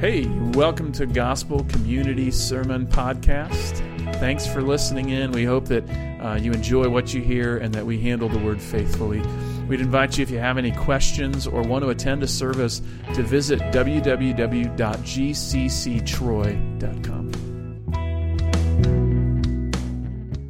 Hey, 0.00 0.26
welcome 0.52 0.92
to 0.92 1.06
Gospel 1.06 1.64
Community 1.64 2.30
Sermon 2.30 2.86
Podcast. 2.86 3.78
Thanks 4.20 4.46
for 4.46 4.62
listening 4.62 5.10
in. 5.10 5.32
We 5.32 5.44
hope 5.44 5.64
that 5.64 5.82
uh, 6.20 6.38
you 6.40 6.52
enjoy 6.52 6.88
what 6.88 7.12
you 7.12 7.20
hear 7.20 7.58
and 7.58 7.74
that 7.74 7.84
we 7.84 8.00
handle 8.00 8.28
the 8.28 8.38
word 8.38 8.62
faithfully. 8.62 9.20
We'd 9.66 9.80
invite 9.80 10.16
you, 10.16 10.22
if 10.22 10.30
you 10.30 10.38
have 10.38 10.56
any 10.56 10.70
questions 10.70 11.48
or 11.48 11.62
want 11.62 11.82
to 11.82 11.88
attend 11.90 12.22
a 12.22 12.28
service, 12.28 12.80
to 13.14 13.24
visit 13.24 13.58
www.gcctroy.com. 13.58 14.54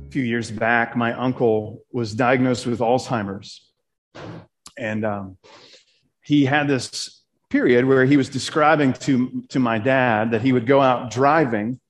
A 0.06 0.10
few 0.10 0.24
years 0.24 0.50
back, 0.50 0.94
my 0.94 1.14
uncle 1.14 1.84
was 1.90 2.14
diagnosed 2.14 2.66
with 2.66 2.80
Alzheimer's. 2.80 3.66
And 4.76 5.06
um, 5.06 5.38
he 6.22 6.44
had 6.44 6.68
this 6.68 7.17
period 7.50 7.84
where 7.84 8.04
he 8.04 8.16
was 8.16 8.28
describing 8.28 8.92
to, 8.92 9.44
to 9.48 9.58
my 9.58 9.78
dad 9.78 10.32
that 10.32 10.42
he 10.42 10.52
would 10.52 10.66
go 10.66 10.80
out 10.80 11.10
driving 11.10 11.80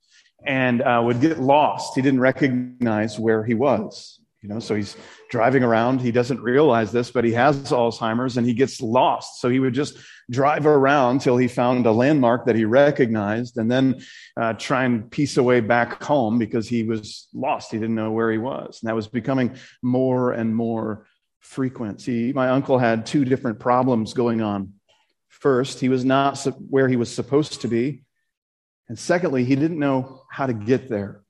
and 0.44 0.82
uh, 0.82 1.02
would 1.04 1.20
get 1.20 1.38
lost. 1.38 1.94
He 1.94 2.02
didn't 2.02 2.20
recognize 2.20 3.18
where 3.18 3.44
he 3.44 3.54
was. 3.54 4.20
You 4.42 4.48
know, 4.48 4.60
so 4.60 4.76
he's 4.76 4.96
driving 5.30 5.64
around. 5.64 6.00
He 6.00 6.12
doesn't 6.12 6.40
realize 6.40 6.92
this, 6.92 7.10
but 7.10 7.24
he 7.24 7.32
has 7.32 7.56
Alzheimer's 7.72 8.36
and 8.36 8.46
he 8.46 8.54
gets 8.54 8.80
lost. 8.80 9.40
So 9.40 9.48
he 9.48 9.58
would 9.58 9.74
just 9.74 9.96
drive 10.30 10.64
around 10.64 11.22
till 11.22 11.36
he 11.36 11.48
found 11.48 11.86
a 11.86 11.90
landmark 11.92 12.46
that 12.46 12.54
he 12.54 12.64
recognized 12.64 13.56
and 13.56 13.68
then 13.68 14.00
uh, 14.36 14.52
try 14.52 14.84
and 14.84 15.10
piece 15.10 15.38
away 15.38 15.58
back 15.58 16.00
home 16.04 16.38
because 16.38 16.68
he 16.68 16.84
was 16.84 17.26
lost. 17.34 17.72
He 17.72 17.78
didn't 17.78 17.96
know 17.96 18.12
where 18.12 18.30
he 18.30 18.38
was. 18.38 18.78
And 18.80 18.88
that 18.88 18.94
was 18.94 19.08
becoming 19.08 19.56
more 19.82 20.30
and 20.30 20.54
more 20.54 21.06
frequent. 21.40 22.00
See, 22.00 22.32
my 22.32 22.50
uncle 22.50 22.78
had 22.78 23.06
two 23.06 23.24
different 23.24 23.58
problems 23.58 24.14
going 24.14 24.40
on. 24.40 24.74
First, 25.40 25.80
he 25.80 25.88
was 25.88 26.04
not 26.04 26.38
where 26.68 26.88
he 26.88 26.96
was 26.96 27.14
supposed 27.14 27.60
to 27.62 27.68
be. 27.68 28.02
And 28.88 28.98
secondly, 28.98 29.44
he 29.44 29.54
didn't 29.54 29.78
know 29.78 30.22
how 30.30 30.46
to 30.46 30.52
get 30.52 30.88
there. 30.88 31.22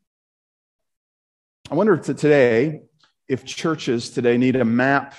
I 1.70 1.74
wonder 1.74 1.92
if 1.94 2.02
today, 2.02 2.82
if 3.28 3.44
churches 3.44 4.10
today 4.10 4.38
need 4.38 4.56
a 4.56 4.64
map, 4.64 5.14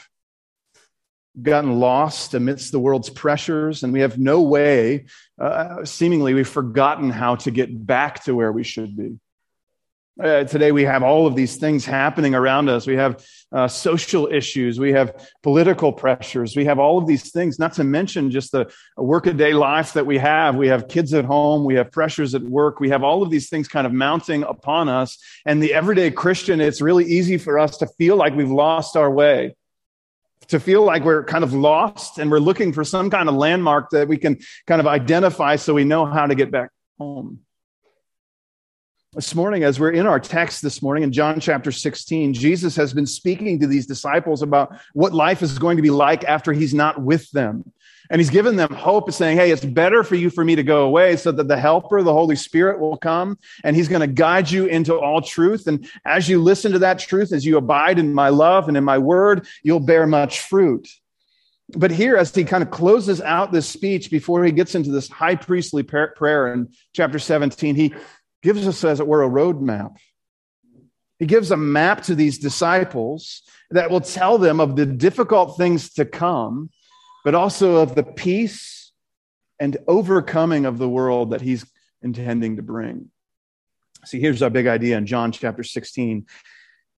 gotten 1.40 1.80
lost 1.80 2.34
amidst 2.34 2.72
the 2.72 2.80
world's 2.80 3.10
pressures, 3.10 3.84
and 3.84 3.94
we 3.94 4.00
have 4.00 4.18
no 4.18 4.42
way, 4.42 5.06
uh, 5.40 5.86
seemingly, 5.86 6.34
we've 6.34 6.48
forgotten 6.48 7.12
how 7.12 7.36
to 7.36 7.52
get 7.52 7.86
back 7.86 8.24
to 8.24 8.34
where 8.34 8.52
we 8.52 8.64
should 8.64 8.98
be. 8.98 9.20
Uh, 10.22 10.44
today, 10.44 10.74
we 10.74 10.84
have 10.84 11.02
all 11.02 11.28
of 11.28 11.36
these 11.36 11.56
things 11.56 11.86
happening 11.86 12.36
around 12.36 12.68
us. 12.68 12.86
We 12.86 12.98
have 12.98 13.26
uh, 13.54 13.70
social 13.70 14.28
issues. 14.28 14.78
We 14.78 14.92
have 14.92 15.16
political 15.44 15.94
pressures. 15.94 16.58
We 16.58 16.66
have 16.66 16.78
all 16.78 16.98
of 16.98 17.08
these 17.08 17.32
things, 17.32 17.58
not 17.58 17.72
to 17.74 17.86
mention 17.86 18.30
just 18.30 18.52
the 18.52 18.70
workaday 18.98 19.54
life 19.54 19.94
that 19.94 20.06
we 20.06 20.18
have. 20.18 20.58
We 20.58 20.68
have 20.68 20.90
kids 20.90 21.14
at 21.14 21.24
home. 21.24 21.64
We 21.64 21.76
have 21.76 21.90
pressures 21.94 22.36
at 22.36 22.42
work. 22.42 22.82
We 22.82 22.90
have 22.90 23.02
all 23.02 23.24
of 23.24 23.30
these 23.30 23.48
things 23.48 23.70
kind 23.70 23.88
of 23.88 23.94
mounting 23.94 24.44
upon 24.44 24.90
us. 24.90 25.18
And 25.46 25.64
the 25.64 25.74
everyday 25.74 26.12
Christian, 26.12 26.60
it's 26.60 26.82
really 26.82 27.06
easy 27.06 27.38
for 27.38 27.58
us 27.58 27.78
to 27.78 27.88
feel 27.88 28.18
like 28.18 28.36
we've 28.36 28.52
lost 28.52 28.98
our 28.98 29.10
way 29.10 29.56
to 30.48 30.60
feel 30.60 30.84
like 30.84 31.04
we're 31.04 31.24
kind 31.24 31.44
of 31.44 31.54
lost 31.54 32.18
and 32.18 32.32
we're 32.32 32.40
looking 32.40 32.74
for 32.74 32.84
some 32.84 33.10
kind 33.12 33.30
of 33.30 33.36
landmark 33.36 33.92
that 33.92 34.08
we 34.08 34.18
can 34.18 34.40
kind 34.66 34.82
of 34.82 34.88
identify 34.88 35.56
so 35.56 35.76
we 35.76 35.84
know 35.84 36.06
how 36.06 36.26
to 36.26 36.34
get 36.34 36.50
back 36.50 36.72
home. 36.98 37.40
This 39.16 39.34
morning, 39.34 39.64
as 39.64 39.80
we're 39.80 39.90
in 39.90 40.06
our 40.06 40.20
text 40.20 40.62
this 40.62 40.84
morning 40.84 41.02
in 41.02 41.12
John 41.12 41.40
chapter 41.40 41.72
16, 41.72 42.32
Jesus 42.32 42.76
has 42.76 42.94
been 42.94 43.08
speaking 43.08 43.60
to 43.60 43.66
these 43.66 43.88
disciples 43.88 44.44
about 44.44 44.80
what 44.94 45.16
life 45.16 45.42
is 45.42 45.58
going 45.58 45.78
to 45.78 45.82
be 45.82 45.90
like 45.90 46.24
after 46.26 46.54
he's 46.54 46.76
not 46.76 47.02
with 47.02 47.28
them. 47.32 47.74
And 48.12 48.22
he's 48.22 48.30
given 48.30 48.56
them 48.56 48.72
hope, 48.72 49.12
saying, 49.12 49.38
Hey, 49.38 49.50
it's 49.50 49.66
better 49.66 50.04
for 50.04 50.14
you 50.14 50.30
for 50.30 50.46
me 50.46 50.56
to 50.56 50.62
go 50.62 50.84
away 50.86 51.16
so 51.16 51.32
that 51.32 51.48
the 51.48 51.58
helper, 51.58 52.04
the 52.04 52.14
Holy 52.14 52.36
Spirit, 52.36 52.80
will 52.80 52.98
come 52.98 53.40
and 53.64 53.76
he's 53.76 53.88
going 53.88 54.02
to 54.02 54.08
guide 54.08 54.52
you 54.52 54.68
into 54.68 54.96
all 54.96 55.24
truth. 55.24 55.66
And 55.66 55.90
as 56.06 56.30
you 56.30 56.40
listen 56.40 56.72
to 56.74 56.80
that 56.80 57.00
truth, 57.00 57.34
as 57.34 57.44
you 57.44 57.58
abide 57.58 57.98
in 57.98 58.14
my 58.14 58.30
love 58.30 58.68
and 58.68 58.78
in 58.78 58.84
my 58.84 59.00
word, 59.00 59.48
you'll 59.64 59.80
bear 59.80 60.06
much 60.06 60.42
fruit. 60.42 60.88
But 61.76 61.92
here, 61.92 62.16
as 62.16 62.34
he 62.34 62.44
kind 62.44 62.64
of 62.64 62.72
closes 62.72 63.22
out 63.22 63.52
this 63.52 63.70
speech 63.70 64.10
before 64.10 64.44
he 64.44 64.52
gets 64.52 64.74
into 64.74 64.92
this 64.92 65.08
high 65.08 65.36
priestly 65.36 65.84
prayer 65.84 66.54
in 66.54 66.70
chapter 66.94 67.20
17, 67.20 67.76
he 67.76 67.94
gives 68.42 68.68
us, 68.68 68.84
as 68.84 69.00
it 69.00 69.08
were, 69.08 69.24
a 69.24 69.30
roadmap. 69.30 69.98
He 71.20 71.26
gives 71.26 71.52
a 71.52 71.58
map 71.58 72.04
to 72.04 72.16
these 72.16 72.38
disciples 72.38 73.42
that 73.72 73.92
will 73.92 74.02
tell 74.02 74.38
them 74.38 74.60
of 74.60 74.76
the 74.76 74.86
difficult 74.86 75.58
things 75.58 75.94
to 75.94 76.06
come, 76.06 76.70
but 77.26 77.36
also 77.36 77.78
of 77.78 77.96
the 77.96 78.04
peace 78.04 78.94
and 79.60 79.78
overcoming 79.88 80.66
of 80.66 80.78
the 80.78 80.88
world 80.88 81.32
that 81.32 81.42
he's 81.42 81.66
intending 82.02 82.56
to 82.56 82.62
bring. 82.62 83.12
See, 84.06 84.22
here's 84.22 84.42
our 84.42 84.50
big 84.50 84.68
idea 84.68 84.98
in 84.98 85.06
John 85.06 85.34
chapter 85.34 85.64
16. 85.64 86.26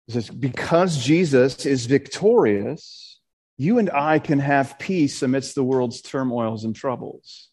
It 0.07 0.13
says, 0.13 0.29
Because 0.29 1.03
Jesus 1.03 1.65
is 1.65 1.87
victorious, 1.87 3.19
you 3.57 3.79
and 3.79 3.89
I 3.89 4.19
can 4.19 4.39
have 4.39 4.77
peace 4.77 5.23
amidst 5.23 5.55
the 5.55 5.63
world's 5.63 6.01
turmoils 6.01 6.63
and 6.63 6.75
troubles. 6.75 7.49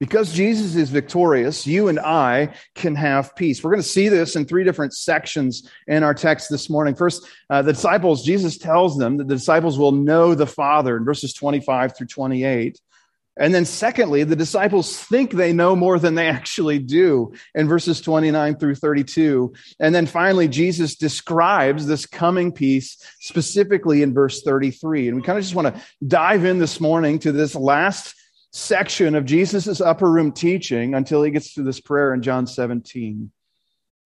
Because 0.00 0.32
Jesus 0.32 0.74
is 0.74 0.90
victorious, 0.90 1.66
you 1.66 1.88
and 1.88 2.00
I 2.00 2.54
can 2.74 2.96
have 2.96 3.36
peace. 3.36 3.62
We're 3.62 3.70
going 3.70 3.82
to 3.82 3.88
see 3.88 4.08
this 4.08 4.34
in 4.34 4.44
three 4.44 4.64
different 4.64 4.92
sections 4.92 5.70
in 5.86 6.02
our 6.02 6.14
text 6.14 6.50
this 6.50 6.68
morning. 6.68 6.94
First, 6.94 7.26
uh, 7.48 7.62
the 7.62 7.72
disciples, 7.72 8.24
Jesus 8.24 8.58
tells 8.58 8.98
them 8.98 9.18
that 9.18 9.28
the 9.28 9.36
disciples 9.36 9.78
will 9.78 9.92
know 9.92 10.34
the 10.34 10.46
Father 10.46 10.96
in 10.96 11.04
verses 11.04 11.32
25 11.32 11.96
through 11.96 12.08
28. 12.08 12.80
And 13.36 13.52
then, 13.52 13.64
secondly, 13.64 14.22
the 14.22 14.36
disciples 14.36 14.96
think 14.96 15.32
they 15.32 15.52
know 15.52 15.74
more 15.74 15.98
than 15.98 16.14
they 16.14 16.28
actually 16.28 16.78
do 16.78 17.32
in 17.54 17.66
verses 17.66 18.00
29 18.00 18.56
through 18.56 18.76
32. 18.76 19.52
And 19.80 19.92
then 19.92 20.06
finally, 20.06 20.46
Jesus 20.46 20.94
describes 20.94 21.86
this 21.86 22.06
coming 22.06 22.52
peace 22.52 22.96
specifically 23.20 24.02
in 24.02 24.14
verse 24.14 24.42
33. 24.42 25.08
And 25.08 25.16
we 25.16 25.22
kind 25.22 25.38
of 25.38 25.44
just 25.44 25.56
want 25.56 25.74
to 25.74 25.82
dive 26.06 26.44
in 26.44 26.58
this 26.58 26.80
morning 26.80 27.18
to 27.20 27.32
this 27.32 27.56
last 27.56 28.14
section 28.54 29.16
of 29.16 29.24
Jesus' 29.24 29.80
upper 29.80 30.08
room 30.08 30.30
teaching 30.30 30.94
until 30.94 31.24
he 31.24 31.32
gets 31.32 31.54
to 31.54 31.64
this 31.64 31.80
prayer 31.80 32.14
in 32.14 32.22
John 32.22 32.46
17. 32.46 33.32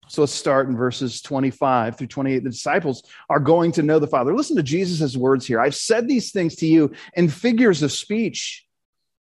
So 0.07 0.23
let's 0.23 0.33
start 0.33 0.67
in 0.67 0.75
verses 0.75 1.21
25 1.21 1.95
through 1.95 2.07
28. 2.07 2.43
The 2.43 2.49
disciples 2.49 3.03
are 3.29 3.39
going 3.39 3.71
to 3.73 3.83
know 3.83 3.99
the 3.99 4.07
Father. 4.07 4.35
Listen 4.35 4.55
to 4.55 4.63
Jesus' 4.63 5.15
words 5.15 5.45
here. 5.45 5.59
I've 5.59 5.75
said 5.75 6.07
these 6.07 6.31
things 6.31 6.55
to 6.57 6.65
you 6.65 6.91
in 7.13 7.29
figures 7.29 7.83
of 7.83 7.91
speech. 7.91 8.65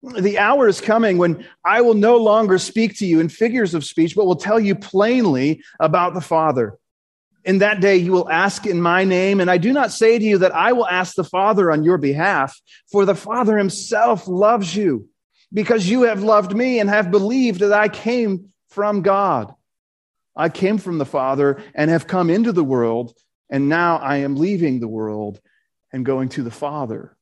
The 0.01 0.39
hour 0.39 0.67
is 0.67 0.81
coming 0.81 1.19
when 1.19 1.45
I 1.63 1.81
will 1.81 1.93
no 1.93 2.17
longer 2.17 2.57
speak 2.57 2.97
to 2.97 3.05
you 3.05 3.19
in 3.19 3.29
figures 3.29 3.75
of 3.75 3.85
speech, 3.85 4.15
but 4.15 4.25
will 4.25 4.35
tell 4.35 4.59
you 4.59 4.73
plainly 4.73 5.61
about 5.79 6.15
the 6.15 6.21
Father. 6.21 6.79
In 7.45 7.57
that 7.59 7.81
day, 7.81 7.97
you 7.97 8.11
will 8.13 8.29
ask 8.29 8.65
in 8.65 8.81
my 8.81 9.03
name, 9.03 9.41
and 9.41 9.51
I 9.51 9.57
do 9.57 9.73
not 9.73 9.91
say 9.91 10.17
to 10.17 10.23
you 10.23 10.37
that 10.39 10.55
I 10.55 10.71
will 10.71 10.87
ask 10.87 11.15
the 11.15 11.23
Father 11.23 11.71
on 11.71 11.83
your 11.83 11.97
behalf, 11.97 12.57
for 12.91 13.05
the 13.05 13.15
Father 13.15 13.57
himself 13.57 14.27
loves 14.27 14.75
you, 14.75 15.09
because 15.51 15.89
you 15.89 16.03
have 16.03 16.23
loved 16.23 16.55
me 16.55 16.79
and 16.79 16.89
have 16.89 17.11
believed 17.11 17.59
that 17.59 17.73
I 17.73 17.89
came 17.89 18.53
from 18.69 19.01
God. 19.01 19.53
I 20.35 20.49
came 20.49 20.77
from 20.77 20.97
the 20.97 21.05
Father 21.05 21.61
and 21.75 21.91
have 21.91 22.07
come 22.07 22.29
into 22.29 22.53
the 22.53 22.63
world, 22.63 23.13
and 23.49 23.67
now 23.69 23.97
I 23.97 24.17
am 24.17 24.35
leaving 24.35 24.79
the 24.79 24.87
world 24.87 25.39
and 25.91 26.05
going 26.05 26.29
to 26.29 26.43
the 26.43 26.51
Father. 26.51 27.15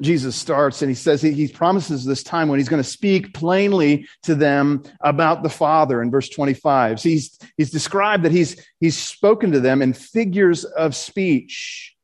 Jesus 0.00 0.34
starts 0.34 0.82
and 0.82 0.90
he 0.90 0.94
says 0.94 1.22
he, 1.22 1.32
he 1.32 1.48
promises 1.48 2.04
this 2.04 2.22
time 2.22 2.48
when 2.48 2.58
he's 2.58 2.68
going 2.68 2.82
to 2.82 2.88
speak 2.88 3.34
plainly 3.34 4.08
to 4.22 4.34
them 4.34 4.82
about 5.00 5.42
the 5.42 5.48
Father 5.48 6.02
in 6.02 6.10
verse 6.10 6.28
25. 6.28 7.00
So 7.00 7.08
he's, 7.08 7.38
he's 7.56 7.70
described 7.70 8.24
that 8.24 8.32
he's, 8.32 8.64
he's 8.80 8.96
spoken 8.96 9.52
to 9.52 9.60
them 9.60 9.82
in 9.82 9.92
figures 9.92 10.64
of 10.64 10.96
speech. 10.96 11.94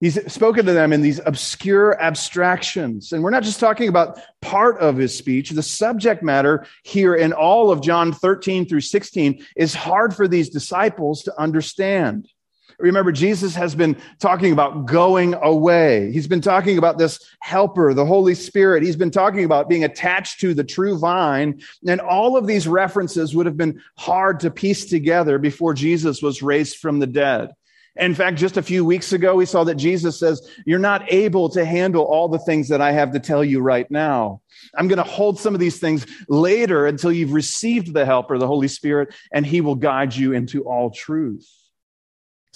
He's 0.00 0.30
spoken 0.30 0.66
to 0.66 0.72
them 0.72 0.92
in 0.92 1.00
these 1.00 1.20
obscure 1.24 2.00
abstractions. 2.00 3.12
And 3.12 3.22
we're 3.22 3.30
not 3.30 3.44
just 3.44 3.60
talking 3.60 3.88
about 3.88 4.20
part 4.42 4.78
of 4.78 4.96
his 4.96 5.16
speech. 5.16 5.50
The 5.50 5.62
subject 5.62 6.22
matter 6.22 6.66
here 6.84 7.14
in 7.14 7.32
all 7.32 7.70
of 7.70 7.80
John 7.80 8.12
13 8.12 8.66
through 8.66 8.82
16 8.82 9.44
is 9.56 9.74
hard 9.74 10.14
for 10.14 10.28
these 10.28 10.50
disciples 10.50 11.22
to 11.22 11.40
understand. 11.40 12.28
Remember, 12.78 13.10
Jesus 13.10 13.54
has 13.54 13.74
been 13.74 13.96
talking 14.18 14.52
about 14.52 14.86
going 14.86 15.34
away. 15.34 16.12
He's 16.12 16.26
been 16.26 16.40
talking 16.40 16.78
about 16.78 16.98
this 16.98 17.18
helper, 17.40 17.94
the 17.94 18.04
Holy 18.04 18.34
Spirit. 18.34 18.82
He's 18.82 18.96
been 18.96 19.10
talking 19.10 19.44
about 19.44 19.68
being 19.68 19.84
attached 19.84 20.40
to 20.40 20.52
the 20.52 20.64
true 20.64 20.98
vine. 20.98 21.62
And 21.86 22.00
all 22.00 22.36
of 22.36 22.46
these 22.46 22.68
references 22.68 23.34
would 23.34 23.46
have 23.46 23.56
been 23.56 23.80
hard 23.96 24.40
to 24.40 24.50
piece 24.50 24.86
together 24.86 25.38
before 25.38 25.72
Jesus 25.74 26.20
was 26.20 26.42
raised 26.42 26.76
from 26.76 26.98
the 26.98 27.06
dead. 27.06 27.50
In 27.98 28.14
fact, 28.14 28.36
just 28.36 28.58
a 28.58 28.62
few 28.62 28.84
weeks 28.84 29.14
ago, 29.14 29.36
we 29.36 29.46
saw 29.46 29.64
that 29.64 29.76
Jesus 29.76 30.18
says, 30.18 30.46
You're 30.66 30.78
not 30.78 31.10
able 31.10 31.48
to 31.50 31.64
handle 31.64 32.04
all 32.04 32.28
the 32.28 32.38
things 32.38 32.68
that 32.68 32.82
I 32.82 32.92
have 32.92 33.12
to 33.12 33.20
tell 33.20 33.42
you 33.42 33.60
right 33.60 33.90
now. 33.90 34.42
I'm 34.76 34.88
going 34.88 34.98
to 34.98 35.02
hold 35.02 35.38
some 35.38 35.54
of 35.54 35.60
these 35.60 35.78
things 35.78 36.06
later 36.28 36.86
until 36.86 37.10
you've 37.10 37.32
received 37.32 37.94
the 37.94 38.04
helper, 38.04 38.36
the 38.36 38.46
Holy 38.46 38.68
Spirit, 38.68 39.14
and 39.32 39.46
he 39.46 39.62
will 39.62 39.76
guide 39.76 40.14
you 40.14 40.34
into 40.34 40.64
all 40.64 40.90
truth. 40.90 41.50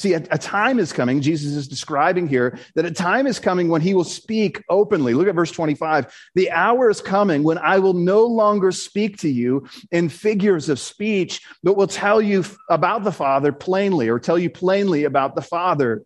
See, 0.00 0.14
a, 0.14 0.22
a, 0.30 0.38
time 0.38 0.78
is 0.78 0.94
coming, 0.94 1.20
Jesus 1.20 1.52
is 1.52 1.68
describing 1.68 2.26
here, 2.26 2.58
that 2.74 2.86
a 2.86 2.90
time 2.90 3.26
is 3.26 3.38
coming 3.38 3.68
when 3.68 3.82
he 3.82 3.92
will 3.92 4.02
speak 4.02 4.64
openly. 4.70 5.12
Look 5.12 5.28
at 5.28 5.34
verse 5.34 5.50
25. 5.50 6.10
The 6.34 6.50
hour 6.52 6.88
is 6.88 7.02
coming 7.02 7.42
when 7.42 7.58
I 7.58 7.80
will 7.80 7.92
no 7.92 8.24
longer 8.24 8.72
speak 8.72 9.18
to 9.18 9.28
you 9.28 9.68
in 9.92 10.08
figures 10.08 10.70
of 10.70 10.78
speech, 10.78 11.42
but 11.62 11.76
will 11.76 11.86
tell 11.86 12.22
you 12.22 12.46
about 12.70 13.04
the 13.04 13.12
Father 13.12 13.52
plainly, 13.52 14.08
or 14.08 14.18
tell 14.18 14.38
you 14.38 14.48
plainly 14.48 15.04
about 15.04 15.34
the 15.34 15.42
Father. 15.42 16.02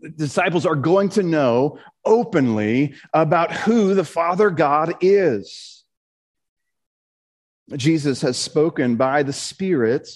The 0.00 0.10
disciples 0.10 0.64
are 0.64 0.76
going 0.76 1.08
to 1.08 1.24
know 1.24 1.80
openly 2.04 2.94
about 3.12 3.50
who 3.50 3.94
the 3.94 4.04
Father 4.04 4.48
God 4.48 4.94
is. 5.00 5.82
Jesus 7.74 8.22
has 8.22 8.38
spoken 8.38 8.94
by 8.94 9.24
the 9.24 9.32
Spirit 9.32 10.08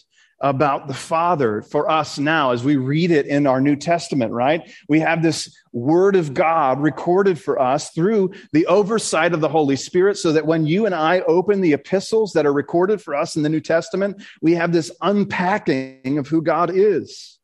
about 0.45 0.89
the 0.89 0.95
Father 0.95 1.63
for 1.63 1.91
us 1.91 2.19
now 2.19 2.51
as 2.51 2.63
we 2.63 2.77
read 2.77 3.11
it 3.11 3.27
in 3.27 3.47
our 3.47 3.63
New 3.63 3.75
Testament, 3.75 4.31
right? 4.31 4.71
We 4.91 5.01
have 5.01 5.23
this 5.23 5.57
Word 5.73 6.17
of 6.17 6.35
God 6.35 6.81
recorded 6.81 7.41
for 7.41 7.59
us 7.59 7.89
through 7.93 8.33
the 8.53 8.67
oversight 8.67 9.33
of 9.33 9.41
the 9.41 9.49
Holy 9.49 9.75
Spirit, 9.75 10.19
so 10.19 10.33
that 10.33 10.45
when 10.45 10.67
you 10.67 10.85
and 10.85 10.95
I 10.95 11.21
open 11.21 11.63
the 11.63 11.73
epistles 11.73 12.35
that 12.35 12.45
are 12.45 12.53
recorded 12.53 13.01
for 13.01 13.15
us 13.15 13.37
in 13.37 13.43
the 13.43 13.49
New 13.49 13.63
Testament, 13.63 14.23
we 14.43 14.53
have 14.53 14.71
this 14.71 14.93
unpacking 15.01 16.19
of 16.19 16.29
who 16.29 16.43
God 16.43 16.71
is. 16.71 17.39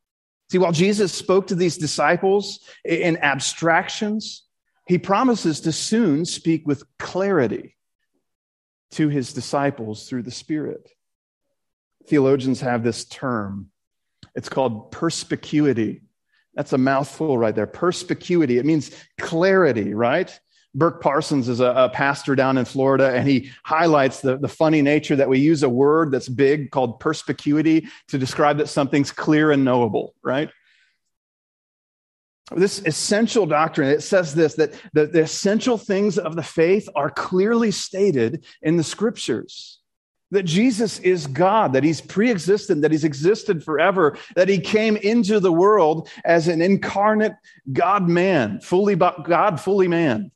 See, 0.50 0.58
while 0.58 0.70
Jesus 0.70 1.10
spoke 1.10 1.46
to 1.46 1.54
these 1.54 1.78
disciples 1.78 2.60
in 2.84 3.16
abstractions, 3.16 4.42
he 4.86 4.98
promises 4.98 5.62
to 5.62 5.72
soon 5.72 6.26
speak 6.26 6.66
with 6.66 6.84
clarity 6.98 7.78
to 8.90 9.08
his 9.08 9.32
disciples 9.32 10.06
through 10.06 10.24
the 10.24 10.30
Spirit 10.30 10.86
theologians 12.06 12.60
have 12.60 12.82
this 12.82 13.04
term. 13.04 13.70
It's 14.34 14.48
called 14.48 14.90
perspicuity. 14.92 16.02
That's 16.54 16.72
a 16.72 16.78
mouthful 16.78 17.38
right 17.38 17.54
there. 17.54 17.66
Perspicuity. 17.66 18.58
It 18.58 18.66
means 18.66 18.90
clarity, 19.18 19.94
right? 19.94 20.38
Burk 20.74 21.02
Parsons 21.02 21.48
is 21.48 21.60
a, 21.60 21.66
a, 21.66 21.88
pastor 21.88 22.36
down 22.36 22.56
in 22.56 22.64
Florida, 22.64 23.12
and 23.12 23.28
he 23.28 23.50
highlights 23.64 24.20
the, 24.20 24.36
the 24.36 24.48
funny 24.48 24.82
nature 24.82 25.16
that 25.16 25.28
we 25.28 25.40
use 25.40 25.64
a 25.64 25.68
word 25.68 26.12
that's 26.12 26.28
big 26.28 26.70
called 26.70 27.00
perspicuity 27.00 27.88
to 28.08 28.18
describe 28.18 28.58
that 28.58 28.68
something's 28.68 29.10
clear 29.10 29.50
and 29.50 29.64
knowable, 29.64 30.14
right? 30.22 30.48
This 32.54 32.80
essential 32.80 33.46
doctrine, 33.46 33.88
it 33.88 34.02
says 34.02 34.34
this 34.34 34.54
that 34.54 34.72
the, 34.92 35.06
the 35.06 35.22
essential 35.22 35.76
things 35.76 36.18
of 36.18 36.36
the 36.36 36.42
faith 36.42 36.88
are 36.94 37.10
clearly 37.10 37.72
stated 37.72 38.44
in 38.62 38.76
the 38.76 38.84
scriptures 38.84 39.79
that 40.30 40.44
Jesus 40.44 40.98
is 41.00 41.26
God, 41.26 41.72
that 41.72 41.84
he's 41.84 42.00
pre 42.00 42.30
existent, 42.30 42.82
that 42.82 42.92
he's 42.92 43.04
existed 43.04 43.64
forever, 43.64 44.16
that 44.36 44.48
he 44.48 44.58
came 44.58 44.96
into 44.96 45.40
the 45.40 45.52
world 45.52 46.08
as 46.24 46.48
an 46.48 46.62
incarnate 46.62 47.34
God 47.72 48.08
man, 48.08 48.60
fully 48.60 48.96
God, 48.96 49.60
fully 49.60 49.88
man, 49.88 50.30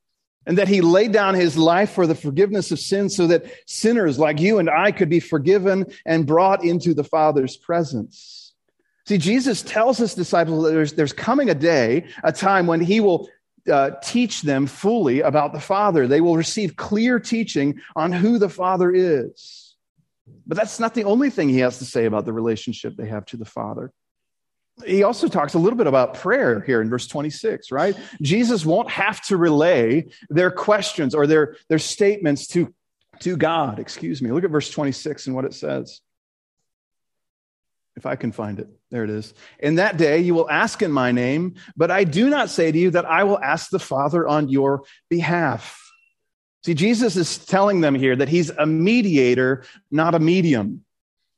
and 0.46 0.58
that 0.58 0.68
he 0.68 0.80
laid 0.80 1.12
down 1.12 1.34
his 1.34 1.56
life 1.56 1.90
for 1.90 2.06
the 2.06 2.14
forgiveness 2.14 2.70
of 2.70 2.78
sins 2.78 3.16
so 3.16 3.26
that 3.28 3.46
sinners 3.66 4.18
like 4.18 4.40
you 4.40 4.58
and 4.58 4.68
I 4.68 4.92
could 4.92 5.08
be 5.08 5.20
forgiven 5.20 5.86
and 6.04 6.26
brought 6.26 6.64
into 6.64 6.94
the 6.94 7.04
Father's 7.04 7.56
presence. 7.56 8.52
See, 9.06 9.18
Jesus 9.18 9.62
tells 9.62 9.98
his 9.98 10.14
disciples 10.14 10.64
that 10.64 10.70
there's, 10.70 10.92
there's 10.94 11.12
coming 11.12 11.50
a 11.50 11.54
day, 11.54 12.06
a 12.22 12.32
time 12.32 12.66
when 12.66 12.80
he 12.80 13.00
will 13.00 13.28
uh, 13.70 13.92
teach 14.02 14.42
them 14.42 14.66
fully 14.66 15.20
about 15.20 15.52
the 15.52 15.60
Father. 15.60 16.06
They 16.06 16.20
will 16.20 16.36
receive 16.36 16.76
clear 16.76 17.20
teaching 17.20 17.80
on 17.96 18.12
who 18.12 18.38
the 18.38 18.48
Father 18.48 18.90
is. 18.92 19.63
But 20.46 20.56
that's 20.56 20.80
not 20.80 20.94
the 20.94 21.04
only 21.04 21.30
thing 21.30 21.48
he 21.48 21.58
has 21.58 21.78
to 21.78 21.84
say 21.84 22.06
about 22.06 22.24
the 22.24 22.32
relationship 22.32 22.96
they 22.96 23.08
have 23.08 23.26
to 23.26 23.36
the 23.36 23.44
Father. 23.44 23.92
He 24.84 25.04
also 25.04 25.28
talks 25.28 25.54
a 25.54 25.58
little 25.58 25.76
bit 25.76 25.86
about 25.86 26.14
prayer 26.14 26.60
here 26.60 26.80
in 26.80 26.90
verse 26.90 27.06
26, 27.06 27.70
right? 27.70 27.96
Jesus 28.20 28.66
won't 28.66 28.90
have 28.90 29.20
to 29.26 29.36
relay 29.36 30.06
their 30.30 30.50
questions 30.50 31.14
or 31.14 31.26
their, 31.26 31.56
their 31.68 31.78
statements 31.78 32.48
to, 32.48 32.74
to 33.20 33.36
God. 33.36 33.78
Excuse 33.78 34.20
me. 34.20 34.32
Look 34.32 34.44
at 34.44 34.50
verse 34.50 34.70
26 34.70 35.28
and 35.28 35.36
what 35.36 35.44
it 35.44 35.54
says. 35.54 36.00
If 37.96 38.06
I 38.06 38.16
can 38.16 38.32
find 38.32 38.58
it, 38.58 38.68
there 38.90 39.04
it 39.04 39.10
is. 39.10 39.32
In 39.60 39.76
that 39.76 39.96
day 39.96 40.18
you 40.18 40.34
will 40.34 40.50
ask 40.50 40.82
in 40.82 40.90
my 40.90 41.12
name, 41.12 41.54
but 41.76 41.92
I 41.92 42.02
do 42.02 42.28
not 42.28 42.50
say 42.50 42.72
to 42.72 42.78
you 42.78 42.90
that 42.90 43.04
I 43.04 43.22
will 43.22 43.38
ask 43.38 43.70
the 43.70 43.78
Father 43.78 44.26
on 44.26 44.48
your 44.48 44.82
behalf. 45.08 45.83
See, 46.64 46.72
Jesus 46.72 47.16
is 47.16 47.36
telling 47.38 47.82
them 47.82 47.94
here 47.94 48.16
that 48.16 48.28
he's 48.30 48.48
a 48.48 48.64
mediator, 48.64 49.64
not 49.90 50.14
a 50.14 50.18
medium. 50.18 50.82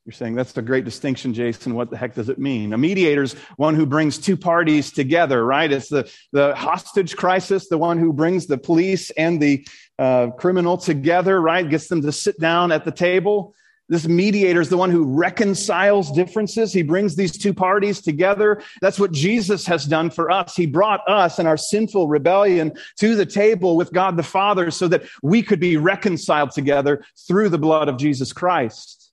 You're 0.05 0.12
saying 0.12 0.37
that's 0.37 0.56
a 0.56 0.62
great 0.62 0.84
distinction, 0.84 1.34
Jason. 1.34 1.75
What 1.75 1.90
the 1.90 1.96
heck 1.96 2.14
does 2.14 2.28
it 2.28 2.38
mean? 2.38 2.73
A 2.73 2.78
mediator 2.78 3.25
is 3.25 3.32
one 3.56 3.75
who 3.75 3.87
brings 3.87 4.19
two 4.19 4.37
parties 4.37 4.93
together, 4.93 5.44
right? 5.44 5.73
It's 5.73 5.88
the, 5.88 6.08
the 6.31 6.55
hostage 6.55 7.17
crisis, 7.17 7.69
the 7.69 7.76
one 7.76 7.99
who 7.99 8.12
brings 8.12 8.46
the 8.46 8.56
police 8.56 9.11
and 9.11 9.43
the 9.43 9.67
uh, 9.99 10.28
criminal 10.31 10.76
together, 10.78 11.40
right? 11.40 11.69
Gets 11.69 11.88
them 11.88 12.02
to 12.02 12.12
sit 12.12 12.38
down 12.38 12.70
at 12.70 12.84
the 12.84 12.93
table. 12.93 13.56
This 13.88 14.08
mediator 14.08 14.60
is 14.60 14.68
the 14.68 14.76
one 14.76 14.90
who 14.90 15.04
reconciles 15.04 16.10
differences. 16.10 16.72
He 16.72 16.82
brings 16.82 17.14
these 17.14 17.38
two 17.38 17.54
parties 17.54 18.00
together. 18.00 18.60
That's 18.80 18.98
what 18.98 19.12
Jesus 19.12 19.64
has 19.66 19.84
done 19.84 20.10
for 20.10 20.30
us. 20.30 20.56
He 20.56 20.66
brought 20.66 21.08
us 21.08 21.38
and 21.38 21.46
our 21.46 21.56
sinful 21.56 22.08
rebellion 22.08 22.72
to 22.98 23.14
the 23.14 23.26
table 23.26 23.76
with 23.76 23.92
God 23.92 24.16
the 24.16 24.24
Father 24.24 24.70
so 24.72 24.88
that 24.88 25.04
we 25.22 25.42
could 25.42 25.60
be 25.60 25.76
reconciled 25.76 26.50
together 26.50 27.04
through 27.28 27.50
the 27.50 27.58
blood 27.58 27.88
of 27.88 27.96
Jesus 27.96 28.32
Christ. 28.32 29.12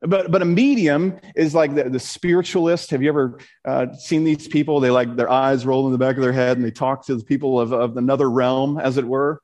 But, 0.00 0.30
but 0.30 0.42
a 0.42 0.44
medium 0.44 1.18
is 1.34 1.54
like 1.54 1.74
the, 1.74 1.84
the 1.84 1.98
spiritualist. 1.98 2.90
Have 2.90 3.02
you 3.02 3.08
ever 3.08 3.38
uh, 3.64 3.94
seen 3.94 4.22
these 4.22 4.46
people? 4.46 4.78
They 4.78 4.90
like 4.90 5.16
their 5.16 5.30
eyes 5.30 5.64
roll 5.64 5.86
in 5.86 5.92
the 5.92 5.98
back 5.98 6.16
of 6.16 6.22
their 6.22 6.32
head 6.32 6.56
and 6.56 6.64
they 6.64 6.70
talk 6.70 7.06
to 7.06 7.16
the 7.16 7.24
people 7.24 7.58
of, 7.58 7.72
of 7.72 7.96
another 7.96 8.30
realm, 8.30 8.78
as 8.78 8.98
it 8.98 9.06
were. 9.06 9.40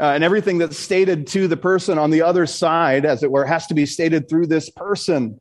Uh, 0.00 0.12
and 0.12 0.22
everything 0.22 0.58
that's 0.58 0.78
stated 0.78 1.26
to 1.26 1.48
the 1.48 1.56
person 1.56 1.98
on 1.98 2.10
the 2.10 2.22
other 2.22 2.46
side, 2.46 3.04
as 3.04 3.22
it 3.22 3.30
were, 3.30 3.44
has 3.44 3.66
to 3.66 3.74
be 3.74 3.84
stated 3.84 4.28
through 4.28 4.46
this 4.46 4.70
person. 4.70 5.40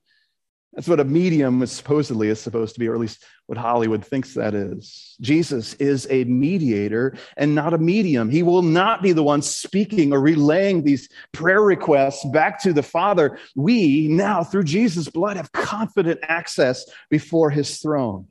That's 0.74 0.88
what 0.88 1.00
a 1.00 1.06
medium 1.06 1.63
is 1.63 1.71
supposedly 1.71 2.27
is 2.27 2.39
supposed 2.39 2.75
to 2.75 2.80
be, 2.80 2.88
or 2.88 2.94
at 2.94 3.00
least 3.00 3.24
what 3.48 3.57
Hollywood 3.57 4.06
thinks 4.06 4.33
that 4.36 4.54
is. 4.54 5.15
Jesus 5.21 5.74
is 5.75 6.06
a 6.12 6.24
mediator 6.25 7.15
and 7.36 7.56
not 7.56 7.74
a 7.74 7.80
medium. 7.80 8.30
He 8.30 8.44
will 8.44 8.62
not 8.62 9.01
be 9.01 9.12
the 9.12 9.24
one 9.24 9.42
speaking 9.42 10.13
or 10.13 10.21
relaying 10.21 10.83
these 10.83 11.09
prayer 11.31 11.62
requests 11.62 12.24
back 12.25 12.62
to 12.62 12.74
the 12.74 12.83
Father. 12.83 13.39
We 13.56 14.07
now, 14.07 14.44
through 14.44 14.65
Jesus' 14.65 15.09
blood, 15.09 15.38
have 15.38 15.51
confident 15.51 16.19
access 16.24 16.86
before 17.09 17.50
his 17.50 17.80
throne. 17.80 18.28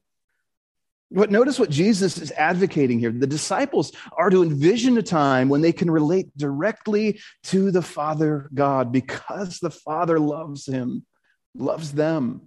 But 1.10 1.30
notice 1.30 1.58
what 1.58 1.70
Jesus 1.70 2.18
is 2.18 2.32
advocating 2.32 2.98
here. 2.98 3.12
The 3.12 3.26
disciples 3.26 3.92
are 4.16 4.28
to 4.28 4.42
envision 4.42 4.98
a 4.98 5.02
time 5.02 5.48
when 5.48 5.60
they 5.60 5.72
can 5.72 5.90
relate 5.90 6.36
directly 6.36 7.20
to 7.44 7.70
the 7.70 7.82
Father 7.82 8.50
God 8.52 8.90
because 8.90 9.60
the 9.60 9.70
Father 9.70 10.18
loves 10.18 10.66
him, 10.66 11.06
loves 11.54 11.92
them. 11.92 12.42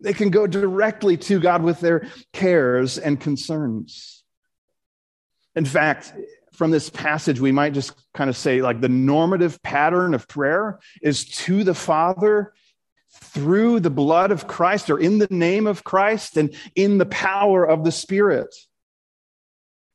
They 0.00 0.14
can 0.14 0.30
go 0.30 0.46
directly 0.46 1.18
to 1.18 1.38
God 1.38 1.62
with 1.62 1.80
their 1.80 2.06
cares 2.32 2.96
and 2.96 3.20
concerns. 3.20 4.24
In 5.54 5.66
fact, 5.66 6.14
from 6.54 6.70
this 6.70 6.88
passage, 6.88 7.38
we 7.38 7.52
might 7.52 7.74
just 7.74 7.92
kind 8.14 8.30
of 8.30 8.36
say, 8.36 8.62
like, 8.62 8.80
the 8.80 8.88
normative 8.88 9.62
pattern 9.62 10.14
of 10.14 10.26
prayer 10.26 10.78
is 11.02 11.26
to 11.26 11.64
the 11.64 11.74
Father 11.74 12.54
through 13.32 13.80
the 13.80 13.90
blood 13.90 14.32
of 14.32 14.46
Christ 14.46 14.90
or 14.90 14.98
in 14.98 15.18
the 15.18 15.28
name 15.30 15.66
of 15.66 15.84
Christ 15.84 16.36
and 16.36 16.54
in 16.74 16.98
the 16.98 17.06
power 17.06 17.64
of 17.64 17.84
the 17.84 17.92
Spirit. 17.92 18.54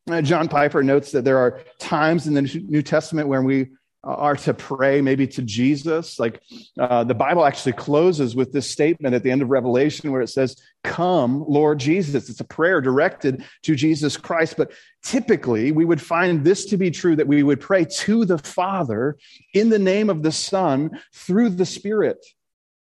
Uh, 0.09 0.21
John 0.21 0.47
Piper 0.47 0.83
notes 0.83 1.11
that 1.11 1.23
there 1.23 1.39
are 1.39 1.61
times 1.79 2.27
in 2.27 2.33
the 2.33 2.41
New 2.41 2.81
Testament 2.81 3.27
where 3.27 3.41
we 3.41 3.69
are 4.03 4.35
to 4.35 4.53
pray 4.53 5.01
maybe 5.01 5.25
to 5.25 5.41
Jesus. 5.41 6.19
Like 6.19 6.41
uh, 6.79 7.03
the 7.03 7.15
Bible 7.15 7.43
actually 7.43 7.73
closes 7.73 8.35
with 8.35 8.53
this 8.53 8.69
statement 8.69 9.15
at 9.15 9.23
the 9.23 9.31
end 9.31 9.41
of 9.41 9.49
Revelation 9.49 10.11
where 10.11 10.21
it 10.21 10.29
says, 10.29 10.61
Come, 10.83 11.43
Lord 11.47 11.79
Jesus. 11.79 12.29
It's 12.29 12.39
a 12.39 12.45
prayer 12.45 12.81
directed 12.81 13.43
to 13.63 13.75
Jesus 13.75 14.15
Christ. 14.15 14.55
But 14.57 14.73
typically, 15.03 15.71
we 15.71 15.85
would 15.85 16.01
find 16.01 16.43
this 16.43 16.65
to 16.65 16.77
be 16.77 16.91
true 16.91 17.15
that 17.15 17.27
we 17.27 17.41
would 17.41 17.59
pray 17.59 17.85
to 17.85 18.25
the 18.25 18.37
Father 18.37 19.17
in 19.55 19.69
the 19.69 19.79
name 19.79 20.11
of 20.11 20.21
the 20.21 20.31
Son 20.31 21.01
through 21.11 21.49
the 21.49 21.65
Spirit. 21.65 22.23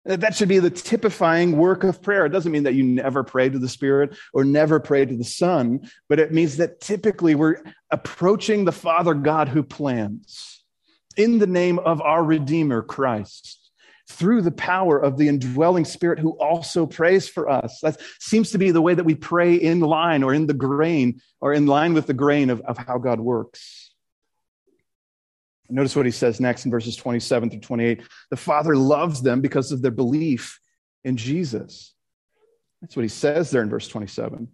That 0.05 0.35
should 0.35 0.49
be 0.49 0.59
the 0.59 0.71
typifying 0.71 1.57
work 1.57 1.85
of 1.85 2.03
prayer. 2.03 2.27
It 2.27 2.31
doesn't 2.31 2.51
mean 2.51 2.65
that 2.65 2.75
you 2.75 2.83
never 2.83 3.23
pray 3.23 3.49
to 3.49 3.59
the 3.59 3.69
Spirit 3.69 4.17
or 4.33 4.43
never 4.43 4.81
pray 4.81 5.05
to 5.05 5.17
the 5.17 5.25
Son, 5.25 5.89
but 6.09 6.19
it 6.19 6.33
means 6.33 6.57
that 6.57 6.81
typically 6.81 7.37
we're 7.37 7.63
approaching 7.91 8.65
the 8.65 8.73
Father 8.73 9.15
God 9.15 9.49
who 9.49 9.63
plans 9.63 10.65
in 11.17 11.39
the 11.39 11.47
name 11.47 11.79
of 11.79 12.01
our 12.01 12.25
Redeemer, 12.25 12.83
Christ, 12.83 13.71
through 14.09 14.43
the 14.43 14.51
power 14.51 14.99
of 14.99 15.19
the 15.19 15.29
indwelling 15.29 15.85
Spirit 15.85 16.19
who 16.19 16.33
also 16.33 16.85
prays 16.85 17.29
for 17.29 17.49
us. 17.49 17.79
That 17.81 18.01
seems 18.19 18.51
to 18.51 18.59
be 18.59 18.73
the 18.73 18.83
way 18.83 18.95
that 18.95 19.05
we 19.05 19.15
pray 19.15 19.55
in 19.55 19.81
line 19.81 20.25
or 20.25 20.35
in 20.35 20.49
the 20.49 20.55
grain 20.55 21.21
or 21.41 21.53
in 21.53 21.67
line 21.67 21.95
with 21.95 22.07
the 22.07 22.15
grain 22.15 22.51
of, 22.51 22.61
of 22.63 22.77
how 22.77 22.99
God 22.99 23.21
works. 23.21 23.92
Notice 25.73 25.97
what 25.97 26.05
he 26.05 26.13
says 26.13 26.39
next 26.39 26.67
in 26.67 26.71
verses 26.71 26.97
27 26.97 27.49
through 27.49 27.61
28. 27.61 28.03
The 28.31 28.37
Father 28.37 28.77
loves 28.77 29.23
them 29.23 29.41
because 29.41 29.73
of 29.73 29.81
their 29.81 29.91
belief 29.91 30.61
in 31.03 31.17
Jesus. 31.17 31.95
That's 32.83 32.95
what 32.95 33.05
he 33.05 33.09
says 33.09 33.51
there 33.51 33.63
in 33.63 33.71
verse 33.71 33.89
27. 33.89 34.49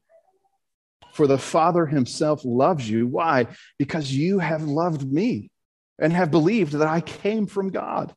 For 1.14 1.26
the 1.26 1.38
Father 1.38 1.86
himself 1.86 2.44
loves 2.44 2.88
you. 2.88 3.08
Why? 3.08 3.48
Because 3.78 4.12
you 4.12 4.38
have 4.38 4.62
loved 4.62 5.10
me 5.10 5.50
and 5.98 6.12
have 6.12 6.30
believed 6.30 6.74
that 6.74 6.86
I 6.86 7.00
came 7.00 7.46
from 7.46 7.70
God. 7.70 8.14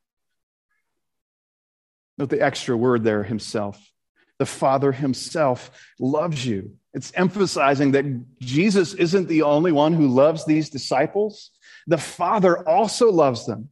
Note 2.19 2.29
the 2.29 2.43
extra 2.43 2.77
word 2.77 3.03
there, 3.03 3.23
himself. 3.23 3.83
The 4.37 4.45
Father 4.45 4.91
himself 4.91 5.71
loves 5.99 6.45
you. 6.45 6.75
It's 6.93 7.11
emphasizing 7.15 7.93
that 7.93 8.05
Jesus 8.39 8.93
isn't 8.93 9.27
the 9.27 9.41
only 9.41 9.71
one 9.71 9.93
who 9.93 10.07
loves 10.07 10.45
these 10.45 10.69
disciples. 10.69 11.49
The 11.87 11.97
Father 11.97 12.67
also 12.67 13.11
loves 13.11 13.45
them. 13.45 13.69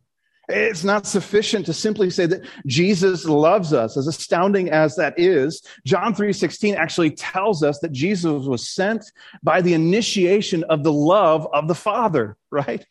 It's 0.49 0.83
not 0.83 1.05
sufficient 1.05 1.67
to 1.67 1.73
simply 1.73 2.09
say 2.09 2.25
that 2.25 2.41
Jesus 2.65 3.25
loves 3.25 3.71
us, 3.71 3.97
as 3.97 4.07
astounding 4.07 4.71
as 4.71 4.95
that 4.95 5.13
is. 5.17 5.61
John 5.85 6.15
3:16 6.15 6.75
actually 6.75 7.11
tells 7.11 7.61
us 7.61 7.77
that 7.79 7.91
Jesus 7.91 8.45
was 8.45 8.67
sent 8.67 9.05
by 9.43 9.61
the 9.61 9.75
initiation 9.75 10.63
of 10.63 10.83
the 10.83 10.91
love 10.91 11.47
of 11.53 11.67
the 11.67 11.75
Father, 11.75 12.35
right? 12.49 12.83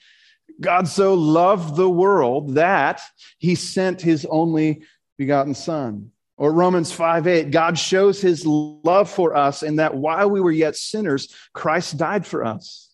God 0.61 0.87
so 0.87 1.15
loved 1.15 1.75
the 1.75 1.91
world 1.91 2.55
that 2.55 3.01
he 3.39 3.57
sent 3.57 4.01
his 4.01 4.25
only 4.27 4.83
begotten 5.17 5.55
son. 5.55 6.13
Or 6.37 6.53
Romans 6.53 6.93
5 6.93 7.27
8, 7.27 7.51
God 7.51 7.77
shows 7.77 8.21
his 8.21 8.47
love 8.47 9.11
for 9.11 9.37
us 9.37 9.65
in 9.65 9.77
that 9.77 9.97
while 9.97 10.31
we 10.31 10.41
were 10.41 10.53
yet 10.53 10.77
sinners, 10.77 11.35
Christ 11.53 11.97
died 11.97 12.25
for 12.25 12.45
us. 12.45 12.88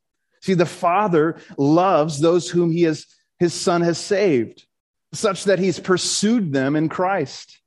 See, 0.44 0.54
the 0.54 0.66
Father 0.66 1.36
loves 1.56 2.20
those 2.20 2.50
whom 2.50 2.70
he 2.70 2.82
has, 2.82 3.06
his 3.38 3.54
Son 3.54 3.80
has 3.80 3.98
saved, 3.98 4.66
such 5.12 5.44
that 5.44 5.58
he's 5.58 5.78
pursued 5.78 6.52
them 6.52 6.76
in 6.76 6.88
Christ. 6.88 7.58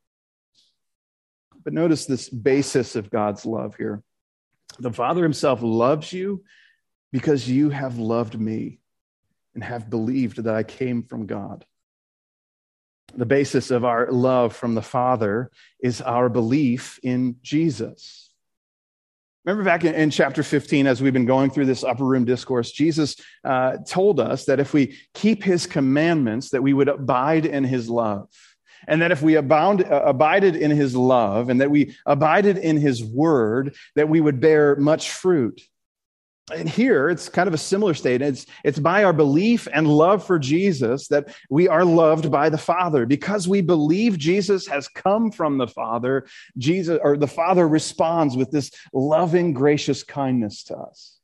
But 1.63 1.73
notice 1.73 2.05
this 2.05 2.29
basis 2.29 2.95
of 2.95 3.09
God's 3.09 3.45
love 3.45 3.75
here. 3.75 4.03
The 4.79 4.93
Father 4.93 5.23
himself 5.23 5.61
loves 5.61 6.13
you 6.13 6.43
because 7.11 7.49
you 7.49 7.69
have 7.69 7.97
loved 7.97 8.39
me 8.39 8.79
and 9.55 9.63
have 9.63 9.89
believed 9.89 10.43
that 10.43 10.55
I 10.55 10.63
came 10.63 11.03
from 11.03 11.25
God 11.25 11.65
the 13.15 13.25
basis 13.25 13.71
of 13.71 13.85
our 13.85 14.11
love 14.11 14.55
from 14.55 14.75
the 14.75 14.81
Father 14.81 15.49
is 15.79 16.01
our 16.01 16.29
belief 16.29 16.99
in 17.03 17.37
Jesus. 17.41 18.26
Remember 19.47 19.63
back 19.63 19.85
in, 19.85 19.95
in, 19.95 20.09
chapter 20.09 20.43
15, 20.43 20.87
as 20.87 21.01
we've 21.01 21.13
been 21.13 21.25
going 21.25 21.49
through 21.49 21.67
this 21.67 21.85
upper 21.85 22.03
room 22.03 22.25
discourse, 22.25 22.69
Jesus 22.69 23.15
uh, 23.45 23.77
told 23.87 24.19
us 24.19 24.43
that 24.43 24.59
if 24.59 24.73
we 24.73 24.97
keep 25.13 25.41
his 25.41 25.65
commandments, 25.65 26.49
that 26.49 26.61
we 26.61 26.73
would 26.73 26.89
abide 26.89 27.45
in 27.45 27.63
his 27.63 27.89
love. 27.89 28.27
And 28.89 29.01
that 29.01 29.13
if 29.13 29.21
we 29.21 29.35
abound, 29.35 29.85
uh, 29.85 30.03
abided 30.03 30.57
in 30.57 30.71
his 30.71 30.97
love 30.97 31.47
and 31.47 31.61
that 31.61 31.71
we 31.71 31.95
abided 32.05 32.57
in 32.57 32.75
his 32.75 33.01
word, 33.01 33.73
that 33.95 34.09
we 34.09 34.19
would 34.19 34.41
bear 34.41 34.75
much 34.75 35.11
fruit 35.11 35.61
and 36.55 36.69
here 36.69 37.09
it's 37.09 37.27
kind 37.27 37.47
of 37.47 37.53
a 37.53 37.57
similar 37.57 37.93
state. 37.93 38.21
It's, 38.21 38.45
it's 38.63 38.79
by 38.79 39.03
our 39.03 39.13
belief 39.13 39.67
and 39.71 39.87
love 39.87 40.25
for 40.25 40.39
Jesus 40.39 41.07
that 41.09 41.35
we 41.49 41.67
are 41.67 41.83
loved 41.83 42.31
by 42.31 42.49
the 42.49 42.57
Father. 42.57 43.05
Because 43.05 43.47
we 43.47 43.61
believe 43.61 44.17
Jesus 44.17 44.65
has 44.67 44.87
come 44.87 45.31
from 45.31 45.57
the 45.57 45.67
Father, 45.67 46.25
Jesus 46.57 46.99
or 47.01 47.17
the 47.17 47.27
Father 47.27 47.67
responds 47.67 48.37
with 48.37 48.51
this 48.51 48.71
loving, 48.93 49.53
gracious 49.53 50.03
kindness 50.03 50.63
to 50.63 50.77
us. 50.77 51.16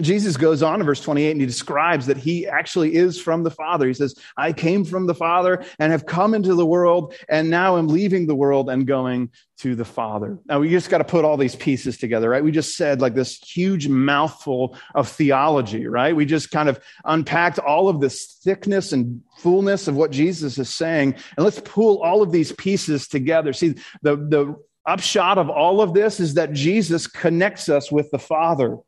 Jesus 0.00 0.36
goes 0.36 0.62
on 0.62 0.80
in 0.80 0.86
verse 0.86 1.00
28 1.00 1.32
and 1.32 1.40
he 1.40 1.46
describes 1.46 2.06
that 2.06 2.16
he 2.16 2.46
actually 2.46 2.94
is 2.94 3.20
from 3.20 3.42
the 3.42 3.50
Father. 3.50 3.86
He 3.86 3.94
says, 3.94 4.14
I 4.36 4.52
came 4.52 4.84
from 4.84 5.06
the 5.06 5.14
Father 5.14 5.64
and 5.78 5.92
have 5.92 6.06
come 6.06 6.34
into 6.34 6.54
the 6.54 6.64
world, 6.64 7.14
and 7.28 7.50
now 7.50 7.76
I'm 7.76 7.88
leaving 7.88 8.26
the 8.26 8.34
world 8.34 8.70
and 8.70 8.86
going 8.86 9.30
to 9.58 9.74
the 9.74 9.84
Father. 9.84 10.38
Now, 10.46 10.60
we 10.60 10.70
just 10.70 10.88
got 10.88 10.98
to 10.98 11.04
put 11.04 11.24
all 11.24 11.36
these 11.36 11.56
pieces 11.56 11.98
together, 11.98 12.30
right? 12.30 12.42
We 12.42 12.52
just 12.52 12.76
said 12.76 13.00
like 13.00 13.14
this 13.14 13.38
huge 13.38 13.86
mouthful 13.88 14.76
of 14.94 15.08
theology, 15.08 15.86
right? 15.86 16.16
We 16.16 16.24
just 16.24 16.50
kind 16.50 16.68
of 16.68 16.80
unpacked 17.04 17.58
all 17.58 17.88
of 17.88 18.00
this 18.00 18.40
thickness 18.42 18.92
and 18.92 19.20
fullness 19.38 19.88
of 19.88 19.96
what 19.96 20.10
Jesus 20.10 20.58
is 20.58 20.70
saying. 20.70 21.16
And 21.36 21.44
let's 21.44 21.60
pull 21.60 22.02
all 22.02 22.22
of 22.22 22.32
these 22.32 22.52
pieces 22.52 23.08
together. 23.08 23.52
See, 23.52 23.74
the, 24.02 24.16
the 24.16 24.56
upshot 24.86 25.38
of 25.38 25.50
all 25.50 25.80
of 25.80 25.94
this 25.94 26.18
is 26.18 26.34
that 26.34 26.52
Jesus 26.52 27.06
connects 27.06 27.68
us 27.68 27.92
with 27.92 28.10
the 28.10 28.18
Father 28.18 28.78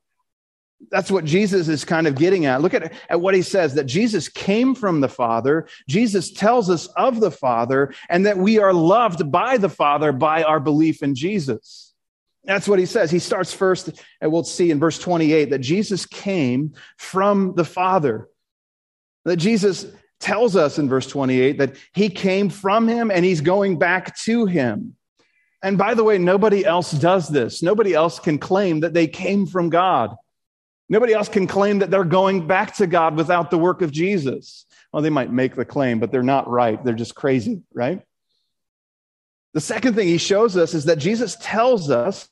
that's 0.91 1.11
what 1.11 1.25
Jesus 1.25 1.69
is 1.69 1.85
kind 1.85 2.07
of 2.07 2.15
getting 2.15 2.47
at. 2.47 2.61
Look 2.61 2.75
at, 2.75 2.93
at 3.09 3.21
what 3.21 3.35
he 3.35 3.43
says 3.43 3.75
that 3.75 3.85
Jesus 3.85 4.29
came 4.29 4.75
from 4.75 5.01
the 5.01 5.09
Father. 5.09 5.67
Jesus 5.89 6.33
tells 6.33 6.69
us 6.71 6.87
of 6.97 7.21
the 7.21 7.31
Father 7.31 7.95
and 8.09 8.27
that 8.27 8.37
we 8.37 8.59
are 8.59 8.73
loved 8.73 9.31
by 9.31 9.57
the 9.57 9.69
Father 9.69 10.13
by 10.13 10.43
our 10.43 10.61
belief 10.61 11.03
in 11.03 11.15
Jesus. 11.15 11.95
That's 12.45 12.69
what 12.69 12.79
he 12.79 12.87
says. 12.87 13.11
He 13.11 13.19
starts 13.19 13.55
first, 13.55 13.91
and 14.21 14.31
we'll 14.31 14.45
see 14.45 14.71
in 14.71 14.79
verse 14.79 14.99
28 14.99 15.51
that 15.51 15.61
Jesus 15.61 16.05
came 16.05 16.75
from 16.99 17.55
the 17.55 17.65
Father. 17.65 18.29
That 19.25 19.37
Jesus 19.37 19.87
tells 20.21 20.55
us 20.55 20.79
in 20.79 20.89
verse 20.89 21.07
28 21.07 21.59
that 21.59 21.77
he 21.93 22.09
came 22.09 22.49
from 22.49 22.87
him 22.89 23.11
and 23.11 23.25
he's 23.25 23.41
going 23.41 23.79
back 23.79 24.17
to 24.19 24.47
him. 24.47 24.97
And 25.63 25.79
by 25.79 25.95
the 25.95 26.05
way, 26.05 26.19
nobody 26.19 26.65
else 26.65 26.93
does 26.93 27.29
this. 27.29 27.63
Nobody 27.63 27.95
else 27.95 28.19
can 28.19 28.39
claim 28.39 28.81
that 28.81 28.93
they 28.93 29.07
came 29.07 29.47
from 29.47 29.71
God. 29.71 30.15
Nobody 30.89 31.15
else 31.15 31.29
can 31.29 31.47
claim 31.47 31.79
that 31.79 31.91
they're 31.91 32.05
going 32.05 32.47
back 32.47 32.75
to 32.77 32.87
God 32.87 33.17
without 33.17 33.51
the 33.51 33.59
work 33.59 33.83
of 33.83 33.91
Jesus. 33.91 34.67
Well, 34.93 35.03
they 35.03 35.11
might 35.11 35.33
make 35.33 35.55
the 35.55 35.65
claim, 35.65 35.99
but 35.99 36.13
they're 36.13 36.23
not 36.23 36.49
right. 36.49 36.83
They're 36.85 36.95
just 36.95 37.15
crazy, 37.15 37.63
right? 37.73 38.03
The 39.55 39.61
second 39.61 39.95
thing 39.95 40.09
he 40.09 40.19
shows 40.19 40.57
us 40.57 40.75
is 40.75 40.85
that 40.85 40.99
Jesus 40.99 41.37
tells 41.41 41.91
us 41.91 42.29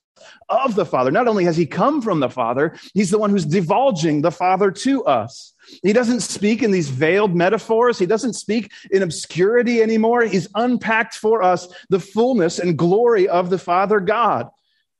of 0.48 0.74
the 0.74 0.84
Father. 0.84 1.10
Not 1.10 1.28
only 1.28 1.44
has 1.44 1.56
he 1.56 1.66
come 1.66 2.02
from 2.02 2.20
the 2.20 2.28
Father, 2.28 2.76
he's 2.94 3.10
the 3.10 3.18
one 3.18 3.30
who's 3.30 3.46
divulging 3.46 4.22
the 4.22 4.30
Father 4.30 4.70
to 4.70 5.04
us. 5.04 5.54
He 5.82 5.92
doesn't 5.92 6.20
speak 6.20 6.62
in 6.62 6.70
these 6.70 6.90
veiled 6.90 7.34
metaphors. 7.34 7.98
He 7.98 8.06
doesn't 8.06 8.34
speak 8.34 8.70
in 8.90 9.02
obscurity 9.02 9.82
anymore. 9.82 10.22
He's 10.22 10.48
unpacked 10.54 11.14
for 11.14 11.42
us 11.42 11.68
the 11.88 12.00
fullness 12.00 12.58
and 12.58 12.76
glory 12.76 13.28
of 13.28 13.50
the 13.50 13.58
Father 13.58 14.00
God 14.00 14.50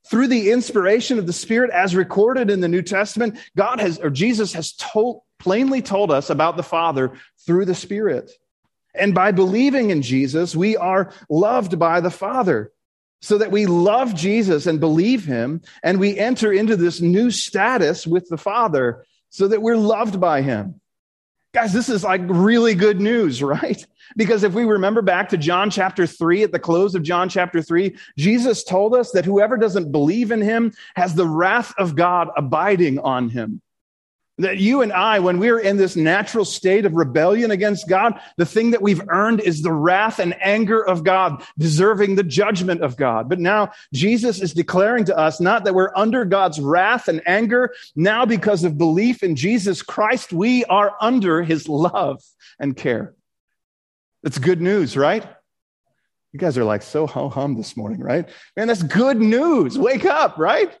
through 0.05 0.27
the 0.27 0.51
inspiration 0.51 1.19
of 1.19 1.27
the 1.27 1.33
Spirit, 1.33 1.71
as 1.71 1.95
recorded 1.95 2.49
in 2.49 2.59
the 2.59 2.67
New 2.67 2.81
Testament, 2.81 3.37
God 3.55 3.79
has, 3.79 3.99
or 3.99 4.09
Jesus 4.09 4.53
has 4.53 4.73
told, 4.73 5.21
plainly 5.39 5.81
told 5.81 6.11
us 6.11 6.29
about 6.29 6.57
the 6.57 6.63
Father 6.63 7.13
through 7.45 7.65
the 7.65 7.75
Spirit. 7.75 8.31
And 8.93 9.15
by 9.15 9.31
believing 9.31 9.89
in 9.89 10.01
Jesus, 10.01 10.55
we 10.55 10.77
are 10.77 11.13
loved 11.29 11.79
by 11.79 12.01
the 12.01 12.11
Father. 12.11 12.71
So 13.21 13.37
that 13.37 13.51
we 13.51 13.67
love 13.67 14.15
Jesus 14.15 14.67
and 14.67 14.81
believe 14.81 15.23
him, 15.23 15.61
and 15.81 15.97
we 15.97 16.19
enter 16.19 16.51
into 16.51 16.75
this 16.75 16.99
new 16.99 17.31
status 17.31 18.05
with 18.05 18.27
the 18.27 18.37
Father 18.37 19.05
so 19.29 19.47
that 19.47 19.61
we're 19.61 19.77
loved 19.77 20.19
by 20.19 20.41
him. 20.41 20.81
Guys, 21.53 21.71
this 21.71 21.87
is 21.87 22.03
like 22.03 22.21
really 22.25 22.73
good 22.73 22.99
news, 22.99 23.43
right? 23.43 23.85
Because 24.15 24.43
if 24.43 24.53
we 24.53 24.65
remember 24.65 25.01
back 25.01 25.29
to 25.29 25.37
John 25.37 25.69
chapter 25.69 26.05
3, 26.07 26.43
at 26.43 26.51
the 26.51 26.59
close 26.59 26.95
of 26.95 27.03
John 27.03 27.29
chapter 27.29 27.61
3, 27.61 27.95
Jesus 28.17 28.63
told 28.63 28.95
us 28.95 29.11
that 29.11 29.25
whoever 29.25 29.57
doesn't 29.57 29.91
believe 29.91 30.31
in 30.31 30.41
him 30.41 30.73
has 30.95 31.15
the 31.15 31.27
wrath 31.27 31.73
of 31.77 31.95
God 31.95 32.29
abiding 32.35 32.99
on 32.99 33.29
him. 33.29 33.61
That 34.39 34.57
you 34.57 34.81
and 34.81 34.91
I, 34.91 35.19
when 35.19 35.37
we're 35.37 35.59
in 35.59 35.77
this 35.77 35.95
natural 35.95 36.43
state 36.43 36.85
of 36.85 36.93
rebellion 36.93 37.51
against 37.51 37.87
God, 37.87 38.19
the 38.37 38.47
thing 38.47 38.71
that 38.71 38.81
we've 38.81 39.01
earned 39.09 39.41
is 39.41 39.61
the 39.61 39.71
wrath 39.71 40.17
and 40.17 40.35
anger 40.41 40.83
of 40.83 41.03
God, 41.03 41.43
deserving 41.59 42.15
the 42.15 42.23
judgment 42.23 42.81
of 42.81 42.97
God. 42.97 43.29
But 43.29 43.39
now 43.39 43.73
Jesus 43.93 44.41
is 44.41 44.51
declaring 44.51 45.05
to 45.05 45.17
us 45.17 45.39
not 45.39 45.65
that 45.65 45.75
we're 45.75 45.95
under 45.95 46.25
God's 46.25 46.59
wrath 46.59 47.07
and 47.07 47.21
anger. 47.27 47.75
Now, 47.95 48.25
because 48.25 48.63
of 48.63 48.75
belief 48.75 49.21
in 49.21 49.35
Jesus 49.35 49.83
Christ, 49.83 50.33
we 50.33 50.65
are 50.65 50.95
under 50.99 51.43
his 51.43 51.69
love 51.69 52.23
and 52.57 52.75
care. 52.75 53.13
That's 54.23 54.39
good 54.39 54.61
news, 54.61 54.97
right? 54.97 55.27
You 56.31 56.39
guys 56.39 56.57
are 56.57 56.63
like 56.63 56.81
so 56.81 57.05
ho 57.05 57.29
hum 57.29 57.55
this 57.55 57.77
morning, 57.77 57.99
right? 57.99 58.27
Man, 58.57 58.67
that's 58.67 58.81
good 58.81 59.21
news. 59.21 59.77
Wake 59.77 60.05
up, 60.05 60.39
right? 60.39 60.75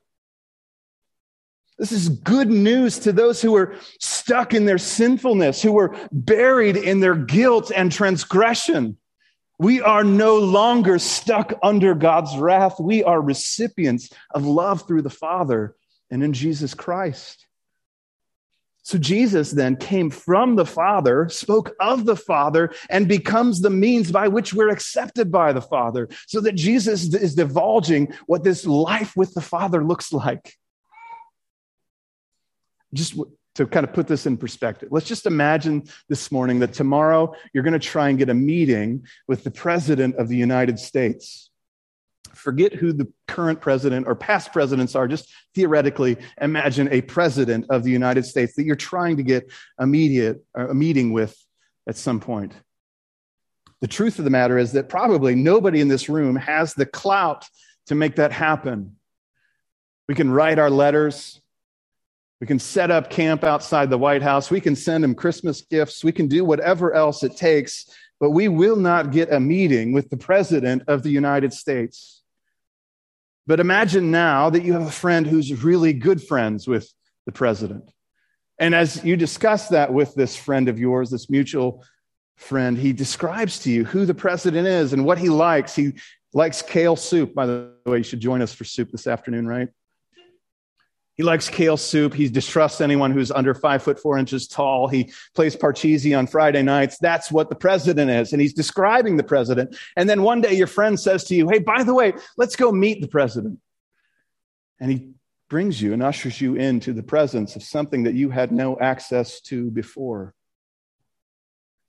This 1.79 1.91
is 1.91 2.09
good 2.09 2.49
news 2.49 2.99
to 2.99 3.11
those 3.11 3.41
who 3.41 3.55
are 3.55 3.75
stuck 3.99 4.53
in 4.53 4.65
their 4.65 4.77
sinfulness, 4.77 5.61
who 5.61 5.77
are 5.79 5.95
buried 6.11 6.77
in 6.77 6.99
their 6.99 7.15
guilt 7.15 7.71
and 7.75 7.91
transgression. 7.91 8.97
We 9.59 9.81
are 9.81 10.03
no 10.03 10.37
longer 10.37 10.99
stuck 10.99 11.53
under 11.63 11.95
God's 11.95 12.37
wrath. 12.37 12.79
We 12.79 13.03
are 13.03 13.21
recipients 13.21 14.09
of 14.33 14.45
love 14.45 14.87
through 14.87 15.03
the 15.03 15.09
Father 15.09 15.75
and 16.11 16.23
in 16.23 16.33
Jesus 16.33 16.73
Christ. 16.73 17.47
So 18.83 18.97
Jesus 18.97 19.51
then 19.51 19.77
came 19.77 20.09
from 20.09 20.57
the 20.57 20.65
Father, 20.65 21.29
spoke 21.29 21.71
of 21.79 22.05
the 22.05 22.17
Father, 22.17 22.73
and 22.89 23.07
becomes 23.07 23.61
the 23.61 23.69
means 23.69 24.11
by 24.11 24.27
which 24.27 24.53
we're 24.53 24.69
accepted 24.69 25.31
by 25.31 25.53
the 25.53 25.61
Father. 25.61 26.09
So 26.27 26.41
that 26.41 26.55
Jesus 26.55 27.13
is 27.13 27.33
divulging 27.33 28.13
what 28.27 28.43
this 28.43 28.65
life 28.65 29.15
with 29.15 29.33
the 29.33 29.41
Father 29.41 29.83
looks 29.85 30.11
like. 30.11 30.57
Just 32.93 33.19
to 33.55 33.65
kind 33.67 33.83
of 33.83 33.93
put 33.93 34.07
this 34.07 34.25
in 34.25 34.37
perspective, 34.37 34.89
let's 34.91 35.07
just 35.07 35.25
imagine 35.25 35.83
this 36.09 36.31
morning 36.31 36.59
that 36.59 36.73
tomorrow 36.73 37.33
you're 37.53 37.63
going 37.63 37.73
to 37.73 37.79
try 37.79 38.09
and 38.09 38.17
get 38.17 38.29
a 38.29 38.33
meeting 38.33 39.05
with 39.27 39.43
the 39.43 39.51
President 39.51 40.15
of 40.15 40.27
the 40.27 40.37
United 40.37 40.79
States. 40.79 41.49
Forget 42.33 42.73
who 42.73 42.93
the 42.93 43.11
current 43.27 43.61
president 43.61 44.07
or 44.07 44.15
past 44.15 44.51
presidents 44.51 44.95
are. 44.95 45.07
Just 45.07 45.31
theoretically 45.53 46.17
imagine 46.41 46.89
a 46.91 47.01
president 47.01 47.65
of 47.69 47.83
the 47.83 47.91
United 47.91 48.25
States 48.25 48.55
that 48.55 48.63
you're 48.63 48.75
trying 48.75 49.17
to 49.17 49.23
get 49.23 49.51
immediate, 49.79 50.43
uh, 50.57 50.69
a 50.69 50.73
meeting 50.73 51.13
with 51.13 51.37
at 51.87 51.95
some 51.95 52.19
point. 52.19 52.53
The 53.81 53.87
truth 53.87 54.17
of 54.17 54.25
the 54.25 54.31
matter 54.31 54.57
is 54.57 54.71
that 54.71 54.89
probably 54.89 55.35
nobody 55.35 55.81
in 55.81 55.89
this 55.89 56.09
room 56.09 56.37
has 56.37 56.73
the 56.73 56.85
clout 56.85 57.45
to 57.87 57.95
make 57.95 58.15
that 58.15 58.31
happen. 58.31 58.95
We 60.07 60.15
can 60.15 60.31
write 60.31 60.57
our 60.57 60.69
letters. 60.69 61.41
We 62.43 62.47
can 62.47 62.59
set 62.59 62.91
up 62.91 63.09
camp 63.09 63.45
outside 63.45 63.89
the 63.89 63.97
White 63.97 64.21
House. 64.21 64.51
We 64.51 64.59
can 64.59 64.75
send 64.75 65.01
them 65.01 65.15
Christmas 65.15 65.61
gifts. 65.61 66.03
We 66.03 66.11
can 66.11 66.27
do 66.27 66.43
whatever 66.43 66.93
else 66.93 67.23
it 67.23 67.37
takes, 67.37 67.89
but 68.19 68.31
we 68.31 68.49
will 68.49 68.75
not 68.75 69.13
get 69.13 69.31
a 69.31 69.39
meeting 69.39 69.93
with 69.93 70.09
the 70.09 70.17
President 70.17 70.83
of 70.89 71.03
the 71.03 71.09
United 71.09 71.53
States. 71.53 72.21
But 73.47 73.61
imagine 73.61 74.11
now 74.11 74.49
that 74.49 74.65
you 74.65 74.73
have 74.73 74.81
a 74.85 74.91
friend 74.91 75.25
who's 75.25 75.63
really 75.63 75.93
good 75.93 76.21
friends 76.21 76.67
with 76.67 76.91
the 77.25 77.31
President. 77.31 77.89
And 78.59 78.75
as 78.75 79.01
you 79.05 79.15
discuss 79.15 79.69
that 79.69 79.93
with 79.93 80.13
this 80.13 80.35
friend 80.35 80.67
of 80.67 80.77
yours, 80.77 81.11
this 81.11 81.29
mutual 81.29 81.85
friend, 82.35 82.77
he 82.77 82.91
describes 82.91 83.59
to 83.59 83.71
you 83.71 83.85
who 83.85 84.05
the 84.05 84.13
president 84.13 84.67
is 84.67 84.91
and 84.91 85.05
what 85.05 85.17
he 85.17 85.29
likes. 85.29 85.77
He 85.77 85.93
likes 86.33 86.61
kale 86.61 86.97
soup. 86.97 87.33
By 87.33 87.45
the 87.45 87.71
way, 87.85 87.99
you 87.99 88.03
should 88.03 88.19
join 88.19 88.41
us 88.41 88.53
for 88.53 88.65
soup 88.65 88.91
this 88.91 89.07
afternoon, 89.07 89.47
right? 89.47 89.69
He 91.15 91.23
likes 91.23 91.47
kale 91.47 91.77
soup. 91.77 92.13
He 92.13 92.27
distrusts 92.27 92.81
anyone 92.81 93.11
who's 93.11 93.31
under 93.31 93.53
five 93.53 93.83
foot 93.83 93.99
four 93.99 94.17
inches 94.17 94.47
tall. 94.47 94.87
He 94.87 95.11
plays 95.35 95.55
Parcheesi 95.55 96.17
on 96.17 96.25
Friday 96.25 96.63
nights. 96.63 96.97
That's 96.97 97.31
what 97.31 97.49
the 97.49 97.55
president 97.55 98.09
is. 98.09 98.33
And 98.33 98.41
he's 98.41 98.53
describing 98.53 99.17
the 99.17 99.23
president. 99.23 99.77
And 99.95 100.09
then 100.09 100.23
one 100.23 100.41
day 100.41 100.53
your 100.53 100.67
friend 100.67 100.99
says 100.99 101.23
to 101.25 101.35
you, 101.35 101.49
Hey, 101.49 101.59
by 101.59 101.83
the 101.83 101.93
way, 101.93 102.13
let's 102.35 102.55
go 102.55 102.71
meet 102.71 103.01
the 103.01 103.07
president. 103.07 103.59
And 104.79 104.91
he 104.91 105.11
brings 105.49 105.79
you 105.79 105.93
and 105.93 106.01
ushers 106.01 106.41
you 106.41 106.55
into 106.55 106.93
the 106.93 107.03
presence 107.03 107.55
of 107.55 107.61
something 107.61 108.03
that 108.03 108.15
you 108.15 108.31
had 108.31 108.51
no 108.51 108.79
access 108.79 109.39
to 109.41 109.69
before. 109.69 110.33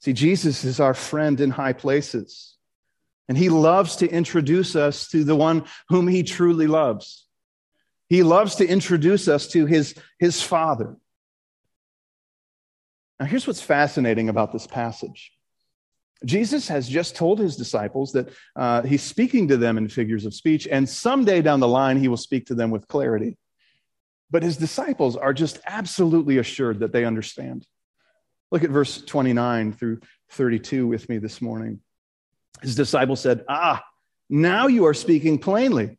See, 0.01 0.13
Jesus 0.13 0.65
is 0.65 0.81
our 0.81 0.93
friend 0.93 1.41
in 1.41 1.49
high 1.49 1.73
places. 1.73 2.57
And 3.27 3.39
he 3.39 3.49
loves 3.49 3.97
to 3.97 4.11
introduce 4.11 4.77
us 4.77 5.09
to 5.09 5.25
the 5.25 5.35
one 5.35 5.65
whom 5.89 6.09
he 6.09 6.23
truly 6.23 6.67
loves. 6.67 7.27
He 8.15 8.23
loves 8.23 8.55
to 8.57 8.69
introduce 8.69 9.27
us 9.27 9.49
to 9.49 9.67
his, 9.67 9.97
his 10.21 10.41
Father. 10.41 10.95
Now, 13.19 13.27
here's 13.27 13.45
what's 13.45 13.61
fascinating 13.61 14.29
about 14.29 14.53
this 14.53 14.69
passage 14.69 15.33
Jesus 16.25 16.69
has 16.69 16.89
just 16.89 17.17
told 17.17 17.41
his 17.41 17.57
disciples 17.57 18.13
that 18.13 18.29
uh, 18.55 18.83
he's 18.83 19.03
speaking 19.03 19.49
to 19.49 19.57
them 19.57 19.77
in 19.79 19.89
figures 19.89 20.27
of 20.27 20.33
speech, 20.33 20.69
and 20.71 20.89
someday 20.89 21.43
down 21.43 21.59
the 21.59 21.67
line, 21.67 21.99
he 21.99 22.07
will 22.07 22.17
speak 22.17 22.47
to 22.47 22.55
them 22.55 22.71
with 22.71 22.87
clarity. 22.87 23.37
But 24.31 24.45
his 24.45 24.57
disciples 24.57 25.17
are 25.17 25.35
just 25.35 25.59
absolutely 25.67 26.39
assured 26.39 26.79
that 26.81 26.93
they 26.93 27.05
understand. 27.05 27.67
Look 28.53 28.63
at 28.63 28.71
verse 28.71 29.03
29 29.03 29.73
through 29.73 30.03
32 30.31 30.87
with 30.87 31.09
me 31.09 31.19
this 31.19 31.43
morning. 31.43 31.81
His 32.63 32.77
disciples 32.77 33.21
said, 33.21 33.45
Ah, 33.49 33.83
now 34.31 34.69
you 34.69 34.85
are 34.85 34.95
speaking 34.95 35.37
plainly 35.37 35.99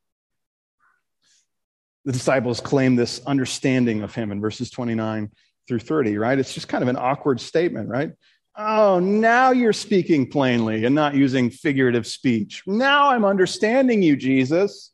the 2.05 2.11
disciples 2.11 2.59
claim 2.59 2.95
this 2.95 3.21
understanding 3.25 4.01
of 4.01 4.15
him 4.15 4.31
in 4.31 4.41
verses 4.41 4.69
29 4.69 5.29
through 5.67 5.79
30, 5.79 6.17
right? 6.17 6.39
It's 6.39 6.53
just 6.53 6.67
kind 6.67 6.81
of 6.81 6.87
an 6.87 6.97
awkward 6.97 7.39
statement, 7.39 7.89
right? 7.89 8.11
Oh, 8.57 8.99
now 8.99 9.51
you're 9.51 9.73
speaking 9.73 10.29
plainly 10.29 10.83
and 10.83 10.93
not 10.93 11.15
using 11.15 11.49
figurative 11.49 12.05
speech. 12.05 12.63
Now 12.67 13.11
I'm 13.11 13.23
understanding 13.23 14.01
you, 14.01 14.15
Jesus. 14.15 14.91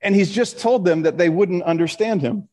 And 0.00 0.14
he's 0.14 0.30
just 0.30 0.58
told 0.58 0.84
them 0.84 1.02
that 1.02 1.18
they 1.18 1.28
wouldn't 1.28 1.64
understand 1.64 2.22
him. 2.22 2.48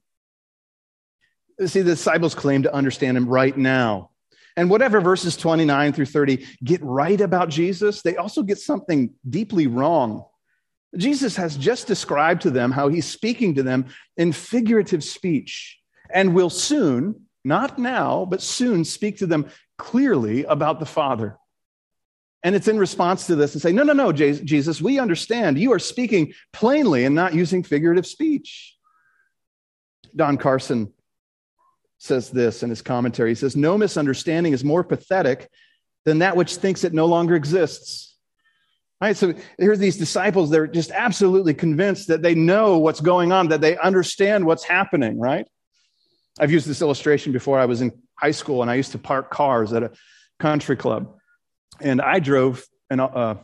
See, 1.65 1.82
the 1.82 1.91
disciples 1.91 2.36
claim 2.36 2.63
to 2.63 2.73
understand 2.73 3.15
him 3.15 3.27
right 3.27 3.56
now. 3.56 4.10
And 4.58 4.69
whatever 4.69 5.01
verses 5.01 5.38
29 5.38 5.93
through 5.93 6.06
30 6.08 6.45
get 6.63 6.82
right 6.84 7.19
about 7.19 7.49
Jesus, 7.49 8.01
they 8.01 8.17
also 8.17 8.43
get 8.43 8.58
something 8.58 9.13
deeply 9.27 9.67
wrong 9.67 10.25
Jesus 10.97 11.36
has 11.36 11.58
just 11.58 11.88
described 11.88 12.43
to 12.43 12.51
them 12.51 12.71
how 12.71 12.88
he's 12.88 13.06
speaking 13.06 13.56
to 13.56 13.63
them 13.63 13.88
in 14.17 14.32
figurative 14.32 15.03
speech 15.03 15.79
and 16.13 16.36
will 16.36 16.49
soon, 16.49 17.27
not 17.43 17.79
now, 17.79 18.25
but 18.25 18.41
soon 18.41 18.86
speak 18.86 19.17
to 19.17 19.25
them 19.25 19.49
clearly 19.77 20.43
about 20.43 20.79
the 20.79 20.86
Father. 20.86 21.38
And 22.43 22.56
it's 22.56 22.67
in 22.67 22.77
response 22.77 23.27
to 23.27 23.36
this 23.36 23.53
and 23.53 23.62
say, 23.62 23.71
no, 23.71 23.84
no, 23.84 23.93
no, 23.93 24.12
Jesus, 24.12 24.82
we 24.82 24.99
understand. 24.99 25.58
You 25.58 25.71
are 25.73 25.79
speaking 25.79 26.34
plainly 26.51 27.06
and 27.06 27.15
not 27.15 27.34
using 27.34 27.63
figurative 27.63 28.06
speech. 28.06 28.75
Don 30.15 30.38
Carson 30.38 30.93
says 31.97 32.29
this 32.29 32.63
in 32.63 32.69
his 32.69 32.82
commentary. 32.82 33.32
He 33.32 33.36
says, 33.36 33.56
No 33.56 33.77
misunderstanding 33.77 34.51
is 34.51 34.63
more 34.63 34.84
pathetic 34.84 35.49
than 36.03 36.19
that 36.19 36.36
which 36.36 36.58
thinks 36.58 36.84
it 36.84 36.93
no 36.93 37.06
longer 37.06 37.34
exists. 37.34 38.12
Right? 39.03 39.17
So 39.17 39.33
here's 39.57 39.79
these 39.79 39.97
disciples, 39.97 40.49
they're 40.49 40.65
just 40.65 40.89
absolutely 40.91 41.53
convinced 41.53 42.07
that 42.07 42.21
they 42.21 42.35
know 42.35 42.77
what's 42.77 43.01
going 43.01 43.33
on, 43.33 43.49
that 43.49 43.59
they 43.59 43.75
understand 43.75 44.45
what's 44.45 44.63
happening, 44.63 45.19
right? 45.19 45.45
I've 46.39 46.53
used 46.53 46.67
this 46.67 46.81
illustration 46.81 47.33
before. 47.33 47.59
I 47.59 47.65
was 47.65 47.81
in 47.81 47.91
high 48.15 48.31
school 48.31 48.61
and 48.61 48.71
I 48.71 48.75
used 48.75 48.93
to 48.93 48.97
park 48.97 49.29
cars 49.29 49.73
at 49.73 49.83
a 49.83 49.91
country 50.39 50.77
club. 50.77 51.17
And 51.81 52.01
I 52.01 52.19
drove 52.19 52.65
a 52.89 53.03
uh, 53.03 53.35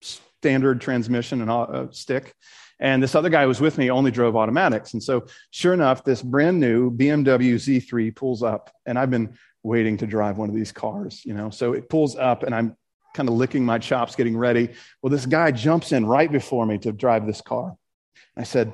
standard 0.00 0.80
transmission 0.80 1.42
and 1.42 1.50
a 1.50 1.88
stick. 1.90 2.32
And 2.80 3.02
this 3.02 3.14
other 3.14 3.28
guy 3.28 3.44
was 3.44 3.60
with 3.60 3.76
me 3.76 3.90
only 3.90 4.10
drove 4.10 4.36
automatics. 4.36 4.94
And 4.94 5.02
so, 5.02 5.26
sure 5.50 5.74
enough, 5.74 6.02
this 6.02 6.22
brand 6.22 6.60
new 6.60 6.90
BMW 6.90 7.56
Z3 7.56 8.16
pulls 8.16 8.42
up, 8.42 8.70
and 8.86 8.98
I've 8.98 9.10
been 9.10 9.36
waiting 9.62 9.98
to 9.98 10.06
drive 10.06 10.38
one 10.38 10.48
of 10.48 10.54
these 10.54 10.72
cars, 10.72 11.26
you 11.26 11.34
know. 11.34 11.50
So 11.50 11.74
it 11.74 11.90
pulls 11.90 12.16
up, 12.16 12.42
and 12.42 12.54
I'm 12.54 12.74
kind 13.14 13.28
of 13.28 13.36
licking 13.36 13.64
my 13.64 13.78
chops, 13.78 14.16
getting 14.16 14.36
ready. 14.36 14.70
Well, 15.00 15.10
this 15.10 15.24
guy 15.24 15.50
jumps 15.52 15.92
in 15.92 16.04
right 16.04 16.30
before 16.30 16.66
me 16.66 16.78
to 16.78 16.92
drive 16.92 17.26
this 17.26 17.40
car. 17.40 17.76
I 18.36 18.42
said, 18.42 18.72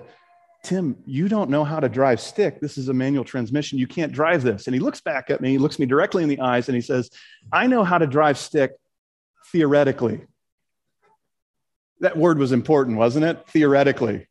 Tim, 0.65 0.97
you 1.07 1.29
don't 1.29 1.51
know 1.51 1.65
how 1.65 1.81
to 1.81 1.89
drive 1.89 2.21
stick. 2.21 2.61
This 2.61 2.77
is 2.77 2.89
a 2.89 2.95
manual 2.95 3.25
transmission. 3.25 3.79
You 3.79 3.87
can't 3.87 4.13
drive 4.13 4.43
this. 4.43 4.67
And 4.67 4.75
he 4.75 4.81
looks 4.81 5.01
back 5.01 5.31
at 5.31 5.41
me, 5.41 5.51
he 5.51 5.59
looks 5.59 5.79
me 5.79 5.87
directly 5.87 6.23
in 6.23 6.29
the 6.29 6.41
eyes, 6.41 6.69
and 6.69 6.75
he 6.75 6.83
says, 6.83 7.11
I 7.53 7.67
know 7.67 7.85
how 7.85 7.99
to 7.99 8.07
drive 8.07 8.37
stick 8.39 8.73
theoretically. 9.53 10.23
That 12.01 12.17
word 12.17 12.39
was 12.39 12.53
important, 12.53 12.97
wasn't 12.97 13.27
it? 13.27 13.47
Theoretically. 13.49 14.27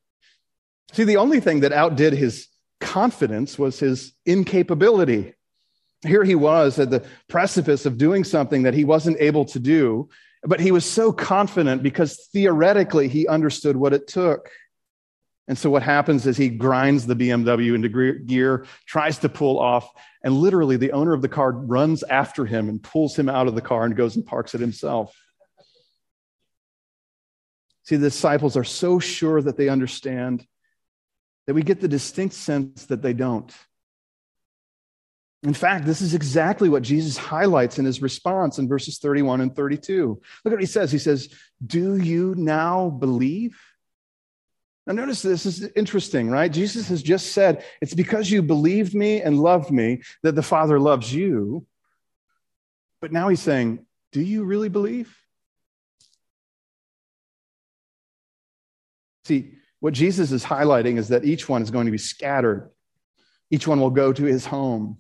See, 0.94 1.04
the 1.04 1.18
only 1.18 1.40
thing 1.40 1.60
that 1.62 1.72
outdid 1.72 2.14
his 2.14 2.48
confidence 2.80 3.60
was 3.60 3.80
his 3.80 4.14
incapability. 4.26 5.36
Here 6.06 6.24
he 6.24 6.36
was 6.36 6.80
at 6.80 6.90
the 6.90 7.06
precipice 7.28 7.86
of 7.86 7.98
doing 7.98 8.24
something 8.24 8.64
that 8.64 8.74
he 8.74 8.86
wasn't 8.86 9.18
able 9.20 9.46
to 9.46 9.60
do, 9.60 10.10
but 10.44 10.60
he 10.60 10.72
was 10.72 10.86
so 10.86 11.12
confident 11.12 11.84
because 11.84 12.28
theoretically 12.32 13.08
he 13.08 13.28
understood 13.28 13.76
what 13.76 13.94
it 13.94 14.08
took. 14.08 14.50
And 15.50 15.58
so 15.58 15.70
what 15.70 15.84
happens 15.84 16.28
is 16.28 16.38
he 16.38 16.50
grinds 16.50 17.08
the 17.08 17.16
BMW 17.16 17.74
into 17.74 18.20
gear, 18.20 18.66
tries 18.86 19.18
to 19.20 19.30
pull 19.30 19.60
off, 19.60 19.90
and 20.24 20.36
literally 20.36 20.78
the 20.78 20.92
owner 20.92 21.12
of 21.14 21.22
the 21.22 21.28
car 21.28 21.52
runs 21.52 22.04
after 22.04 22.46
him 22.46 22.70
and 22.70 22.82
pulls 22.82 23.18
him 23.18 23.28
out 23.28 23.48
of 23.48 23.56
the 23.56 23.62
car 23.62 23.84
and 23.84 23.96
goes 23.96 24.16
and 24.16 24.26
parks 24.26 24.54
it 24.54 24.62
himself. 24.62 25.14
See, 27.84 27.96
the 27.96 28.10
disciples 28.10 28.56
are 28.56 28.64
so 28.64 29.00
sure 29.00 29.42
that 29.42 29.58
they 29.58 29.68
understand 29.68 30.46
that 31.48 31.56
we 31.56 31.64
get 31.64 31.82
the 31.82 31.88
distinct 31.88 32.36
sense 32.36 32.86
that 32.86 33.02
they 33.02 33.14
don't. 33.14 33.52
In 35.44 35.54
fact, 35.54 35.86
this 35.86 36.02
is 36.02 36.14
exactly 36.14 36.68
what 36.68 36.84
Jesus 36.84 37.16
highlights 37.18 37.80
in 37.80 37.86
his 37.86 38.02
response 38.02 38.58
in 38.58 38.68
verses 38.68 38.98
31 39.00 39.40
and 39.40 39.56
32. 39.56 40.08
Look 40.44 40.52
at 40.52 40.52
what 40.52 40.60
he 40.60 40.66
says. 40.66 40.92
He 40.92 40.98
says, 40.98 41.30
Do 41.66 41.98
you 41.98 42.36
now 42.36 42.90
believe? 42.90 43.58
Now, 44.86 44.94
notice 44.96 45.22
this 45.22 45.46
is 45.46 45.64
interesting, 45.78 46.30
right? 46.30 46.52
Jesus 46.52 46.90
has 46.90 47.02
just 47.02 47.32
said, 47.32 47.64
It's 47.80 47.94
because 47.94 48.30
you 48.30 48.42
believed 48.42 48.94
me 48.94 49.22
and 49.22 49.40
loved 49.40 49.72
me 49.72 50.02
that 50.24 50.36
the 50.36 50.44
Father 50.44 50.78
loves 50.80 51.14
you. 51.14 51.66
But 53.00 53.14
now 53.14 53.30
he's 53.30 53.42
saying, 53.42 53.86
Do 54.12 54.20
you 54.20 54.44
really 54.44 54.70
believe? 54.70 55.16
See, 59.24 59.54
what 59.80 59.94
Jesus 59.94 60.34
is 60.34 60.44
highlighting 60.44 60.98
is 60.98 61.10
that 61.10 61.24
each 61.24 61.48
one 61.48 61.62
is 61.62 61.72
going 61.72 61.86
to 61.86 61.92
be 61.92 61.98
scattered 61.98 62.72
Each 63.52 63.68
one 63.68 63.80
will 63.80 63.90
go 63.90 64.12
to 64.12 64.24
his 64.26 64.46
home. 64.46 64.98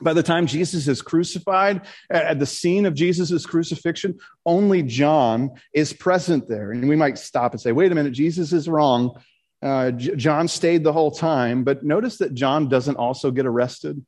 By 0.00 0.12
the 0.12 0.22
time 0.22 0.46
Jesus 0.46 0.86
is 0.88 1.02
crucified, 1.02 1.82
at 2.10 2.38
the 2.38 2.46
scene 2.46 2.86
of 2.86 2.94
Jesus' 2.94 3.44
crucifixion, 3.46 4.18
only 4.46 4.82
John 4.82 5.50
is 5.72 5.92
present 5.92 6.48
there. 6.48 6.72
And 6.72 6.88
we 6.88 6.96
might 6.96 7.18
stop 7.18 7.52
and 7.52 7.60
say, 7.60 7.72
wait 7.72 7.92
a 7.92 7.94
minute, 7.94 8.12
Jesus 8.12 8.52
is 8.52 8.68
wrong. 8.68 9.20
Uh, 9.62 9.90
J- 9.90 10.14
John 10.16 10.48
stayed 10.48 10.84
the 10.84 10.92
whole 10.92 11.10
time. 11.10 11.64
But 11.64 11.84
notice 11.84 12.18
that 12.18 12.34
John 12.34 12.68
doesn't 12.68 12.96
also 12.96 13.30
get 13.30 13.46
arrested. 13.46 14.04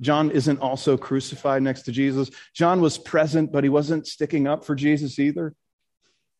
John 0.00 0.30
isn't 0.30 0.58
also 0.58 0.96
crucified 0.96 1.62
next 1.62 1.82
to 1.82 1.92
Jesus. 1.92 2.30
John 2.54 2.80
was 2.80 2.98
present, 2.98 3.52
but 3.52 3.64
he 3.64 3.70
wasn't 3.70 4.06
sticking 4.06 4.46
up 4.46 4.64
for 4.64 4.74
Jesus 4.74 5.18
either. 5.18 5.54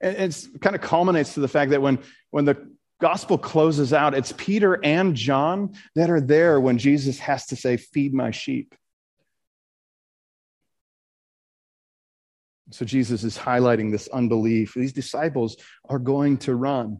And 0.00 0.16
it 0.16 0.60
kind 0.60 0.74
of 0.74 0.82
culminates 0.82 1.34
to 1.34 1.40
the 1.40 1.48
fact 1.48 1.70
that 1.70 1.80
when, 1.80 2.00
when 2.30 2.44
the 2.44 2.72
gospel 3.00 3.38
closes 3.38 3.92
out, 3.92 4.14
it's 4.14 4.32
Peter 4.36 4.84
and 4.84 5.14
John 5.14 5.74
that 5.94 6.10
are 6.10 6.20
there 6.20 6.60
when 6.60 6.78
Jesus 6.78 7.20
has 7.20 7.46
to 7.46 7.56
say, 7.56 7.76
Feed 7.76 8.12
my 8.12 8.32
sheep. 8.32 8.74
So 12.72 12.84
Jesus 12.84 13.24
is 13.24 13.36
highlighting 13.36 13.90
this 13.90 14.08
unbelief. 14.08 14.74
These 14.74 14.92
disciples 14.92 15.56
are 15.88 15.98
going 15.98 16.38
to 16.38 16.54
run. 16.54 16.98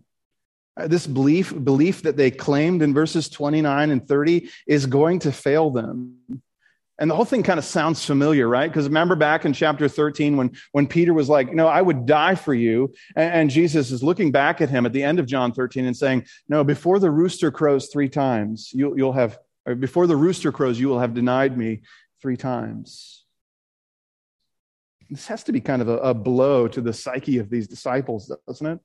Uh, 0.76 0.88
this 0.88 1.06
belief, 1.06 1.52
belief 1.64 2.02
that 2.02 2.16
they 2.16 2.30
claimed 2.30 2.82
in 2.82 2.94
verses 2.94 3.28
29 3.28 3.90
and 3.90 4.06
30 4.06 4.48
is 4.66 4.86
going 4.86 5.18
to 5.20 5.32
fail 5.32 5.70
them. 5.70 6.16
And 6.98 7.10
the 7.10 7.16
whole 7.16 7.24
thing 7.24 7.42
kind 7.42 7.58
of 7.58 7.64
sounds 7.64 8.04
familiar, 8.04 8.46
right? 8.46 8.70
Because 8.70 8.86
remember 8.86 9.16
back 9.16 9.44
in 9.44 9.52
chapter 9.52 9.88
13 9.88 10.36
when, 10.36 10.52
when 10.72 10.86
Peter 10.86 11.12
was 11.12 11.28
like, 11.28 11.52
No, 11.52 11.66
I 11.66 11.82
would 11.82 12.06
die 12.06 12.36
for 12.36 12.54
you. 12.54 12.92
And, 13.16 13.34
and 13.34 13.50
Jesus 13.50 13.90
is 13.90 14.02
looking 14.02 14.30
back 14.30 14.60
at 14.60 14.70
him 14.70 14.86
at 14.86 14.92
the 14.92 15.02
end 15.02 15.18
of 15.18 15.26
John 15.26 15.52
13 15.52 15.84
and 15.84 15.96
saying, 15.96 16.26
No, 16.48 16.62
before 16.64 16.98
the 16.98 17.10
rooster 17.10 17.50
crows 17.50 17.88
three 17.88 18.08
times, 18.08 18.70
you, 18.72 18.94
you'll 18.96 19.14
have, 19.14 19.38
before 19.78 20.06
the 20.06 20.16
rooster 20.16 20.52
crows, 20.52 20.78
you 20.78 20.88
will 20.88 21.00
have 21.00 21.14
denied 21.14 21.56
me 21.58 21.80
three 22.20 22.36
times. 22.36 23.21
This 25.12 25.26
has 25.26 25.44
to 25.44 25.52
be 25.52 25.60
kind 25.60 25.82
of 25.82 25.90
a, 25.90 25.98
a 25.98 26.14
blow 26.14 26.66
to 26.68 26.80
the 26.80 26.94
psyche 26.94 27.36
of 27.36 27.50
these 27.50 27.68
disciples, 27.68 28.32
doesn't 28.46 28.66
it? 28.66 28.80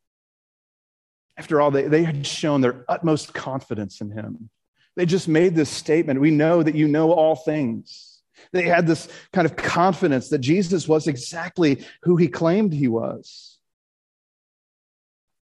After 1.38 1.62
all, 1.62 1.72
they, 1.72 1.84
they 1.84 2.04
had 2.04 2.28
shown 2.28 2.60
their 2.60 2.84
utmost 2.90 3.34
confidence 3.34 4.02
in 4.02 4.12
him. 4.12 4.50
They 4.98 5.06
just 5.06 5.30
made 5.30 5.56
this 5.56 5.70
statement 5.70 6.20
We 6.20 6.32
know 6.32 6.62
that 6.62 6.76
you 6.76 6.90
know 6.90 7.14
all 7.14 7.38
things. 7.38 8.22
They 8.52 8.64
had 8.64 8.86
this 8.86 9.08
kind 9.32 9.46
of 9.46 9.56
confidence 9.56 10.28
that 10.30 10.40
Jesus 10.40 10.86
was 10.86 11.08
exactly 11.08 11.86
who 12.04 12.18
he 12.18 12.28
claimed 12.28 12.74
he 12.74 12.90
was. 12.90 13.58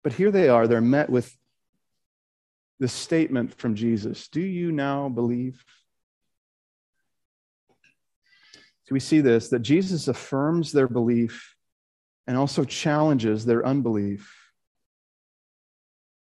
But 0.05 0.13
here 0.13 0.31
they 0.31 0.51
are, 0.51 0.69
they're 0.69 0.83
met 0.83 1.09
with 1.09 1.35
this 2.81 2.93
statement 2.93 3.55
from 3.55 3.77
Jesus 3.77 4.29
Do 4.29 4.43
you 4.43 4.73
now 4.73 5.09
believe? 5.09 5.65
So 8.87 8.93
we 8.93 9.01
see 9.01 9.21
this 9.21 9.49
that 9.49 9.61
Jesus 9.61 10.09
affirms 10.09 10.73
their 10.73 10.89
belief 10.89 11.55
and 12.27 12.37
also 12.37 12.65
challenges 12.65 13.45
their 13.45 13.67
unbelief. 13.67 14.33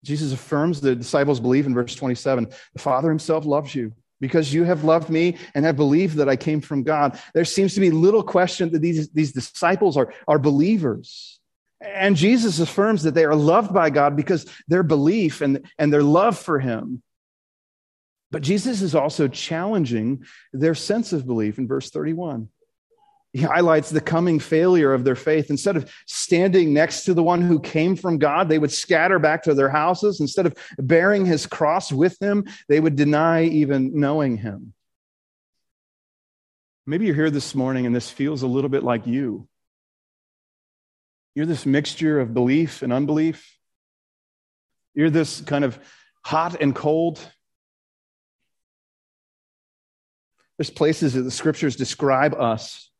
Jesus 0.04 0.32
affirms 0.32 0.80
the 0.80 0.94
disciples' 0.94 1.40
belief 1.40 1.66
in 1.66 1.74
verse 1.74 1.94
27 1.94 2.48
the 2.72 2.78
Father 2.78 3.08
himself 3.08 3.44
loves 3.44 3.74
you 3.74 3.92
because 4.20 4.52
you 4.52 4.64
have 4.64 4.84
loved 4.84 5.10
me 5.10 5.36
and 5.54 5.64
have 5.64 5.76
believed 5.76 6.16
that 6.16 6.28
I 6.28 6.36
came 6.36 6.60
from 6.60 6.82
God. 6.82 7.18
There 7.34 7.44
seems 7.44 7.74
to 7.74 7.80
be 7.80 7.90
little 7.90 8.22
question 8.22 8.70
that 8.72 8.80
these, 8.80 9.08
these 9.10 9.32
disciples 9.32 9.96
are, 9.96 10.12
are 10.26 10.38
believers. 10.38 11.40
And 11.80 12.16
Jesus 12.16 12.58
affirms 12.58 13.04
that 13.04 13.14
they 13.14 13.24
are 13.24 13.36
loved 13.36 13.72
by 13.72 13.90
God 13.90 14.16
because 14.16 14.46
their 14.66 14.82
belief 14.82 15.40
and, 15.40 15.70
and 15.78 15.92
their 15.92 16.02
love 16.02 16.36
for 16.36 16.58
him 16.58 17.02
but 18.30 18.42
Jesus 18.42 18.82
is 18.82 18.94
also 18.94 19.28
challenging 19.28 20.24
their 20.52 20.74
sense 20.74 21.12
of 21.12 21.26
belief 21.26 21.58
in 21.58 21.66
verse 21.66 21.90
31. 21.90 22.48
He 23.32 23.42
highlights 23.42 23.90
the 23.90 24.00
coming 24.00 24.40
failure 24.40 24.92
of 24.94 25.04
their 25.04 25.14
faith. 25.14 25.50
Instead 25.50 25.76
of 25.76 25.92
standing 26.06 26.72
next 26.72 27.04
to 27.04 27.14
the 27.14 27.22
one 27.22 27.42
who 27.42 27.60
came 27.60 27.94
from 27.94 28.18
God, 28.18 28.48
they 28.48 28.58
would 28.58 28.72
scatter 28.72 29.18
back 29.18 29.42
to 29.42 29.54
their 29.54 29.68
houses. 29.68 30.20
Instead 30.20 30.46
of 30.46 30.56
bearing 30.78 31.26
his 31.26 31.46
cross 31.46 31.92
with 31.92 32.18
them, 32.18 32.44
they 32.68 32.80
would 32.80 32.96
deny 32.96 33.44
even 33.44 34.00
knowing 34.00 34.38
him. 34.38 34.72
Maybe 36.86 37.04
you're 37.04 37.14
here 37.14 37.30
this 37.30 37.54
morning 37.54 37.84
and 37.84 37.94
this 37.94 38.08
feels 38.08 38.42
a 38.42 38.46
little 38.46 38.70
bit 38.70 38.82
like 38.82 39.06
you. 39.06 39.46
You're 41.34 41.46
this 41.46 41.66
mixture 41.66 42.18
of 42.18 42.32
belief 42.32 42.82
and 42.82 42.92
unbelief. 42.92 43.58
You're 44.94 45.10
this 45.10 45.42
kind 45.42 45.64
of 45.64 45.78
hot 46.24 46.60
and 46.62 46.74
cold. 46.74 47.20
There's 50.58 50.70
places 50.70 51.14
that 51.14 51.22
the 51.22 51.30
scriptures 51.30 51.76
describe 51.76 52.34
us, 52.34 52.90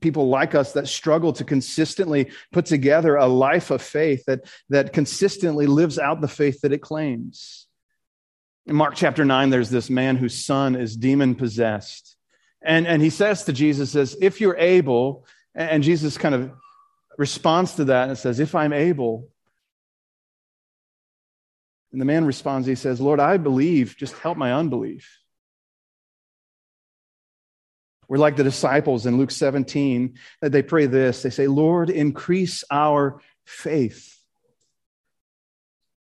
people 0.00 0.28
like 0.28 0.54
us 0.54 0.72
that 0.72 0.88
struggle 0.88 1.32
to 1.34 1.44
consistently 1.44 2.30
put 2.52 2.66
together 2.66 3.16
a 3.16 3.26
life 3.26 3.70
of 3.70 3.82
faith 3.82 4.24
that, 4.26 4.44
that 4.70 4.92
consistently 4.92 5.66
lives 5.66 5.98
out 5.98 6.20
the 6.20 6.28
faith 6.28 6.60
that 6.62 6.72
it 6.72 6.78
claims. 6.78 7.66
In 8.66 8.76
Mark 8.76 8.94
chapter 8.94 9.24
9, 9.24 9.50
there's 9.50 9.70
this 9.70 9.90
man 9.90 10.16
whose 10.16 10.44
son 10.44 10.76
is 10.76 10.96
demon 10.96 11.34
possessed. 11.34 12.16
And, 12.62 12.86
and 12.86 13.02
he 13.02 13.10
says 13.10 13.44
to 13.44 13.52
Jesus, 13.52 13.92
says, 13.92 14.16
if 14.20 14.40
you're 14.40 14.56
able, 14.56 15.26
and 15.54 15.82
Jesus 15.82 16.18
kind 16.18 16.34
of 16.34 16.52
responds 17.16 17.74
to 17.74 17.86
that 17.86 18.08
and 18.08 18.16
says, 18.16 18.38
if 18.40 18.54
I'm 18.54 18.72
able. 18.72 19.28
And 21.92 22.00
the 22.00 22.04
man 22.04 22.24
responds, 22.24 22.66
he 22.66 22.74
says, 22.74 23.00
Lord, 23.00 23.18
I 23.20 23.36
believe, 23.38 23.96
just 23.96 24.14
help 24.18 24.36
my 24.38 24.52
unbelief. 24.52 25.18
We're 28.08 28.18
like 28.18 28.36
the 28.36 28.44
disciples 28.44 29.06
in 29.06 29.18
Luke 29.18 29.30
17 29.30 30.18
that 30.40 30.50
they 30.50 30.62
pray 30.62 30.86
this. 30.86 31.22
They 31.22 31.30
say, 31.30 31.46
Lord, 31.46 31.90
increase 31.90 32.64
our 32.70 33.20
faith. 33.44 34.17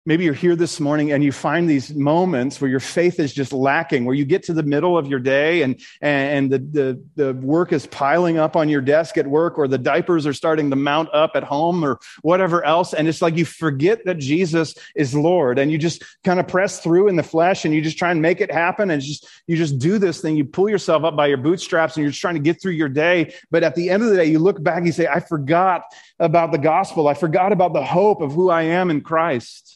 Maybe 0.06 0.24
you're 0.24 0.34
here 0.34 0.54
this 0.54 0.80
morning 0.80 1.12
and 1.12 1.24
you 1.24 1.32
find 1.32 1.68
these 1.68 1.94
moments 1.94 2.60
where 2.60 2.68
your 2.68 2.78
faith 2.78 3.18
is 3.18 3.32
just 3.32 3.54
lacking, 3.54 4.04
where 4.04 4.14
you 4.14 4.26
get 4.26 4.42
to 4.42 4.52
the 4.52 4.62
middle 4.62 4.98
of 4.98 5.06
your 5.06 5.18
day 5.18 5.62
and, 5.62 5.80
and 6.02 6.50
the, 6.50 6.58
the, 6.58 7.02
the 7.16 7.32
work 7.32 7.72
is 7.72 7.86
piling 7.86 8.36
up 8.36 8.54
on 8.54 8.68
your 8.68 8.82
desk 8.82 9.16
at 9.16 9.26
work, 9.26 9.56
or 9.56 9.66
the 9.66 9.78
diapers 9.78 10.26
are 10.26 10.34
starting 10.34 10.68
to 10.68 10.76
mount 10.76 11.08
up 11.14 11.30
at 11.34 11.42
home, 11.42 11.82
or 11.82 11.98
whatever 12.20 12.62
else. 12.66 12.92
And 12.92 13.08
it's 13.08 13.22
like 13.22 13.38
you 13.38 13.46
forget 13.46 14.04
that 14.04 14.18
Jesus 14.18 14.74
is 14.94 15.14
Lord 15.14 15.58
and 15.58 15.72
you 15.72 15.78
just 15.78 16.04
kind 16.22 16.38
of 16.38 16.46
press 16.46 16.80
through 16.80 17.08
in 17.08 17.16
the 17.16 17.22
flesh 17.22 17.64
and 17.64 17.72
you 17.72 17.80
just 17.80 17.96
try 17.96 18.10
and 18.10 18.20
make 18.20 18.42
it 18.42 18.52
happen. 18.52 18.90
And 18.90 19.00
just, 19.00 19.26
you 19.46 19.56
just 19.56 19.78
do 19.78 19.96
this 19.96 20.20
thing. 20.20 20.36
You 20.36 20.44
pull 20.44 20.68
yourself 20.68 21.04
up 21.04 21.16
by 21.16 21.28
your 21.28 21.38
bootstraps 21.38 21.96
and 21.96 22.02
you're 22.02 22.10
just 22.10 22.20
trying 22.20 22.34
to 22.34 22.40
get 22.40 22.60
through 22.60 22.72
your 22.72 22.90
day. 22.90 23.32
But 23.50 23.62
at 23.62 23.74
the 23.74 23.88
end 23.88 24.02
of 24.02 24.10
the 24.10 24.16
day, 24.16 24.26
you 24.26 24.38
look 24.38 24.62
back 24.62 24.76
and 24.76 24.86
you 24.86 24.92
say, 24.92 25.06
I 25.06 25.20
forgot 25.20 25.84
about 26.18 26.52
the 26.52 26.58
gospel. 26.58 27.08
I 27.08 27.14
forgot 27.14 27.52
about 27.52 27.72
the 27.72 27.82
hope 27.82 28.20
of 28.20 28.32
who 28.32 28.50
I 28.50 28.64
am 28.64 28.90
in 28.90 29.00
Christ. 29.00 29.73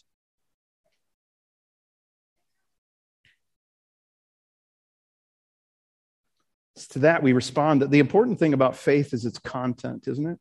To 6.89 7.01
that, 7.01 7.23
we 7.23 7.33
respond 7.33 7.83
that 7.83 7.91
the 7.91 7.99
important 7.99 8.39
thing 8.39 8.55
about 8.55 8.77
faith 8.77 9.13
is 9.13 9.25
its 9.25 9.39
content, 9.39 10.07
isn't 10.07 10.27
it? 10.27 10.39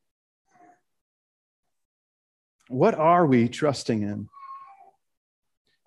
What 2.67 2.95
are 2.95 3.25
we 3.25 3.47
trusting 3.49 4.03
in? 4.03 4.29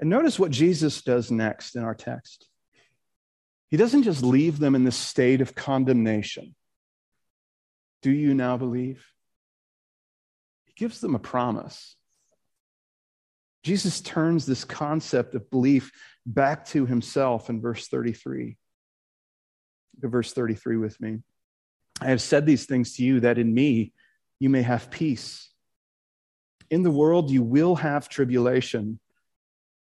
And 0.01 0.11
notice 0.11 0.39
what 0.39 0.51
Jesus 0.51 1.03
does 1.03 1.31
next 1.31 1.77
in 1.77 1.85
our 1.85 1.95
text. 1.95 2.49
He 3.71 3.77
doesn't 3.77 4.03
just 4.03 4.23
leave 4.23 4.59
them 4.59 4.75
in 4.75 4.85
this 4.85 4.97
state 4.97 5.41
of 5.41 5.55
condemnation. 5.55 6.55
Do 8.03 8.11
you 8.11 8.35
now 8.35 8.57
believe? 8.57 9.07
He 10.65 10.73
gives 10.73 11.01
them 11.01 11.15
a 11.15 11.21
promise. 11.21 11.97
Jesus 13.63 14.01
turns 14.01 14.47
this 14.47 14.65
concept 14.65 15.35
of 15.35 15.51
belief 15.51 15.93
back 16.25 16.65
to 16.67 16.87
himself 16.87 17.51
in 17.51 17.61
verse 17.61 17.89
33 17.89 18.57
verse 20.09 20.33
33 20.33 20.77
with 20.77 21.01
me. 21.01 21.19
I 22.01 22.07
have 22.07 22.23
said 22.23 22.47
these 22.47 22.67
things 22.67 22.95
to 22.95 23.05
you 23.05 23.21
that 23.21 23.39
in 23.39 23.53
me 23.53 23.93
you 24.39 24.49
may 24.49 24.63
have 24.63 24.91
peace. 24.91 25.51
In 26.71 26.83
the 26.83 26.91
world 26.91 27.31
you 27.31 27.43
will 27.43 27.77
have 27.77 28.09
tribulation, 28.09 28.99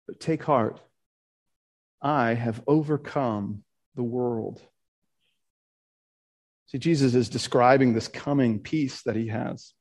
but 0.06 0.20
take 0.20 0.42
heart. 0.42 0.80
I 2.02 2.34
have 2.34 2.62
overcome 2.66 3.62
the 3.94 4.02
world. 4.02 4.60
See, 6.66 6.78
Jesus 6.78 7.14
is 7.14 7.28
describing 7.28 7.92
this 7.92 8.08
coming 8.08 8.60
peace 8.60 9.02
that 9.02 9.16
he 9.16 9.28
has. 9.28 9.72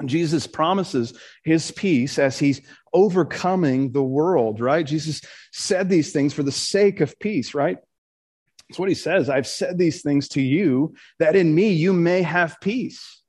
And 0.00 0.08
Jesus 0.08 0.46
promises 0.46 1.18
his 1.42 1.70
peace 1.70 2.18
as 2.18 2.38
he's 2.38 2.60
overcoming 2.92 3.90
the 3.90 4.02
world, 4.02 4.60
right? 4.60 4.86
Jesus 4.86 5.22
said 5.52 5.88
these 5.88 6.12
things 6.12 6.32
for 6.32 6.42
the 6.42 6.52
sake 6.52 7.00
of 7.00 7.18
peace, 7.18 7.54
right? 7.54 7.78
That's 8.68 8.78
what 8.78 8.88
he 8.88 8.94
says. 8.94 9.30
I've 9.30 9.46
said 9.46 9.78
these 9.78 10.02
things 10.02 10.28
to 10.30 10.42
you 10.42 10.94
that 11.18 11.36
in 11.36 11.54
me 11.54 11.72
you 11.72 11.92
may 11.92 12.22
have 12.22 12.60
peace. 12.60 13.22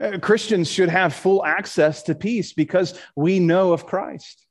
Uh, 0.00 0.18
Christians 0.18 0.70
should 0.70 0.88
have 0.88 1.12
full 1.12 1.44
access 1.44 2.04
to 2.04 2.14
peace 2.14 2.52
because 2.52 2.98
we 3.16 3.40
know 3.40 3.72
of 3.72 3.84
Christ. 3.84 4.46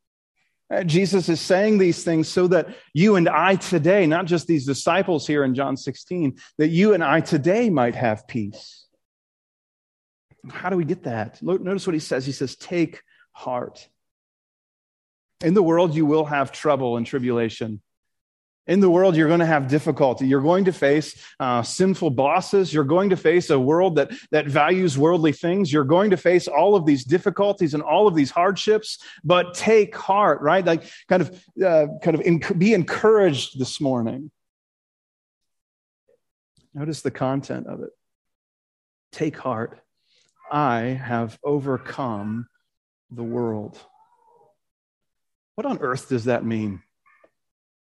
Uh, 0.69 0.83
Jesus 0.83 1.29
is 1.29 1.39
saying 1.39 1.77
these 1.77 2.03
things 2.03 2.27
so 2.27 2.47
that 2.47 2.75
you 2.93 3.15
and 3.15 3.29
I 3.29 3.55
today, 3.55 4.05
not 4.05 4.25
just 4.25 4.47
these 4.47 4.65
disciples 4.65 5.25
here 5.25 5.45
in 5.45 5.55
John 5.55 5.77
16, 5.77 6.37
that 6.57 6.67
you 6.67 6.93
and 6.93 7.01
I 7.01 7.21
today 7.21 7.69
might 7.69 7.95
have 7.95 8.27
peace. 8.27 8.85
How 10.49 10.69
do 10.69 10.75
we 10.75 10.83
get 10.83 11.03
that? 11.03 11.41
Notice 11.41 11.87
what 11.87 11.93
he 11.93 11.99
says. 12.01 12.25
He 12.25 12.33
says, 12.33 12.57
Take 12.57 13.01
heart. 13.31 13.87
In 15.41 15.53
the 15.53 15.63
world, 15.63 15.95
you 15.95 16.05
will 16.05 16.25
have 16.25 16.51
trouble 16.51 16.97
and 16.97 17.05
tribulation. 17.05 17.81
In 18.67 18.81
the 18.81 18.89
world, 18.89 19.15
you're 19.15 19.29
going 19.29 19.39
to 19.39 19.45
have 19.45 19.69
difficulty. 19.69 20.27
You're 20.27 20.41
going 20.41 20.65
to 20.65 20.73
face 20.73 21.15
uh, 21.39 21.63
sinful 21.63 22.09
bosses. 22.09 22.73
You're 22.73 22.83
going 22.83 23.11
to 23.11 23.15
face 23.15 23.49
a 23.49 23.57
world 23.57 23.95
that, 23.95 24.11
that 24.31 24.47
values 24.47 24.97
worldly 24.97 25.31
things. 25.31 25.71
You're 25.71 25.85
going 25.85 26.09
to 26.09 26.17
face 26.17 26.49
all 26.49 26.75
of 26.75 26.85
these 26.85 27.05
difficulties 27.05 27.73
and 27.73 27.81
all 27.81 28.07
of 28.07 28.15
these 28.15 28.29
hardships, 28.29 28.99
but 29.23 29.53
take 29.53 29.95
heart, 29.95 30.41
right? 30.41 30.65
Like 30.65 30.83
kind 31.07 31.21
of, 31.21 31.43
uh, 31.63 31.87
kind 32.03 32.19
of 32.19 32.59
be 32.59 32.73
encouraged 32.73 33.57
this 33.57 33.79
morning. 33.79 34.31
Notice 36.73 37.01
the 37.01 37.11
content 37.11 37.67
of 37.67 37.81
it. 37.81 37.89
Take 39.13 39.37
heart. 39.37 39.79
I 40.51 40.79
have 40.81 41.39
overcome 41.41 42.47
the 43.09 43.23
world. 43.23 43.79
What 45.55 45.65
on 45.65 45.79
earth 45.79 46.09
does 46.09 46.25
that 46.25 46.45
mean? 46.45 46.83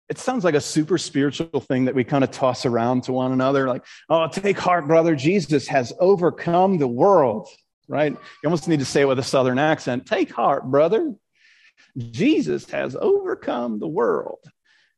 It 0.09 0.19
sounds 0.19 0.43
like 0.43 0.55
a 0.55 0.61
super 0.61 0.97
spiritual 0.97 1.59
thing 1.59 1.85
that 1.85 1.95
we 1.95 2.03
kind 2.03 2.23
of 2.23 2.31
toss 2.31 2.65
around 2.65 3.03
to 3.03 3.13
one 3.13 3.31
another 3.31 3.67
like 3.67 3.83
oh 4.09 4.27
take 4.27 4.57
heart 4.57 4.87
brother. 4.87 5.15
Jesus 5.15 5.67
has 5.67 5.93
overcome 5.99 6.77
the 6.77 6.87
world 6.87 7.47
right? 7.87 8.11
You 8.11 8.47
almost 8.47 8.67
need 8.67 8.79
to 8.79 8.85
say 8.85 9.01
it 9.01 9.07
with 9.07 9.19
a 9.19 9.23
southern 9.23 9.59
accent. 9.59 10.05
Take 10.05 10.31
heart 10.31 10.65
brother. 10.65 11.13
Jesus 12.11 12.69
has 12.71 12.95
overcome 12.95 13.79
the 13.79 13.87
world. 13.87 14.39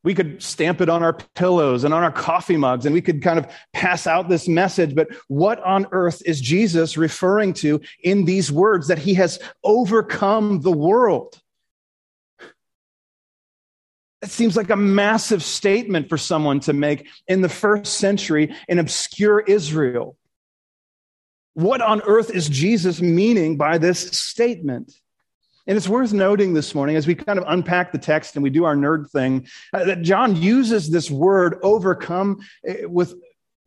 We 0.04 0.14
could 0.14 0.42
stamp 0.42 0.80
it 0.80 0.88
on 0.88 1.04
our 1.04 1.18
pillows 1.36 1.84
and 1.84 1.94
on 1.94 2.04
our 2.04 2.12
coffee 2.12 2.56
mugs 2.56 2.86
and 2.86 2.94
we 2.94 3.02
could 3.02 3.22
kind 3.22 3.38
of 3.38 3.48
pass 3.74 4.08
out 4.08 4.30
this 4.30 4.48
message 4.48 4.96
but 4.96 5.10
what 5.28 5.62
on 5.64 5.86
earth 5.92 6.22
is 6.26 6.40
jesus 6.40 6.96
referring 6.96 7.52
to 7.52 7.82
in 8.04 8.24
these 8.24 8.50
words 8.50 8.88
that 8.88 9.00
he 9.00 9.16
has 9.16 9.38
overcome 9.66 10.62
the 10.62 10.72
world 10.72 11.42
it 14.28 14.32
seems 14.32 14.58
like 14.58 14.70
a 14.70 14.76
massive 14.76 15.42
statement 15.42 16.10
for 16.10 16.18
someone 16.18 16.60
to 16.60 16.74
make 16.74 17.08
in 17.30 17.40
the 17.40 17.48
first 17.48 17.94
century 17.94 18.54
in 18.68 18.78
obscure 18.78 19.40
Israel. 19.40 20.18
What 21.54 21.82
on 21.82 22.02
earth 22.02 22.30
is 22.30 22.50
Jesus 22.50 23.00
meaning 23.00 23.56
by 23.56 23.78
this 23.78 24.00
statement? 24.12 24.92
And 25.66 25.78
it's 25.78 25.88
worth 25.88 26.12
noting 26.12 26.54
this 26.54 26.76
morning 26.76 26.98
as 26.98 27.08
we 27.08 27.16
kind 27.16 27.40
of 27.40 27.46
unpack 27.48 27.94
the 27.94 27.98
text 27.98 28.36
and 28.36 28.44
we 28.44 28.50
do 28.50 28.66
our 28.66 28.76
nerd 28.76 29.10
thing 29.12 29.48
uh, 29.74 29.86
that 29.86 30.02
John 30.02 30.36
uses 30.36 30.90
this 30.90 31.10
word 31.10 31.56
overcome 31.64 32.40
eh, 32.66 32.84
with 32.84 33.16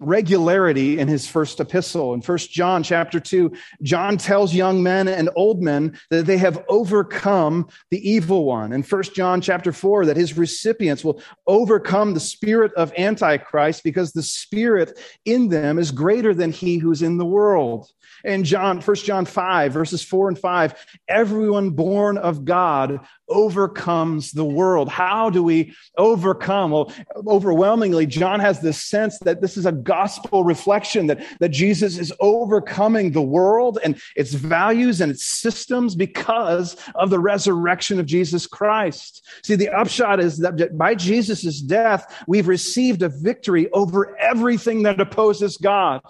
regularity 0.00 0.98
in 0.98 1.06
his 1.06 1.28
first 1.28 1.60
epistle. 1.60 2.14
In 2.14 2.22
First 2.22 2.50
john 2.50 2.82
chapter 2.82 3.20
2 3.20 3.52
john 3.82 4.16
tells 4.16 4.54
young 4.54 4.82
men 4.82 5.06
and 5.06 5.30
old 5.36 5.62
men 5.62 5.98
that 6.08 6.26
they 6.26 6.38
have 6.38 6.64
overcome 6.68 7.68
the 7.90 8.10
evil 8.10 8.44
one. 8.44 8.72
In 8.72 8.82
First 8.82 9.14
john 9.14 9.40
chapter 9.40 9.72
4 9.72 10.06
that 10.06 10.16
his 10.16 10.36
recipients 10.36 11.04
will 11.04 11.22
overcome 11.46 12.14
the 12.14 12.20
spirit 12.20 12.72
of 12.74 12.92
antichrist 12.96 13.84
because 13.84 14.12
the 14.12 14.22
spirit 14.22 14.98
in 15.24 15.48
them 15.48 15.78
is 15.78 15.90
greater 15.90 16.34
than 16.34 16.50
he 16.50 16.78
who's 16.78 17.02
in 17.02 17.18
the 17.18 17.26
world 17.26 17.90
in 18.24 18.44
john 18.44 18.80
First 18.80 19.04
john 19.04 19.24
5 19.24 19.72
verses 19.72 20.02
4 20.02 20.28
and 20.28 20.38
5 20.38 20.86
everyone 21.08 21.70
born 21.70 22.18
of 22.18 22.44
god 22.44 23.00
overcomes 23.28 24.32
the 24.32 24.44
world 24.44 24.88
how 24.88 25.30
do 25.30 25.42
we 25.42 25.74
overcome 25.96 26.70
well 26.70 26.92
overwhelmingly 27.28 28.06
john 28.06 28.40
has 28.40 28.60
this 28.60 28.82
sense 28.82 29.18
that 29.20 29.40
this 29.40 29.56
is 29.56 29.66
a 29.66 29.72
gospel 29.72 30.44
reflection 30.44 31.06
that, 31.06 31.24
that 31.40 31.50
Jesus 31.50 31.98
is 31.98 32.12
overcoming 32.20 33.12
the 33.12 33.22
world 33.22 33.78
and 33.84 34.00
its 34.16 34.32
values 34.32 35.00
and 35.00 35.12
its 35.12 35.26
systems 35.26 35.94
because 35.94 36.76
of 36.94 37.10
the 37.10 37.18
resurrection 37.18 38.00
of 38.00 38.06
Jesus 38.06 38.46
Christ. 38.46 39.26
See, 39.42 39.54
the 39.54 39.68
upshot 39.68 40.20
is 40.20 40.38
that 40.38 40.76
by 40.76 40.94
Jesus' 40.94 41.60
death, 41.60 42.24
we've 42.26 42.48
received 42.48 43.02
a 43.02 43.08
victory 43.08 43.70
over 43.72 44.18
everything 44.18 44.82
that 44.84 45.00
opposes 45.00 45.56
God. 45.56 46.00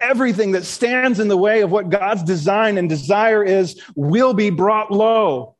Everything 0.00 0.52
that 0.52 0.64
stands 0.64 1.18
in 1.18 1.28
the 1.28 1.36
way 1.36 1.62
of 1.62 1.70
what 1.70 1.90
God's 1.90 2.22
design 2.22 2.78
and 2.78 2.88
desire 2.88 3.42
is 3.42 3.80
will 3.96 4.32
be 4.32 4.50
brought 4.50 4.92
low. 4.92 5.56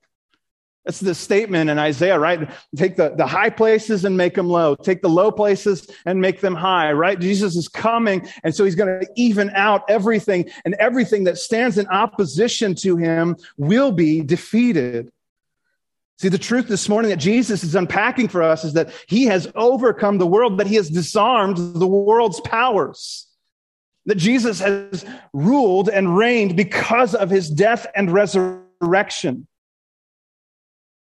That's 0.88 1.01
the 1.01 1.14
statement 1.14 1.68
in 1.68 1.79
Isaiah, 1.79 2.18
right? 2.18 2.51
Take 2.74 2.96
the, 2.96 3.11
the 3.11 3.27
high 3.27 3.51
places 3.51 4.07
and 4.07 4.16
make 4.16 4.35
them 4.35 4.48
low. 4.48 4.74
Take 4.74 5.03
the 5.03 5.11
low 5.11 5.31
places 5.31 5.87
and 6.07 6.18
make 6.18 6.40
them 6.40 6.55
high, 6.55 6.92
right? 6.92 7.20
Jesus 7.20 7.57
is 7.57 7.68
coming. 7.68 8.27
And 8.42 8.55
so 8.55 8.64
he's 8.64 8.74
going 8.74 9.01
to 9.01 9.07
even 9.14 9.51
out 9.51 9.83
everything 9.90 10.51
and 10.64 10.74
everything 10.79 11.24
that 11.24 11.37
stands 11.37 11.77
in 11.77 11.87
opposition 11.88 12.74
to 12.77 12.96
him 12.96 13.37
will 13.59 13.92
be 13.92 14.22
defeated. 14.22 15.12
See, 16.20 16.31
the 16.31 16.38
truth 16.38 16.68
this 16.68 16.88
morning 16.88 17.11
that 17.11 17.18
Jesus 17.18 17.62
is 17.62 17.74
unpacking 17.74 18.29
for 18.29 18.42
us 18.42 18.64
is 18.64 18.72
that 18.72 18.90
he 19.09 19.27
has 19.27 19.46
overcome 19.55 20.16
the 20.16 20.27
world, 20.27 20.59
that 20.59 20.66
he 20.66 20.77
has 20.77 20.88
disarmed 20.88 21.59
the 21.59 21.87
world's 21.87 22.40
powers. 22.40 23.28
That 24.09 24.16
Jesus 24.16 24.59
has 24.59 25.05
ruled 25.33 25.88
and 25.88 26.16
reigned 26.16 26.57
because 26.57 27.14
of 27.14 27.31
his 27.31 27.49
death 27.49 27.87
and 27.94 28.11
resurrection. 28.11 29.47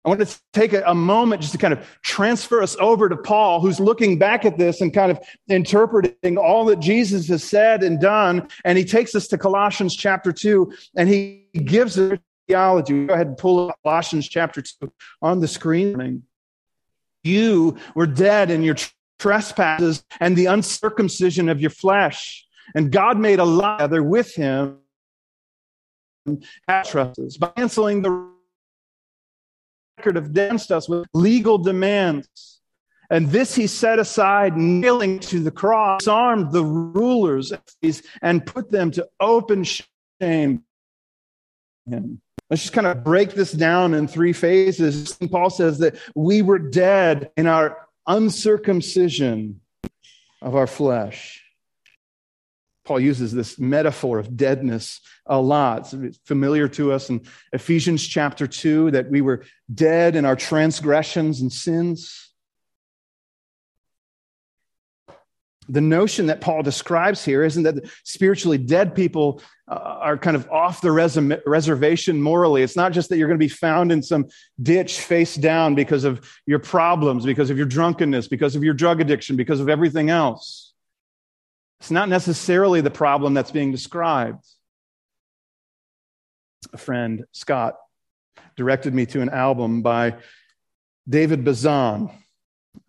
I 0.04 0.08
want 0.08 0.26
to 0.26 0.40
take 0.54 0.72
a, 0.72 0.94
moment 0.94 1.42
just 1.42 1.52
to 1.52 1.58
kind 1.58 1.74
of 1.74 1.86
transfer 2.02 2.62
us 2.62 2.74
over 2.80 3.08
to 3.10 3.16
Paul, 3.16 3.60
who's 3.60 3.78
looking 3.78 4.18
back 4.18 4.46
at 4.46 4.56
this 4.56 4.80
and 4.80 4.94
kind 4.94 5.10
of 5.12 5.20
interpreting 5.48 6.38
all 6.38 6.64
that 6.66 6.80
Jesus 6.80 7.28
has 7.28 7.44
said 7.44 7.82
and 7.82 8.00
done. 8.00 8.48
And 8.64 8.78
he 8.78 8.84
takes 8.84 9.14
us 9.14 9.28
to 9.28 9.36
Colossians 9.36 9.94
chapter 9.94 10.32
2 10.32 10.72
and 10.96 11.06
he 11.06 11.46
gives 11.64 11.98
a 11.98 12.18
theology. 12.48 13.06
Go 13.06 13.12
ahead 13.12 13.26
and 13.26 13.36
pull 13.36 13.68
up 13.68 13.78
Colossians 13.84 14.26
chapter 14.26 14.62
2 14.62 14.90
on 15.20 15.40
the 15.40 15.48
screen. 15.48 16.22
You 17.22 17.76
were 17.94 18.06
dead 18.06 18.50
in 18.50 18.62
your 18.62 18.76
trespasses 19.18 20.02
and 20.18 20.34
the 20.34 20.46
uncircumcision 20.46 21.50
of 21.50 21.60
your 21.60 21.70
flesh. 21.70 22.46
And 22.74 22.90
God 22.92 23.18
made 23.18 23.38
alive 23.38 23.78
together 23.78 24.02
with 24.02 24.34
him 24.34 24.78
by 26.26 26.82
canceling 27.56 28.02
the 28.02 28.30
record 29.98 30.16
of 30.16 30.26
against 30.26 30.70
us 30.70 30.88
with 30.88 31.06
legal 31.14 31.58
demands. 31.58 32.60
And 33.10 33.28
this 33.28 33.54
he 33.56 33.66
set 33.66 33.98
aside, 33.98 34.56
nailing 34.56 35.18
to 35.20 35.40
the 35.40 35.50
cross, 35.50 36.06
armed 36.06 36.52
the 36.52 36.64
rulers 36.64 37.52
and 38.22 38.46
put 38.46 38.70
them 38.70 38.92
to 38.92 39.08
open 39.18 39.64
shame. 39.64 40.62
Let's 41.86 42.62
just 42.62 42.72
kind 42.72 42.86
of 42.86 43.02
break 43.02 43.32
this 43.32 43.50
down 43.52 43.94
in 43.94 44.06
three 44.06 44.32
phases. 44.32 45.12
Paul 45.30 45.50
says 45.50 45.78
that 45.78 45.96
we 46.14 46.42
were 46.42 46.58
dead 46.58 47.30
in 47.36 47.46
our 47.46 47.88
uncircumcision 48.06 49.60
of 50.40 50.54
our 50.54 50.66
flesh. 50.68 51.44
Paul 52.90 52.98
uses 52.98 53.30
this 53.30 53.56
metaphor 53.56 54.18
of 54.18 54.36
deadness 54.36 55.00
a 55.24 55.40
lot. 55.40 55.94
It's 55.94 56.18
familiar 56.24 56.66
to 56.70 56.90
us 56.90 57.08
in 57.08 57.20
Ephesians 57.52 58.04
chapter 58.04 58.48
2 58.48 58.90
that 58.90 59.08
we 59.08 59.20
were 59.20 59.44
dead 59.72 60.16
in 60.16 60.24
our 60.24 60.34
transgressions 60.34 61.40
and 61.40 61.52
sins. 61.52 62.32
The 65.68 65.80
notion 65.80 66.26
that 66.26 66.40
Paul 66.40 66.64
describes 66.64 67.24
here 67.24 67.44
isn't 67.44 67.62
that 67.62 67.88
spiritually 68.02 68.58
dead 68.58 68.92
people 68.96 69.40
uh, 69.68 69.74
are 69.76 70.18
kind 70.18 70.34
of 70.34 70.50
off 70.50 70.80
the 70.80 70.90
res- 70.90 71.16
reservation 71.46 72.20
morally. 72.20 72.64
It's 72.64 72.74
not 72.74 72.90
just 72.90 73.08
that 73.10 73.18
you're 73.18 73.28
going 73.28 73.38
to 73.38 73.44
be 73.44 73.48
found 73.48 73.92
in 73.92 74.02
some 74.02 74.26
ditch 74.60 74.98
face 74.98 75.36
down 75.36 75.76
because 75.76 76.02
of 76.02 76.28
your 76.44 76.58
problems, 76.58 77.24
because 77.24 77.50
of 77.50 77.56
your 77.56 77.66
drunkenness, 77.66 78.26
because 78.26 78.56
of 78.56 78.64
your 78.64 78.74
drug 78.74 79.00
addiction, 79.00 79.36
because 79.36 79.60
of 79.60 79.68
everything 79.68 80.10
else. 80.10 80.69
It's 81.80 81.90
not 81.90 82.08
necessarily 82.08 82.82
the 82.82 82.90
problem 82.90 83.34
that's 83.34 83.50
being 83.50 83.72
described. 83.72 84.44
A 86.72 86.78
friend, 86.78 87.24
Scott, 87.32 87.76
directed 88.56 88.94
me 88.94 89.06
to 89.06 89.22
an 89.22 89.30
album 89.30 89.80
by 89.80 90.16
David 91.08 91.44
Bazan. 91.44 92.10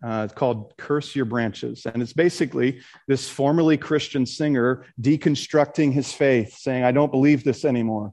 Uh, 0.04 0.22
it's 0.24 0.34
called 0.34 0.74
Curse 0.76 1.16
Your 1.16 1.24
Branches. 1.24 1.86
And 1.86 2.02
it's 2.02 2.12
basically 2.12 2.80
this 3.08 3.28
formerly 3.28 3.78
Christian 3.78 4.26
singer 4.26 4.84
deconstructing 5.00 5.92
his 5.92 6.12
faith, 6.12 6.56
saying, 6.58 6.84
I 6.84 6.92
don't 6.92 7.10
believe 7.10 7.44
this 7.44 7.64
anymore. 7.64 8.12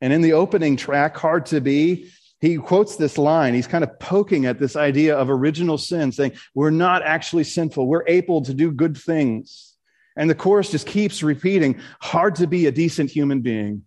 And 0.00 0.12
in 0.12 0.22
the 0.22 0.32
opening 0.32 0.76
track, 0.76 1.16
Hard 1.16 1.46
to 1.46 1.60
Be, 1.60 2.10
he 2.40 2.56
quotes 2.56 2.96
this 2.96 3.18
line. 3.18 3.54
He's 3.54 3.66
kind 3.66 3.84
of 3.84 3.98
poking 3.98 4.46
at 4.46 4.58
this 4.58 4.76
idea 4.76 5.16
of 5.16 5.30
original 5.30 5.78
sin, 5.78 6.12
saying, 6.12 6.32
We're 6.54 6.70
not 6.70 7.02
actually 7.02 7.44
sinful. 7.44 7.86
We're 7.86 8.06
able 8.06 8.42
to 8.42 8.52
do 8.52 8.72
good 8.72 8.96
things. 8.96 9.65
And 10.16 10.30
the 10.30 10.34
chorus 10.34 10.70
just 10.70 10.86
keeps 10.86 11.22
repeating 11.22 11.80
hard 12.00 12.36
to 12.36 12.46
be 12.46 12.66
a 12.66 12.72
decent 12.72 13.10
human 13.10 13.40
being. 13.42 13.82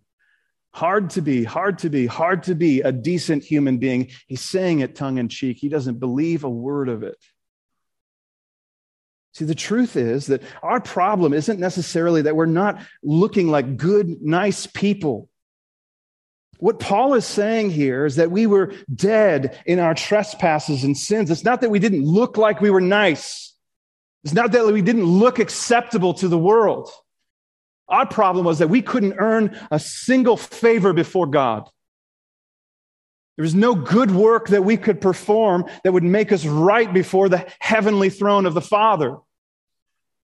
Hard 0.72 1.10
to 1.10 1.22
be, 1.22 1.42
hard 1.42 1.78
to 1.78 1.90
be, 1.90 2.06
hard 2.06 2.44
to 2.44 2.54
be 2.54 2.80
a 2.82 2.92
decent 2.92 3.42
human 3.42 3.78
being. 3.78 4.10
He's 4.28 4.40
saying 4.40 4.80
it 4.80 4.94
tongue 4.94 5.18
in 5.18 5.28
cheek. 5.28 5.58
He 5.58 5.68
doesn't 5.68 5.98
believe 5.98 6.44
a 6.44 6.50
word 6.50 6.88
of 6.88 7.02
it. 7.02 7.18
See, 9.32 9.44
the 9.44 9.54
truth 9.54 9.96
is 9.96 10.26
that 10.26 10.42
our 10.62 10.80
problem 10.80 11.32
isn't 11.32 11.58
necessarily 11.58 12.22
that 12.22 12.36
we're 12.36 12.46
not 12.46 12.80
looking 13.02 13.48
like 13.48 13.76
good, 13.76 14.22
nice 14.22 14.66
people. 14.66 15.28
What 16.58 16.78
Paul 16.78 17.14
is 17.14 17.24
saying 17.24 17.70
here 17.70 18.04
is 18.04 18.16
that 18.16 18.30
we 18.30 18.46
were 18.46 18.74
dead 18.94 19.58
in 19.66 19.78
our 19.78 19.94
trespasses 19.94 20.84
and 20.84 20.96
sins. 20.96 21.30
It's 21.30 21.44
not 21.44 21.62
that 21.62 21.70
we 21.70 21.78
didn't 21.78 22.04
look 22.04 22.36
like 22.36 22.60
we 22.60 22.70
were 22.70 22.80
nice. 22.80 23.49
It's 24.24 24.34
not 24.34 24.52
that 24.52 24.66
we 24.66 24.82
didn't 24.82 25.04
look 25.04 25.38
acceptable 25.38 26.14
to 26.14 26.28
the 26.28 26.38
world. 26.38 26.90
Our 27.88 28.06
problem 28.06 28.44
was 28.44 28.58
that 28.58 28.68
we 28.68 28.82
couldn't 28.82 29.14
earn 29.18 29.58
a 29.70 29.78
single 29.78 30.36
favor 30.36 30.92
before 30.92 31.26
God. 31.26 31.68
There 33.36 33.42
was 33.42 33.54
no 33.54 33.74
good 33.74 34.10
work 34.10 34.48
that 34.48 34.64
we 34.64 34.76
could 34.76 35.00
perform 35.00 35.64
that 35.82 35.92
would 35.92 36.04
make 36.04 36.30
us 36.30 36.44
right 36.44 36.92
before 36.92 37.28
the 37.28 37.50
heavenly 37.58 38.10
throne 38.10 38.44
of 38.44 38.54
the 38.54 38.60
Father. 38.60 39.16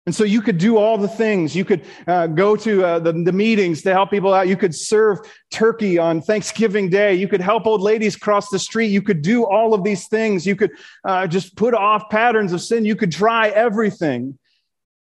And 0.08 0.16
so 0.16 0.24
you 0.24 0.42
could 0.42 0.58
do 0.58 0.78
all 0.78 0.98
the 0.98 1.08
things. 1.08 1.56
You 1.56 1.64
could 1.64 1.86
uh, 2.08 2.26
go 2.26 2.56
to 2.56 2.84
uh, 2.84 3.00
the, 3.00 3.14
the, 3.14 3.32
meetings 3.32 3.84
to 3.84 3.94
help 3.94 4.10
people 4.10 4.34
out. 4.34 4.48
You 4.48 4.58
could 4.58 4.74
serve 4.74 5.20
turkey 5.52 6.00
on 6.00 6.22
Thanksgiving 6.22 6.90
Day. 6.90 7.14
You 7.14 7.28
could 7.28 7.42
help 7.42 7.68
old 7.68 7.82
ladies 7.82 8.16
cross 8.16 8.50
the 8.50 8.58
street. 8.58 8.88
You 8.88 9.04
could 9.04 9.22
do 9.22 9.46
all 9.46 9.76
of 9.76 9.84
these 9.84 10.08
things. 10.08 10.48
You 10.48 10.56
could 10.56 10.72
uh, 11.04 11.28
just 11.28 11.56
put 11.56 11.76
off 11.76 12.10
patterns 12.10 12.52
of 12.52 12.62
sin. 12.62 12.84
You 12.84 12.96
could 12.96 13.12
try 13.12 13.50
everything. 13.50 14.40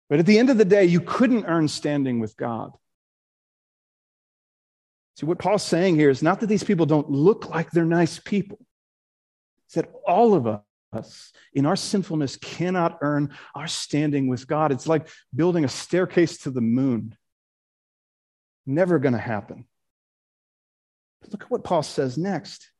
But 0.09 0.19
at 0.19 0.25
the 0.25 0.37
end 0.37 0.49
of 0.49 0.57
the 0.57 0.65
day, 0.65 0.83
you 0.83 0.99
couldn't 0.99 1.45
earn 1.45 1.69
standing 1.69 2.19
with 2.19 2.35
God. 2.35 2.71
See, 5.15 5.25
what 5.25 5.39
Paul's 5.39 5.63
saying 5.63 5.95
here 5.95 6.09
is 6.09 6.21
not 6.21 6.41
that 6.41 6.47
these 6.47 6.63
people 6.63 6.85
don't 6.85 7.09
look 7.09 7.49
like 7.49 7.71
they're 7.71 7.85
nice 7.85 8.19
people, 8.19 8.59
it's 9.65 9.75
that 9.75 9.89
all 10.05 10.33
of 10.33 10.45
us 10.45 10.61
in 11.53 11.65
our 11.65 11.75
sinfulness 11.75 12.35
cannot 12.37 12.97
earn 13.01 13.35
our 13.53 13.67
standing 13.67 14.27
with 14.27 14.47
God. 14.47 14.71
It's 14.71 14.87
like 14.87 15.07
building 15.35 15.63
a 15.63 15.69
staircase 15.69 16.39
to 16.39 16.51
the 16.51 16.61
moon. 16.61 17.15
Never 18.65 18.99
going 18.99 19.13
to 19.13 19.19
happen. 19.19 19.65
But 21.21 21.31
look 21.31 21.43
at 21.43 21.51
what 21.51 21.63
Paul 21.63 21.83
says 21.83 22.17
next. 22.17 22.71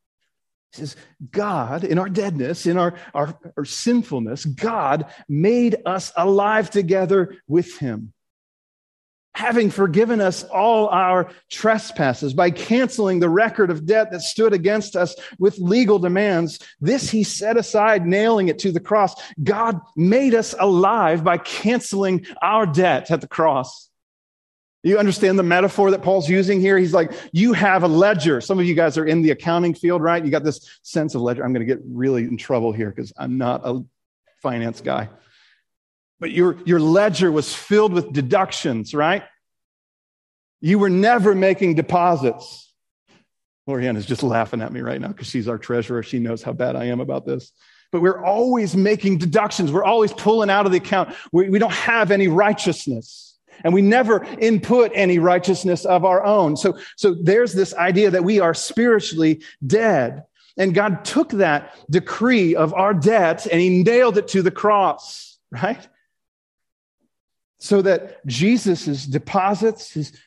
He 0.72 0.80
says, 0.80 0.96
God, 1.32 1.84
in 1.84 1.98
our 1.98 2.10
deadness, 2.10 2.66
in 2.66 2.78
our, 2.78 2.96
our, 3.14 3.38
our, 3.58 3.66
sinfulness, 3.66 4.46
God 4.46 5.12
made 5.28 5.78
us 5.86 6.12
alive 6.16 6.70
together 6.70 7.38
with 7.48 7.80
him. 7.80 8.14
Having 9.40 9.70
forgiven 9.70 10.20
us 10.20 10.44
all 10.44 10.90
our 10.90 11.32
trespasses 11.50 12.34
by 12.34 12.52
canceling 12.52 13.22
the 13.22 13.30
record 13.30 13.72
of 13.72 13.86
debt 13.86 14.12
that 14.12 14.20
stood 14.20 14.52
against 14.52 14.98
us 14.98 15.16
with 15.40 15.58
legal 15.60 15.98
demands, 15.98 16.60
this 16.82 17.10
he 17.10 17.24
set 17.24 17.56
aside, 17.56 18.06
nailing 18.06 18.50
it 18.50 18.60
to 18.60 18.74
the 18.74 18.82
cross. 18.82 19.16
God 19.42 19.80
made 19.96 20.36
us 20.36 20.56
alive 20.60 21.24
by 21.24 21.38
canceling 21.38 22.26
our 22.42 22.66
debt 22.66 23.12
at 23.12 23.22
the 23.22 23.30
cross. 23.30 23.90
You 24.84 25.00
understand 25.00 25.40
the 25.40 25.44
metaphor 25.44 25.92
that 25.92 26.02
Paul's 26.02 26.28
using 26.28 26.60
here? 26.60 26.78
He's 26.78 26.94
like, 26.94 27.14
you 27.32 27.54
have 27.54 27.84
a 27.84 27.88
ledger. 27.88 28.42
Some 28.42 28.60
of 28.60 28.66
you 28.66 28.76
guys 28.76 28.98
are 28.98 29.06
in 29.06 29.22
the 29.22 29.32
accounting 29.32 29.74
field, 29.74 30.02
right? 30.02 30.22
You 30.22 30.32
got 30.32 30.44
this 30.44 30.70
sense 30.84 31.16
of 31.16 31.22
ledger. 31.22 31.46
I'm 31.46 31.54
going 31.54 31.66
to 31.66 31.74
get 31.74 31.82
really 31.88 32.24
in 32.24 32.36
trouble 32.36 32.74
here 32.74 32.90
because 32.90 33.14
I'm 33.18 33.38
not 33.38 33.62
a 33.64 33.86
finance 34.42 34.82
guy. 34.82 35.08
But 36.20 36.32
your, 36.32 36.58
your 36.66 36.80
ledger 36.80 37.32
was 37.32 37.54
filled 37.54 37.94
with 37.94 38.12
deductions, 38.12 38.94
right? 38.94 39.24
You 40.62 40.80
were 40.80 40.90
never 40.90 41.34
making 41.34 41.76
deposits. 41.76 42.74
Lorianne 43.68 43.98
is 43.98 44.06
just 44.06 44.24
laughing 44.24 44.62
at 44.62 44.74
me 44.74 44.82
right 44.82 45.00
now 45.00 45.10
because 45.10 45.28
she's 45.28 45.48
our 45.48 45.58
treasurer. 45.58 46.04
She 46.04 46.20
knows 46.20 46.44
how 46.44 46.54
bad 46.54 46.76
I 46.76 46.86
am 46.86 47.00
about 47.00 47.26
this. 47.26 47.52
But 47.92 48.02
we're 48.02 48.24
always 48.24 48.76
making 48.76 49.18
deductions. 49.18 49.72
We're 49.72 49.84
always 49.84 50.14
pulling 50.14 50.50
out 50.50 50.66
of 50.66 50.72
the 50.72 50.78
account. 50.80 51.16
We, 51.32 51.50
we 51.50 51.60
don't 51.60 51.72
have 51.72 52.12
any 52.12 52.28
righteousness 52.28 53.30
and 53.64 53.74
we 53.74 53.82
never 53.82 54.24
input 54.40 54.92
any 54.94 55.20
righteousness 55.20 55.86
of 55.86 56.06
our 56.06 56.24
own. 56.24 56.56
So, 56.56 56.78
so 56.96 57.16
there's 57.22 57.54
this 57.54 57.74
idea 57.74 58.12
that 58.12 58.24
we 58.24 58.40
are 58.40 58.54
spiritually 58.54 59.44
dead. 59.66 60.24
And 60.58 60.74
God 60.74 61.06
took 61.06 61.30
that 61.32 61.76
decree 61.90 62.56
of 62.56 62.74
our 62.74 62.94
debt 62.94 63.48
and 63.48 63.62
he 63.62 63.84
nailed 63.84 64.18
it 64.18 64.30
to 64.30 64.42
the 64.42 64.52
cross, 64.52 65.38
right? 65.52 65.88
So 67.60 67.82
that 67.82 68.26
Jesus' 68.26 69.06
deposits, 69.06 69.92
his 69.92 70.18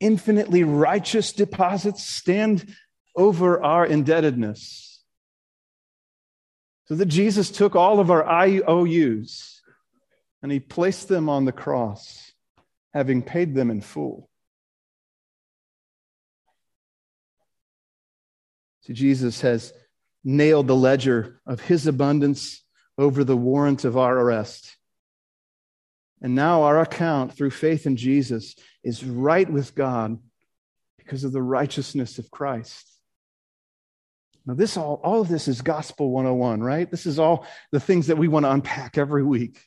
infinitely 0.00 0.64
righteous 0.64 1.32
deposits, 1.32 2.04
stand 2.04 2.74
over 3.16 3.62
our 3.62 3.84
indebtedness. 3.84 5.02
So 6.86 6.94
that 6.96 7.06
Jesus 7.06 7.50
took 7.50 7.74
all 7.74 7.98
of 7.98 8.10
our 8.10 8.24
IOUs 8.24 9.62
and 10.42 10.52
he 10.52 10.60
placed 10.60 11.08
them 11.08 11.28
on 11.28 11.44
the 11.44 11.52
cross 11.52 12.32
having 12.92 13.22
paid 13.22 13.54
them 13.54 13.70
in 13.70 13.80
full. 13.80 14.30
See, 18.82 18.92
Jesus 18.92 19.40
has 19.40 19.72
nailed 20.22 20.68
the 20.68 20.76
ledger 20.76 21.40
of 21.46 21.60
his 21.60 21.86
abundance 21.86 22.62
over 22.96 23.24
the 23.24 23.36
warrant 23.36 23.84
of 23.84 23.96
our 23.96 24.16
arrest. 24.16 24.76
And 26.24 26.34
now 26.34 26.62
our 26.62 26.80
account 26.80 27.34
through 27.34 27.50
faith 27.50 27.84
in 27.84 27.96
Jesus 27.96 28.56
is 28.82 29.04
right 29.04 29.48
with 29.48 29.74
God 29.74 30.18
because 30.96 31.22
of 31.22 31.32
the 31.32 31.42
righteousness 31.42 32.18
of 32.18 32.30
Christ. 32.30 32.90
Now, 34.46 34.54
this 34.54 34.78
all, 34.78 35.02
all 35.04 35.20
of 35.20 35.28
this 35.28 35.48
is 35.48 35.60
gospel 35.60 36.10
101, 36.10 36.62
right? 36.62 36.90
This 36.90 37.04
is 37.04 37.18
all 37.18 37.46
the 37.72 37.80
things 37.80 38.06
that 38.06 38.16
we 38.16 38.28
want 38.28 38.46
to 38.46 38.52
unpack 38.52 38.96
every 38.96 39.22
week 39.22 39.60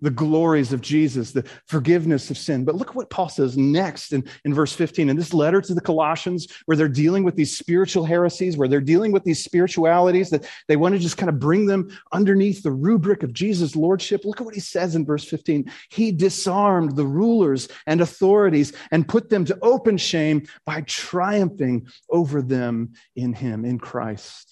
the 0.00 0.10
glories 0.10 0.72
of 0.72 0.80
Jesus, 0.80 1.32
the 1.32 1.48
forgiveness 1.66 2.30
of 2.30 2.36
sin. 2.36 2.64
But 2.64 2.74
look 2.74 2.94
what 2.94 3.08
Paul 3.08 3.28
says 3.28 3.56
next 3.56 4.12
in, 4.12 4.24
in 4.44 4.52
verse 4.52 4.74
15. 4.74 5.08
In 5.08 5.16
this 5.16 5.32
letter 5.32 5.60
to 5.62 5.74
the 5.74 5.80
Colossians, 5.80 6.48
where 6.66 6.76
they're 6.76 6.88
dealing 6.88 7.24
with 7.24 7.34
these 7.34 7.56
spiritual 7.56 8.04
heresies, 8.04 8.56
where 8.56 8.68
they're 8.68 8.80
dealing 8.80 9.12
with 9.12 9.24
these 9.24 9.42
spiritualities 9.42 10.30
that 10.30 10.48
they 10.68 10.76
want 10.76 10.94
to 10.94 10.98
just 10.98 11.16
kind 11.16 11.30
of 11.30 11.38
bring 11.38 11.66
them 11.66 11.88
underneath 12.12 12.62
the 12.62 12.70
rubric 12.70 13.22
of 13.22 13.32
Jesus' 13.32 13.74
lordship. 13.74 14.24
Look 14.24 14.40
at 14.40 14.44
what 14.44 14.54
he 14.54 14.60
says 14.60 14.94
in 14.94 15.06
verse 15.06 15.24
15. 15.24 15.70
He 15.90 16.12
disarmed 16.12 16.96
the 16.96 17.06
rulers 17.06 17.68
and 17.86 18.00
authorities 18.00 18.74
and 18.90 19.08
put 19.08 19.30
them 19.30 19.44
to 19.46 19.58
open 19.62 19.96
shame 19.96 20.46
by 20.66 20.82
triumphing 20.82 21.86
over 22.10 22.42
them 22.42 22.92
in 23.14 23.32
him, 23.32 23.64
in 23.64 23.78
Christ. 23.78 24.50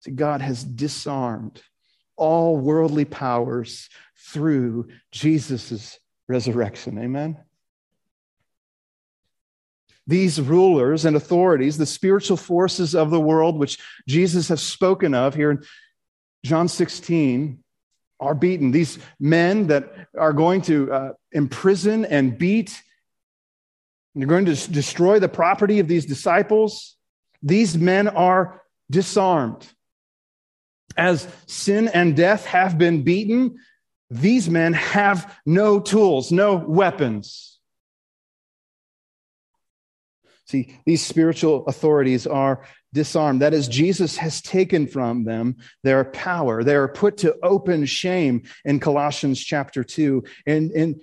See, 0.00 0.12
God 0.12 0.40
has 0.40 0.62
disarmed 0.62 1.62
all 2.16 2.56
worldly 2.56 3.04
powers 3.04 3.88
through 4.30 4.88
Jesus' 5.10 5.98
resurrection. 6.28 6.98
Amen? 6.98 7.38
These 10.06 10.40
rulers 10.40 11.04
and 11.04 11.16
authorities, 11.16 11.78
the 11.78 11.86
spiritual 11.86 12.36
forces 12.36 12.94
of 12.94 13.10
the 13.10 13.20
world, 13.20 13.58
which 13.58 13.78
Jesus 14.08 14.48
has 14.48 14.62
spoken 14.62 15.14
of 15.14 15.34
here 15.34 15.50
in 15.50 15.62
John 16.44 16.68
16, 16.68 17.62
are 18.18 18.34
beaten. 18.34 18.70
These 18.70 18.98
men 19.20 19.68
that 19.68 20.08
are 20.18 20.32
going 20.32 20.62
to 20.62 20.92
uh, 20.92 21.12
imprison 21.30 22.04
and 22.04 22.36
beat, 22.36 22.80
and 24.14 24.22
they're 24.22 24.28
going 24.28 24.46
to 24.46 24.70
destroy 24.70 25.18
the 25.18 25.28
property 25.28 25.78
of 25.78 25.88
these 25.88 26.06
disciples. 26.06 26.96
These 27.42 27.76
men 27.76 28.08
are 28.08 28.62
disarmed. 28.90 29.66
As 30.96 31.26
sin 31.46 31.88
and 31.88 32.16
death 32.16 32.44
have 32.46 32.76
been 32.76 33.02
beaten, 33.02 33.58
these 34.12 34.50
men 34.50 34.74
have 34.74 35.38
no 35.46 35.80
tools, 35.80 36.30
no 36.30 36.56
weapons. 36.56 37.58
See, 40.46 40.78
these 40.84 41.04
spiritual 41.04 41.64
authorities 41.66 42.26
are 42.26 42.66
disarmed. 42.92 43.40
That 43.40 43.54
is, 43.54 43.68
Jesus 43.68 44.18
has 44.18 44.42
taken 44.42 44.86
from 44.86 45.24
them 45.24 45.56
their 45.82 46.04
power. 46.04 46.62
They 46.62 46.74
are 46.74 46.88
put 46.88 47.18
to 47.18 47.36
open 47.42 47.86
shame 47.86 48.42
in 48.64 48.80
Colossians 48.80 49.40
chapter 49.40 49.82
2. 49.82 50.24
And, 50.46 50.70
and 50.72 51.00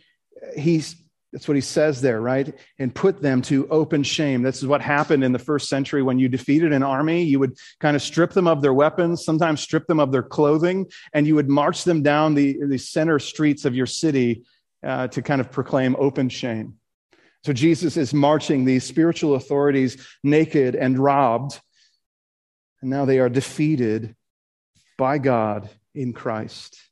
he's 0.55 0.95
that's 1.31 1.47
what 1.47 1.55
he 1.55 1.61
says 1.61 2.01
there, 2.01 2.21
right? 2.21 2.57
And 2.79 2.93
put 2.93 3.21
them 3.21 3.41
to 3.43 3.67
open 3.69 4.01
shame. 4.01 4.41
This 4.41 4.57
is 4.57 4.67
what 4.67 4.81
happened 4.81 5.23
in 5.23 5.31
the 5.31 5.39
first 5.39 5.69
century 5.69 6.01
when 6.01 6.17
you 6.17 6.27
defeated 6.27 6.73
an 6.73 6.81
army. 6.81 7.23
You 7.23 7.39
would 7.39 7.57
kind 7.79 7.95
of 7.95 8.01
strip 8.01 8.31
them 8.31 8.47
of 8.47 8.61
their 8.61 8.73
weapons, 8.73 9.23
sometimes 9.23 9.61
strip 9.61 9.85
them 9.85 9.99
of 9.99 10.11
their 10.11 10.23
clothing, 10.23 10.87
and 11.13 11.27
you 11.27 11.35
would 11.35 11.47
march 11.47 11.83
them 11.83 12.01
down 12.01 12.33
the, 12.33 12.57
the 12.65 12.79
center 12.79 13.19
streets 13.19 13.65
of 13.65 13.75
your 13.75 13.85
city 13.85 14.43
uh, 14.83 15.07
to 15.09 15.21
kind 15.21 15.39
of 15.39 15.51
proclaim 15.51 15.95
open 15.99 16.29
shame. 16.29 16.75
So 17.43 17.53
Jesus 17.53 17.95
is 17.95 18.13
marching 18.13 18.65
these 18.65 18.83
spiritual 18.83 19.35
authorities 19.35 20.05
naked 20.23 20.75
and 20.75 20.97
robbed, 20.97 21.59
and 22.81 22.89
now 22.89 23.05
they 23.05 23.19
are 23.19 23.29
defeated 23.29 24.15
by 24.97 25.19
God 25.19 25.69
in 25.93 26.11
Christ. 26.11 26.88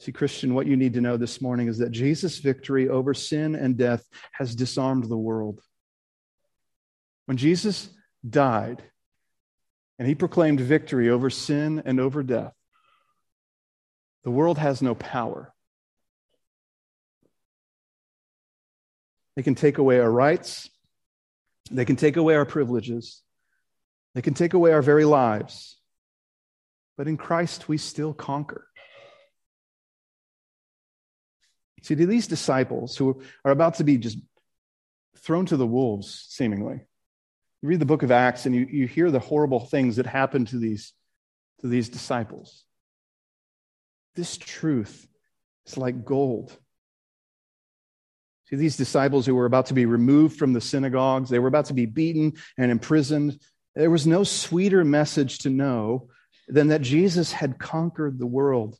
See, 0.00 0.12
Christian, 0.12 0.54
what 0.54 0.66
you 0.66 0.76
need 0.76 0.94
to 0.94 1.00
know 1.00 1.16
this 1.16 1.40
morning 1.40 1.68
is 1.68 1.78
that 1.78 1.90
Jesus' 1.90 2.38
victory 2.38 2.88
over 2.88 3.14
sin 3.14 3.54
and 3.54 3.76
death 3.76 4.04
has 4.32 4.54
disarmed 4.54 5.04
the 5.04 5.16
world. 5.16 5.60
When 7.26 7.36
Jesus 7.36 7.88
died 8.28 8.82
and 9.98 10.06
he 10.06 10.14
proclaimed 10.14 10.60
victory 10.60 11.08
over 11.08 11.30
sin 11.30 11.82
and 11.84 12.00
over 12.00 12.22
death, 12.22 12.52
the 14.24 14.30
world 14.30 14.58
has 14.58 14.82
no 14.82 14.94
power. 14.94 15.52
They 19.36 19.42
can 19.42 19.54
take 19.54 19.78
away 19.78 20.00
our 20.00 20.10
rights, 20.10 20.68
they 21.70 21.84
can 21.84 21.96
take 21.96 22.16
away 22.16 22.34
our 22.34 22.44
privileges, 22.44 23.22
they 24.14 24.22
can 24.22 24.34
take 24.34 24.54
away 24.54 24.72
our 24.72 24.82
very 24.82 25.04
lives. 25.04 25.78
But 26.96 27.08
in 27.08 27.16
Christ, 27.16 27.68
we 27.68 27.78
still 27.78 28.14
conquer. 28.14 28.68
See, 31.84 31.92
these 31.92 32.26
disciples 32.26 32.96
who 32.96 33.20
are 33.44 33.52
about 33.52 33.74
to 33.74 33.84
be 33.84 33.98
just 33.98 34.16
thrown 35.18 35.44
to 35.46 35.58
the 35.58 35.66
wolves, 35.66 36.24
seemingly, 36.30 36.80
you 37.62 37.68
read 37.68 37.78
the 37.78 37.84
book 37.84 38.02
of 38.02 38.10
Acts 38.10 38.46
and 38.46 38.54
you, 38.54 38.66
you 38.70 38.86
hear 38.86 39.10
the 39.10 39.18
horrible 39.18 39.60
things 39.60 39.96
that 39.96 40.06
happen 40.06 40.46
to 40.46 40.56
these, 40.56 40.94
to 41.60 41.68
these 41.68 41.90
disciples. 41.90 42.64
This 44.14 44.38
truth 44.38 45.06
is 45.66 45.76
like 45.76 46.06
gold. 46.06 46.56
See, 48.48 48.56
these 48.56 48.78
disciples 48.78 49.26
who 49.26 49.34
were 49.34 49.46
about 49.46 49.66
to 49.66 49.74
be 49.74 49.84
removed 49.84 50.38
from 50.38 50.54
the 50.54 50.62
synagogues, 50.62 51.28
they 51.28 51.38
were 51.38 51.48
about 51.48 51.66
to 51.66 51.74
be 51.74 51.84
beaten 51.84 52.32
and 52.56 52.70
imprisoned. 52.70 53.38
There 53.74 53.90
was 53.90 54.06
no 54.06 54.24
sweeter 54.24 54.86
message 54.86 55.40
to 55.40 55.50
know 55.50 56.08
than 56.48 56.68
that 56.68 56.80
Jesus 56.80 57.30
had 57.30 57.58
conquered 57.58 58.18
the 58.18 58.26
world. 58.26 58.78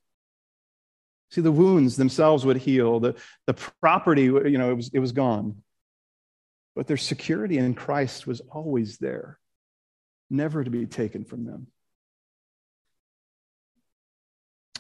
See, 1.35 1.41
the 1.41 1.51
wounds 1.51 1.97
themselves 1.97 2.47
would 2.47 2.59
heal, 2.59 3.01
the, 3.01 3.17
the 3.49 3.55
property, 3.55 4.23
you 4.23 4.57
know, 4.57 4.71
it 4.71 4.75
was, 4.75 4.91
it 4.95 5.01
was 5.01 5.11
gone. 5.11 5.65
But 6.77 6.87
their 6.87 6.97
security 6.97 7.59
in 7.59 7.75
Christ 7.75 8.25
was 8.25 8.41
always 8.53 8.99
there, 8.99 9.41
never 10.31 10.63
to 10.63 10.71
be 10.71 10.87
taken 10.87 11.25
from 11.25 11.45
them. 11.45 11.67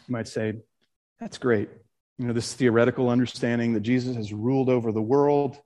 You 0.07 0.12
might 0.12 0.28
say, 0.28 0.55
that's 1.18 1.38
great. 1.38 1.70
You 2.18 2.28
know, 2.28 2.32
this 2.32 2.55
theoretical 2.55 3.09
understanding 3.09 3.72
that 3.72 3.80
Jesus 3.80 4.14
has 4.14 4.32
ruled 4.32 4.68
over 4.68 4.92
the 4.92 5.02
world. 5.02 5.59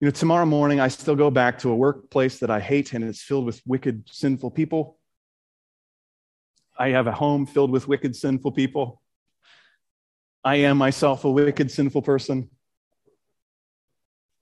You 0.00 0.06
know, 0.06 0.12
tomorrow 0.12 0.46
morning, 0.46 0.78
I 0.78 0.86
still 0.86 1.16
go 1.16 1.28
back 1.28 1.58
to 1.60 1.70
a 1.70 1.76
workplace 1.76 2.38
that 2.38 2.52
I 2.52 2.60
hate 2.60 2.92
and 2.92 3.02
it's 3.02 3.20
filled 3.20 3.46
with 3.46 3.60
wicked, 3.66 4.04
sinful 4.12 4.52
people. 4.52 4.96
I 6.78 6.90
have 6.90 7.08
a 7.08 7.12
home 7.12 7.46
filled 7.46 7.72
with 7.72 7.88
wicked, 7.88 8.14
sinful 8.14 8.52
people. 8.52 9.02
I 10.44 10.56
am 10.56 10.76
myself 10.76 11.24
a 11.24 11.30
wicked, 11.30 11.70
sinful 11.70 12.02
person. 12.02 12.50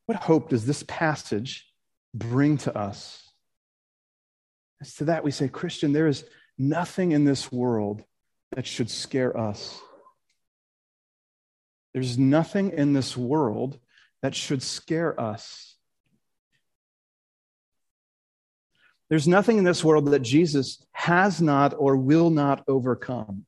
What 0.07 0.19
hope 0.19 0.51
does 0.51 0.67
this 0.67 0.85
passage 0.85 1.67
bring 2.15 2.59
to 2.59 2.77
us? 2.77 3.23
As 4.81 4.95
to 4.97 5.07
that, 5.07 5.25
we 5.25 5.31
say, 5.31 5.49
Christian, 5.49 5.93
there 5.93 6.07
is 6.07 6.25
nothing 6.59 7.13
in 7.13 7.25
this 7.25 7.51
world 7.51 8.03
that 8.55 8.67
should 8.67 8.91
scare 8.91 9.37
us. 9.37 9.81
There's 11.93 12.19
nothing 12.19 12.73
in 12.73 12.93
this 12.93 13.17
world 13.17 13.79
that 14.23 14.35
should 14.35 14.63
scare 14.63 15.19
us. 15.19 15.77
There's 19.09 19.27
nothing 19.27 19.59
in 19.59 19.65
this 19.65 19.85
world 19.85 20.07
that 20.11 20.23
Jesus 20.23 20.85
has 20.93 21.41
not 21.41 21.75
or 21.79 21.97
will 21.97 22.31
not 22.31 22.65
overcome. 22.69 23.47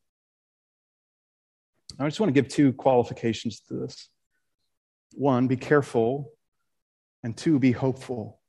I 1.99 2.07
just 2.07 2.21
want 2.21 2.35
to 2.35 2.41
give 2.41 2.49
two 2.49 2.73
qualifications 2.73 3.61
to 3.69 3.75
this. 3.75 4.09
One, 5.15 5.49
be 5.49 5.57
careful, 5.57 6.31
and 7.23 7.37
two, 7.37 7.59
be 7.59 7.73
hopeful. 7.73 8.41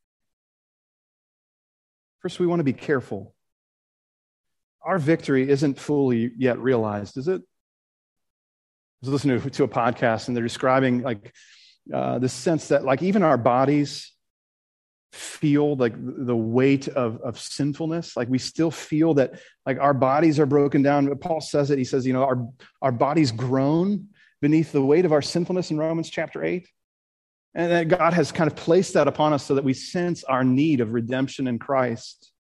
First, 2.20 2.40
we 2.40 2.48
want 2.48 2.60
to 2.60 2.66
be 2.66 2.74
careful 2.74 3.34
our 4.82 4.98
victory 4.98 5.50
isn't 5.50 5.80
fully 5.80 6.32
yet 6.38 6.60
realized, 6.60 7.18
is 7.18 7.28
it? 7.28 7.42
I 7.42 9.06
was 9.06 9.10
listening 9.10 9.42
to, 9.42 9.50
to 9.50 9.64
a 9.64 9.68
podcast 9.68 10.28
and 10.28 10.36
they're 10.36 10.44
describing 10.44 11.02
like 11.02 11.34
uh, 11.94 12.20
the 12.20 12.30
sense 12.30 12.70
that 12.70 12.84
like 12.84 13.02
even 13.02 13.24
our 13.24 13.38
bodies 13.38 14.12
feel 15.12 15.76
like 15.76 15.94
the 15.98 16.36
weight 16.36 16.88
of, 16.88 17.20
of 17.22 17.40
sinfulness. 17.40 18.16
Like 18.16 18.30
we 18.30 18.38
still 18.38 18.72
feel 18.72 19.16
that 19.16 19.40
like 19.66 19.80
our 19.80 19.94
bodies 19.94 20.40
are 20.40 20.46
broken 20.46 20.82
down. 20.82 21.16
Paul 21.18 21.42
says 21.42 21.72
it. 21.72 21.78
He 21.78 21.84
says 21.84 22.06
you 22.06 22.14
know 22.14 22.24
our, 22.24 22.48
our 22.82 22.92
bodies 22.92 23.32
groan 23.32 24.08
beneath 24.42 24.72
the 24.72 24.82
weight 24.82 25.06
of 25.06 25.12
our 25.12 25.22
sinfulness 25.22 25.70
in 25.70 25.78
romans 25.78 26.10
chapter 26.10 26.42
8 26.42 26.66
and 27.56 27.72
that 27.72 27.88
god 27.90 28.14
has 28.14 28.32
kind 28.32 28.50
of 28.50 28.56
placed 28.56 28.94
that 28.94 29.06
upon 29.06 29.34
us 29.34 29.46
so 29.46 29.56
that 29.56 29.66
we 29.66 29.74
sense 29.74 30.24
our 30.24 30.46
need 30.46 30.80
of 30.80 30.94
redemption 30.94 31.48
in 31.48 31.60
christ. 31.60 32.32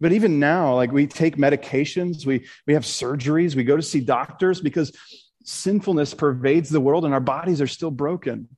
But 0.00 0.12
even 0.12 0.38
now, 0.38 0.74
like 0.74 0.92
we 0.92 1.06
take 1.06 1.36
medications, 1.36 2.26
we, 2.26 2.46
we 2.66 2.74
have 2.74 2.84
surgeries, 2.84 3.56
we 3.56 3.64
go 3.64 3.76
to 3.76 3.82
see 3.82 4.00
doctors 4.00 4.60
because 4.60 4.92
sinfulness 5.44 6.12
pervades 6.12 6.68
the 6.68 6.80
world 6.80 7.04
and 7.04 7.14
our 7.14 7.20
bodies 7.20 7.60
are 7.60 7.66
still 7.66 7.90
broken. 7.90 8.48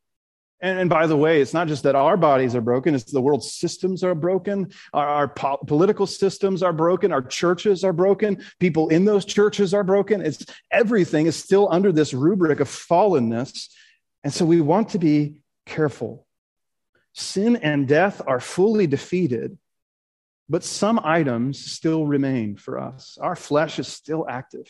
And, 0.60 0.78
and 0.78 0.90
by 0.90 1.06
the 1.06 1.16
way, 1.16 1.40
it's 1.40 1.54
not 1.54 1.68
just 1.68 1.84
that 1.84 1.94
our 1.94 2.16
bodies 2.16 2.54
are 2.54 2.60
broken, 2.60 2.94
it's 2.94 3.12
the 3.12 3.20
world's 3.20 3.52
systems 3.52 4.02
are 4.02 4.14
broken, 4.14 4.72
our, 4.92 5.08
our 5.08 5.28
po- 5.28 5.58
political 5.66 6.06
systems 6.06 6.62
are 6.62 6.72
broken, 6.72 7.12
our 7.12 7.22
churches 7.22 7.84
are 7.84 7.92
broken, 7.92 8.42
people 8.58 8.88
in 8.88 9.04
those 9.04 9.24
churches 9.24 9.72
are 9.72 9.84
broken. 9.84 10.20
It's 10.20 10.44
everything 10.70 11.26
is 11.26 11.36
still 11.36 11.68
under 11.70 11.92
this 11.92 12.12
rubric 12.12 12.60
of 12.60 12.68
fallenness. 12.68 13.68
And 14.24 14.32
so 14.32 14.44
we 14.44 14.60
want 14.60 14.90
to 14.90 14.98
be 14.98 15.42
careful. 15.66 16.26
Sin 17.14 17.56
and 17.56 17.86
death 17.86 18.20
are 18.26 18.40
fully 18.40 18.86
defeated 18.86 19.58
but 20.48 20.64
some 20.64 20.98
items 21.04 21.58
still 21.58 22.06
remain 22.06 22.56
for 22.56 22.78
us. 22.78 23.18
Our 23.20 23.36
flesh 23.36 23.78
is 23.78 23.88
still 23.88 24.26
active. 24.28 24.66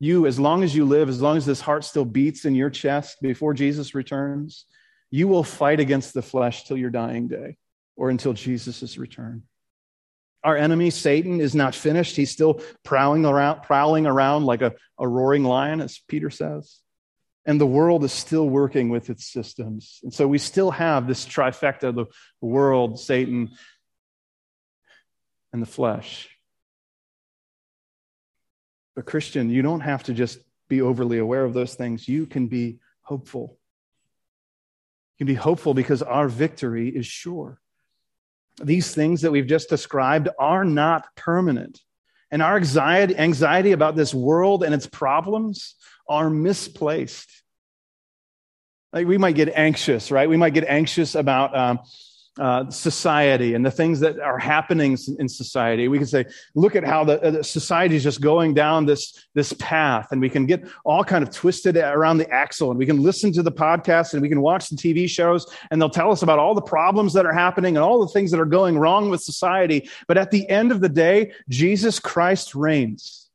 You, 0.00 0.26
as 0.26 0.40
long 0.40 0.64
as 0.64 0.74
you 0.74 0.86
live, 0.86 1.10
as 1.10 1.20
long 1.20 1.36
as 1.36 1.44
this 1.44 1.60
heart 1.60 1.84
still 1.84 2.06
beats 2.06 2.46
in 2.46 2.54
your 2.54 2.70
chest 2.70 3.18
before 3.20 3.52
Jesus 3.52 3.94
returns, 3.94 4.64
you 5.10 5.28
will 5.28 5.44
fight 5.44 5.78
against 5.78 6.14
the 6.14 6.22
flesh 6.22 6.64
till 6.64 6.78
your 6.78 6.90
dying 6.90 7.28
day 7.28 7.58
or 7.96 8.08
until 8.08 8.32
Jesus' 8.32 8.96
return. 8.96 9.42
Our 10.42 10.56
enemy, 10.56 10.88
Satan, 10.88 11.38
is 11.40 11.54
not 11.54 11.74
finished. 11.74 12.16
He's 12.16 12.30
still 12.30 12.62
prowling 12.82 13.26
around, 13.26 13.62
prowling 13.62 14.06
around 14.06 14.46
like 14.46 14.62
a, 14.62 14.72
a 14.98 15.06
roaring 15.06 15.44
lion, 15.44 15.82
as 15.82 16.00
Peter 16.08 16.30
says. 16.30 16.78
And 17.44 17.60
the 17.60 17.66
world 17.66 18.02
is 18.04 18.12
still 18.12 18.48
working 18.48 18.88
with 18.88 19.10
its 19.10 19.30
systems. 19.30 20.00
And 20.02 20.14
so 20.14 20.26
we 20.26 20.38
still 20.38 20.70
have 20.70 21.06
this 21.06 21.26
trifecta 21.26 21.94
the 21.94 22.06
world, 22.40 22.98
Satan, 22.98 23.50
and 25.52 25.60
the 25.60 25.66
flesh. 25.66 26.28
But, 28.94 29.06
Christian, 29.06 29.50
you 29.50 29.62
don't 29.62 29.80
have 29.80 30.04
to 30.04 30.14
just 30.14 30.38
be 30.68 30.80
overly 30.82 31.18
aware 31.18 31.44
of 31.44 31.54
those 31.54 31.74
things. 31.74 32.08
You 32.08 32.26
can 32.26 32.46
be 32.48 32.78
hopeful. 33.02 33.58
You 35.16 35.26
can 35.26 35.34
be 35.34 35.38
hopeful 35.38 35.74
because 35.74 36.02
our 36.02 36.28
victory 36.28 36.88
is 36.88 37.06
sure. 37.06 37.60
These 38.62 38.94
things 38.94 39.22
that 39.22 39.32
we've 39.32 39.46
just 39.46 39.68
described 39.68 40.28
are 40.38 40.64
not 40.64 41.06
permanent. 41.16 41.80
And 42.30 42.42
our 42.42 42.56
anxiety, 42.56 43.16
anxiety 43.16 43.72
about 43.72 43.96
this 43.96 44.14
world 44.14 44.62
and 44.62 44.74
its 44.74 44.86
problems 44.86 45.74
are 46.08 46.30
misplaced. 46.30 47.28
Like 48.92 49.06
we 49.06 49.18
might 49.18 49.34
get 49.34 49.48
anxious, 49.54 50.10
right? 50.10 50.28
We 50.28 50.36
might 50.36 50.54
get 50.54 50.64
anxious 50.64 51.14
about 51.14 51.56
um, 51.56 51.80
uh, 52.38 52.70
society 52.70 53.54
and 53.54 53.66
the 53.66 53.70
things 53.70 53.98
that 54.00 54.20
are 54.20 54.38
happening 54.38 54.96
in 55.18 55.28
society. 55.28 55.88
We 55.88 55.98
can 55.98 56.06
say, 56.06 56.26
look 56.54 56.76
at 56.76 56.84
how 56.84 57.04
the, 57.04 57.20
uh, 57.20 57.30
the, 57.32 57.44
society 57.44 57.96
is 57.96 58.04
just 58.04 58.20
going 58.20 58.54
down 58.54 58.86
this, 58.86 59.26
this 59.34 59.52
path, 59.54 60.12
and 60.12 60.20
we 60.20 60.30
can 60.30 60.46
get 60.46 60.68
all 60.84 61.02
kind 61.02 61.22
of 61.22 61.30
twisted 61.30 61.76
around 61.76 62.18
the 62.18 62.30
axle, 62.30 62.70
and 62.70 62.78
we 62.78 62.86
can 62.86 63.02
listen 63.02 63.32
to 63.32 63.42
the 63.42 63.52
podcast 63.52 64.12
and 64.12 64.22
we 64.22 64.28
can 64.28 64.40
watch 64.40 64.68
the 64.68 64.76
TV 64.76 65.08
shows, 65.08 65.44
and 65.70 65.80
they'll 65.80 65.90
tell 65.90 66.12
us 66.12 66.22
about 66.22 66.38
all 66.38 66.54
the 66.54 66.62
problems 66.62 67.12
that 67.14 67.26
are 67.26 67.32
happening 67.32 67.76
and 67.76 67.84
all 67.84 68.00
the 68.00 68.12
things 68.12 68.30
that 68.30 68.40
are 68.40 68.46
going 68.46 68.78
wrong 68.78 69.10
with 69.10 69.20
society. 69.20 69.90
But 70.06 70.16
at 70.16 70.30
the 70.30 70.48
end 70.48 70.70
of 70.70 70.80
the 70.80 70.88
day, 70.88 71.32
Jesus 71.48 71.98
Christ 71.98 72.54
reigns. 72.54 73.28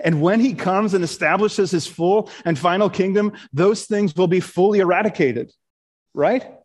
And 0.00 0.20
when 0.20 0.40
he 0.40 0.54
comes 0.54 0.94
and 0.94 1.02
establishes 1.02 1.70
his 1.70 1.86
full 1.86 2.30
and 2.44 2.58
final 2.58 2.90
kingdom, 2.90 3.32
those 3.52 3.86
things 3.86 4.14
will 4.14 4.28
be 4.28 4.40
fully 4.40 4.78
eradicated, 4.78 5.52
right? 6.14 6.57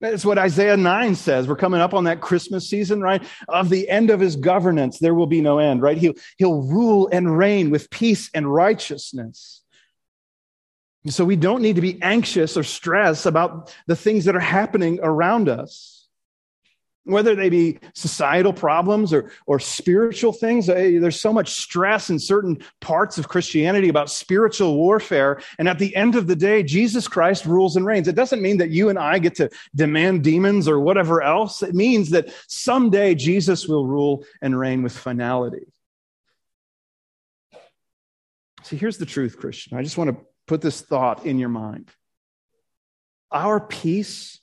That's 0.00 0.24
what 0.24 0.38
Isaiah 0.38 0.76
9 0.76 1.14
says. 1.14 1.48
We're 1.48 1.56
coming 1.56 1.80
up 1.80 1.94
on 1.94 2.04
that 2.04 2.20
Christmas 2.20 2.68
season, 2.68 3.00
right? 3.00 3.22
Of 3.48 3.70
the 3.70 3.88
end 3.88 4.10
of 4.10 4.20
his 4.20 4.36
governance, 4.36 4.98
there 4.98 5.14
will 5.14 5.26
be 5.26 5.40
no 5.40 5.58
end, 5.58 5.82
right? 5.82 5.96
He'll, 5.96 6.14
he'll 6.36 6.62
rule 6.62 7.08
and 7.10 7.38
reign 7.38 7.70
with 7.70 7.90
peace 7.90 8.30
and 8.34 8.52
righteousness. 8.52 9.62
So 11.06 11.24
we 11.24 11.36
don't 11.36 11.62
need 11.62 11.76
to 11.76 11.82
be 11.82 12.00
anxious 12.02 12.56
or 12.56 12.62
stressed 12.62 13.26
about 13.26 13.74
the 13.86 13.96
things 13.96 14.24
that 14.24 14.34
are 14.34 14.40
happening 14.40 15.00
around 15.02 15.48
us. 15.48 16.03
Whether 17.04 17.34
they 17.34 17.50
be 17.50 17.78
societal 17.94 18.52
problems 18.52 19.12
or, 19.12 19.30
or 19.46 19.58
spiritual 19.58 20.32
things. 20.32 20.68
Eh, 20.68 20.98
there's 20.98 21.20
so 21.20 21.32
much 21.32 21.52
stress 21.52 22.10
in 22.10 22.18
certain 22.18 22.58
parts 22.80 23.18
of 23.18 23.28
Christianity 23.28 23.88
about 23.88 24.10
spiritual 24.10 24.76
warfare. 24.76 25.40
And 25.58 25.68
at 25.68 25.78
the 25.78 25.94
end 25.94 26.16
of 26.16 26.26
the 26.26 26.36
day, 26.36 26.62
Jesus 26.62 27.06
Christ 27.06 27.44
rules 27.44 27.76
and 27.76 27.84
reigns. 27.84 28.08
It 28.08 28.14
doesn't 28.14 28.42
mean 28.42 28.56
that 28.58 28.70
you 28.70 28.88
and 28.88 28.98
I 28.98 29.18
get 29.18 29.34
to 29.36 29.50
demand 29.74 30.24
demons 30.24 30.66
or 30.66 30.80
whatever 30.80 31.22
else. 31.22 31.62
It 31.62 31.74
means 31.74 32.10
that 32.10 32.32
someday 32.48 33.14
Jesus 33.14 33.68
will 33.68 33.86
rule 33.86 34.24
and 34.40 34.58
reign 34.58 34.82
with 34.82 34.96
finality. 34.96 35.66
See, 38.62 38.76
here's 38.76 38.96
the 38.96 39.06
truth, 39.06 39.38
Christian. 39.38 39.76
I 39.76 39.82
just 39.82 39.98
want 39.98 40.10
to 40.10 40.24
put 40.46 40.62
this 40.62 40.80
thought 40.80 41.26
in 41.26 41.38
your 41.38 41.50
mind. 41.50 41.90
Our 43.30 43.60
peace 43.60 44.40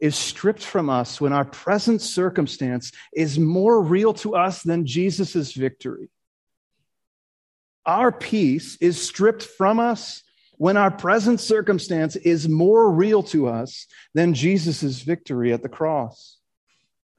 is 0.00 0.16
stripped 0.16 0.64
from 0.64 0.90
us 0.90 1.20
when 1.20 1.32
our 1.32 1.44
present 1.44 2.00
circumstance 2.00 2.92
is 3.12 3.38
more 3.38 3.80
real 3.80 4.12
to 4.14 4.34
us 4.34 4.62
than 4.62 4.86
Jesus' 4.86 5.52
victory. 5.52 6.10
Our 7.86 8.12
peace 8.12 8.76
is 8.80 9.00
stripped 9.00 9.42
from 9.42 9.78
us 9.78 10.22
when 10.56 10.76
our 10.76 10.90
present 10.90 11.40
circumstance 11.40 12.16
is 12.16 12.48
more 12.48 12.90
real 12.90 13.22
to 13.24 13.48
us 13.48 13.86
than 14.14 14.34
Jesus' 14.34 15.00
victory 15.00 15.52
at 15.52 15.62
the 15.62 15.68
cross. 15.68 16.38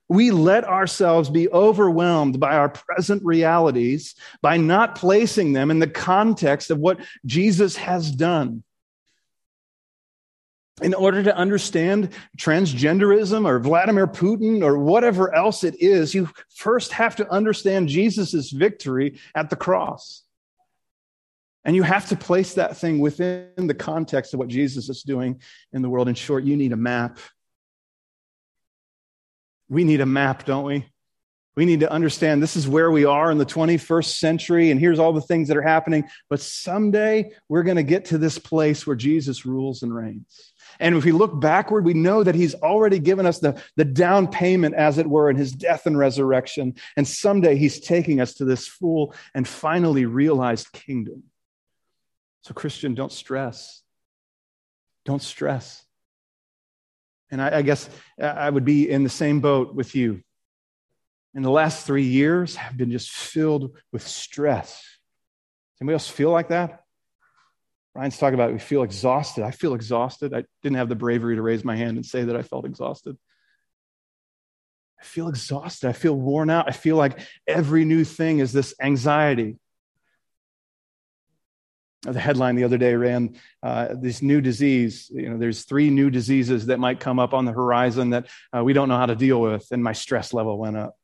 We 0.08 0.32
let 0.32 0.64
ourselves 0.66 1.30
be 1.30 1.50
overwhelmed 1.50 2.40
by 2.40 2.56
our 2.56 2.70
present 2.70 3.24
realities 3.24 4.16
by 4.42 4.58
not 4.58 4.96
placing 4.96 5.54
them 5.54 5.72
in 5.72 5.80
the 5.80 5.88
context 5.88 6.70
of 6.70 6.78
what 6.78 7.00
Jesus 7.26 7.76
has 7.78 8.12
done 8.12 8.64
in 10.82 10.94
order 10.94 11.24
to 11.24 11.36
understand 11.36 12.10
transgenderism 12.38 13.48
or 13.48 13.60
Vladimir 13.60 14.08
Putin 14.08 14.62
or 14.62 14.78
whatever 14.78 15.34
else 15.34 15.64
it 15.64 15.82
is, 15.82 16.14
you 16.14 16.30
first 16.54 16.92
have 16.92 17.16
to 17.16 17.30
understand 17.32 17.88
Jesus' 17.88 18.52
victory 18.52 19.20
at 19.34 19.50
the 19.50 19.56
cross. 19.56 20.24
And 21.64 21.76
you 21.76 21.84
have 21.84 22.10
to 22.10 22.16
place 22.16 22.56
that 22.56 22.78
thing 22.78 23.00
within 23.00 23.68
the 23.68 23.74
context 23.74 24.34
of 24.34 24.40
what 24.40 24.50
Jesus 24.50 24.90
is 24.90 25.02
doing 25.02 25.42
in 25.72 25.82
the 25.82 25.90
world. 25.90 26.10
In 26.10 26.16
short, 26.16 26.44
you 26.44 26.58
need 26.58 26.74
a 26.74 26.78
map. 26.78 27.18
We 29.70 29.84
need 29.84 30.02
a 30.02 30.06
map, 30.06 30.46
don't 30.46 30.66
we? 30.66 30.86
We 31.56 31.66
need 31.66 31.80
to 31.80 31.92
understand 31.92 32.44
this 32.44 32.58
is 32.58 32.68
where 32.68 32.92
we 32.92 33.06
are 33.06 33.32
in 33.32 33.38
the 33.38 33.46
21st 33.46 34.18
century, 34.18 34.72
and 34.72 34.80
here's 34.80 35.00
all 35.00 35.14
the 35.14 35.22
things 35.22 35.48
that 35.48 35.58
are 35.58 35.62
happening. 35.62 36.08
But 36.30 36.42
someday 36.42 37.32
we're 37.48 37.64
going 37.64 37.78
to 37.78 37.84
get 37.84 38.06
to 38.06 38.18
this 38.18 38.38
place 38.38 38.86
where 38.86 38.96
Jesus 38.96 39.46
rules 39.46 39.82
and 39.82 39.96
reigns. 39.96 40.54
And 40.80 40.96
if 40.96 41.06
we 41.06 41.14
look 41.14 41.40
backward, 41.40 41.86
we 41.86 41.94
know 41.94 42.24
that 42.24 42.36
he's 42.36 42.56
already 42.56 43.00
given 43.00 43.26
us 43.26 43.40
the, 43.40 43.62
the 43.78 43.86
down 43.86 44.28
payment, 44.28 44.76
as 44.76 44.98
it 44.98 45.08
were, 45.08 45.30
in 45.30 45.38
his 45.38 45.54
death 45.54 45.86
and 45.86 45.98
resurrection. 45.98 46.76
And 46.98 47.08
someday 47.08 47.56
he's 47.56 47.80
taking 47.80 48.20
us 48.20 48.34
to 48.36 48.46
this 48.46 48.68
full 48.68 49.14
and 49.34 49.48
finally 49.48 50.06
realized 50.06 50.74
kingdom. 50.74 51.24
So, 52.42 52.54
Christian, 52.54 52.94
don't 52.94 53.12
stress. 53.12 53.82
Don't 55.06 55.22
stress. 55.22 55.84
And 57.32 57.42
I, 57.42 57.58
I 57.58 57.62
guess 57.62 57.90
I 58.20 58.50
would 58.50 58.66
be 58.66 58.90
in 58.90 59.04
the 59.04 59.10
same 59.10 59.40
boat 59.40 59.74
with 59.74 59.96
you. 59.96 60.22
In 61.36 61.44
the 61.44 61.52
last 61.52 61.86
three 61.86 62.06
years, 62.06 62.56
have 62.56 62.78
been 62.78 62.92
just 62.92 63.12
filled 63.12 63.76
with 63.92 64.08
stress. 64.08 64.72
Does 64.80 65.82
anybody 65.82 65.96
else 65.96 66.08
feel 66.08 66.32
like 66.32 66.48
that? 66.48 66.84
Ryan's 67.94 68.18
talking 68.18 68.36
about 68.36 68.54
we 68.54 68.60
feel 68.60 68.84
exhausted. 68.84 69.44
I 69.44 69.52
feel 69.52 69.74
exhausted. 69.74 70.34
I 70.34 70.46
didn't 70.64 70.78
have 70.78 70.90
the 70.90 70.96
bravery 70.96 71.36
to 71.36 71.42
raise 71.42 71.66
my 71.66 71.76
hand 71.76 71.98
and 71.98 72.06
say 72.06 72.24
that 72.24 72.36
I 72.38 72.42
felt 72.42 72.66
exhausted. 72.66 73.18
I 75.00 75.04
feel 75.04 75.28
exhausted. 75.28 75.90
I 75.90 75.94
feel 75.94 76.16
worn 76.16 76.50
out. 76.50 76.70
I 76.70 76.72
feel 76.72 76.96
like 76.96 77.20
every 77.46 77.84
new 77.84 78.06
thing 78.06 78.40
is 78.40 78.54
this 78.54 78.74
anxiety. 78.82 79.58
The 82.04 82.20
headline 82.20 82.56
the 82.56 82.64
other 82.64 82.78
day 82.78 82.96
ran 82.96 83.36
uh, 83.62 83.96
this 84.00 84.22
new 84.22 84.40
disease. 84.40 85.10
You 85.14 85.30
know, 85.30 85.38
there's 85.38 85.64
three 85.64 85.90
new 85.90 86.10
diseases 86.10 86.68
that 86.68 86.80
might 86.80 87.00
come 87.02 87.20
up 87.20 87.34
on 87.34 87.44
the 87.44 87.52
horizon 87.52 88.12
that 88.12 88.28
uh, 88.56 88.64
we 88.64 88.74
don't 88.74 88.88
know 88.88 88.98
how 88.98 89.08
to 89.08 89.16
deal 89.16 89.42
with, 89.42 89.68
and 89.72 89.84
my 89.84 89.94
stress 89.94 90.34
level 90.34 90.58
went 90.58 90.78
up 90.78 90.96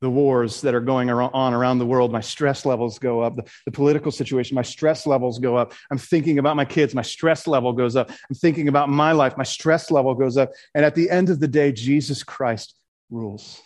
the 0.00 0.10
wars 0.10 0.60
that 0.60 0.74
are 0.74 0.80
going 0.80 1.10
on 1.10 1.54
around 1.54 1.78
the 1.78 1.86
world, 1.86 2.12
my 2.12 2.20
stress 2.20 2.64
levels 2.64 2.98
go 2.98 3.20
up. 3.20 3.36
The, 3.36 3.44
the, 3.64 3.72
political 3.72 4.12
situation, 4.12 4.54
my 4.54 4.62
stress 4.62 5.06
levels 5.06 5.38
go 5.38 5.56
up. 5.56 5.72
I'm 5.90 5.98
thinking 5.98 6.38
about 6.38 6.56
my 6.56 6.64
kids, 6.64 6.94
my 6.94 7.02
stress 7.02 7.46
level 7.46 7.72
goes 7.72 7.96
up. 7.96 8.10
I'm 8.10 8.36
thinking 8.36 8.68
about 8.68 8.88
my 8.88 9.12
life, 9.12 9.36
my 9.36 9.44
stress 9.44 9.90
level 9.90 10.14
goes 10.14 10.36
up. 10.36 10.50
And 10.74 10.84
at 10.84 10.94
the 10.94 11.10
end 11.10 11.30
of 11.30 11.40
the 11.40 11.48
day, 11.48 11.72
Jesus 11.72 12.22
Christ 12.22 12.74
rules, 13.10 13.60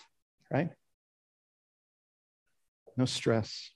right? 0.51 0.71
No 2.97 3.05
stress. 3.05 3.71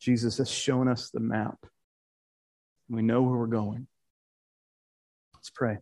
Jesus 0.00 0.38
has 0.38 0.50
shown 0.50 0.88
us 0.88 1.10
the 1.10 1.20
map. 1.20 1.58
We 2.88 3.02
know 3.02 3.22
where 3.22 3.38
we're 3.38 3.46
going. 3.46 3.86
Let's 5.34 5.50
pray. 5.50 5.78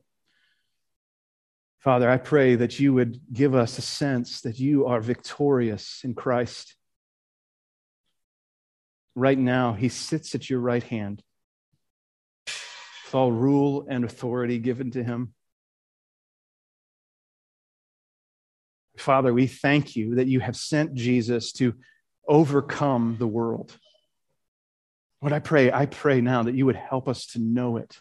Father, 1.82 2.08
I 2.08 2.16
pray 2.16 2.54
that 2.54 2.78
you 2.78 2.94
would 2.94 3.20
give 3.32 3.56
us 3.56 3.76
a 3.76 3.82
sense 3.82 4.42
that 4.42 4.60
you 4.60 4.86
are 4.86 5.00
victorious 5.00 6.02
in 6.04 6.14
Christ. 6.14 6.76
Right 9.16 9.36
now, 9.36 9.72
he 9.72 9.88
sits 9.88 10.36
at 10.36 10.48
your 10.48 10.60
right 10.60 10.82
hand 10.84 11.24
with 12.46 13.14
all 13.16 13.32
rule 13.32 13.84
and 13.90 14.04
authority 14.04 14.60
given 14.60 14.92
to 14.92 15.02
him. 15.02 15.34
Father, 18.96 19.34
we 19.34 19.48
thank 19.48 19.96
you 19.96 20.14
that 20.14 20.28
you 20.28 20.38
have 20.38 20.56
sent 20.56 20.94
Jesus 20.94 21.50
to 21.54 21.74
overcome 22.28 23.16
the 23.18 23.26
world. 23.26 23.76
What 25.18 25.32
I 25.32 25.40
pray, 25.40 25.72
I 25.72 25.86
pray 25.86 26.20
now 26.20 26.44
that 26.44 26.54
you 26.54 26.64
would 26.66 26.76
help 26.76 27.08
us 27.08 27.26
to 27.32 27.40
know 27.40 27.76
it 27.76 28.00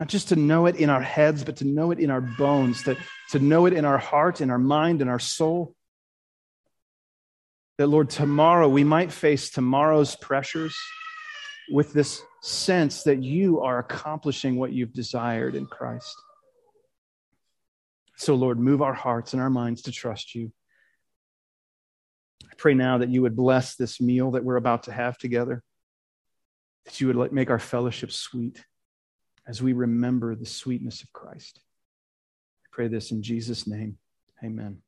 not 0.00 0.08
just 0.08 0.28
to 0.28 0.36
know 0.36 0.66
it 0.66 0.76
in 0.76 0.90
our 0.90 1.02
heads, 1.02 1.42
but 1.42 1.56
to 1.56 1.64
know 1.64 1.90
it 1.90 1.98
in 1.98 2.10
our 2.10 2.20
bones, 2.20 2.84
to, 2.84 2.96
to 3.30 3.38
know 3.40 3.66
it 3.66 3.72
in 3.72 3.84
our 3.84 3.98
heart, 3.98 4.40
in 4.40 4.50
our 4.50 4.58
mind, 4.58 5.02
in 5.02 5.08
our 5.08 5.18
soul. 5.18 5.74
That, 7.78 7.88
Lord, 7.88 8.10
tomorrow 8.10 8.68
we 8.68 8.84
might 8.84 9.12
face 9.12 9.50
tomorrow's 9.50 10.14
pressures 10.16 10.76
with 11.70 11.92
this 11.92 12.22
sense 12.42 13.02
that 13.02 13.22
you 13.22 13.60
are 13.60 13.78
accomplishing 13.78 14.56
what 14.56 14.72
you've 14.72 14.92
desired 14.92 15.54
in 15.54 15.66
Christ. 15.66 16.14
So, 18.16 18.34
Lord, 18.34 18.58
move 18.58 18.82
our 18.82 18.94
hearts 18.94 19.32
and 19.32 19.42
our 19.42 19.50
minds 19.50 19.82
to 19.82 19.92
trust 19.92 20.34
you. 20.34 20.52
I 22.44 22.54
pray 22.56 22.74
now 22.74 22.98
that 22.98 23.10
you 23.10 23.22
would 23.22 23.36
bless 23.36 23.74
this 23.74 24.00
meal 24.00 24.32
that 24.32 24.44
we're 24.44 24.56
about 24.56 24.84
to 24.84 24.92
have 24.92 25.18
together, 25.18 25.62
that 26.84 27.00
you 27.00 27.08
would 27.08 27.32
make 27.32 27.50
our 27.50 27.58
fellowship 27.58 28.12
sweet 28.12 28.64
as 29.48 29.62
we 29.62 29.72
remember 29.72 30.34
the 30.34 30.46
sweetness 30.46 31.02
of 31.02 31.12
Christ. 31.12 31.60
I 32.64 32.68
pray 32.70 32.88
this 32.88 33.10
in 33.10 33.22
Jesus' 33.22 33.66
name. 33.66 33.96
Amen. 34.44 34.82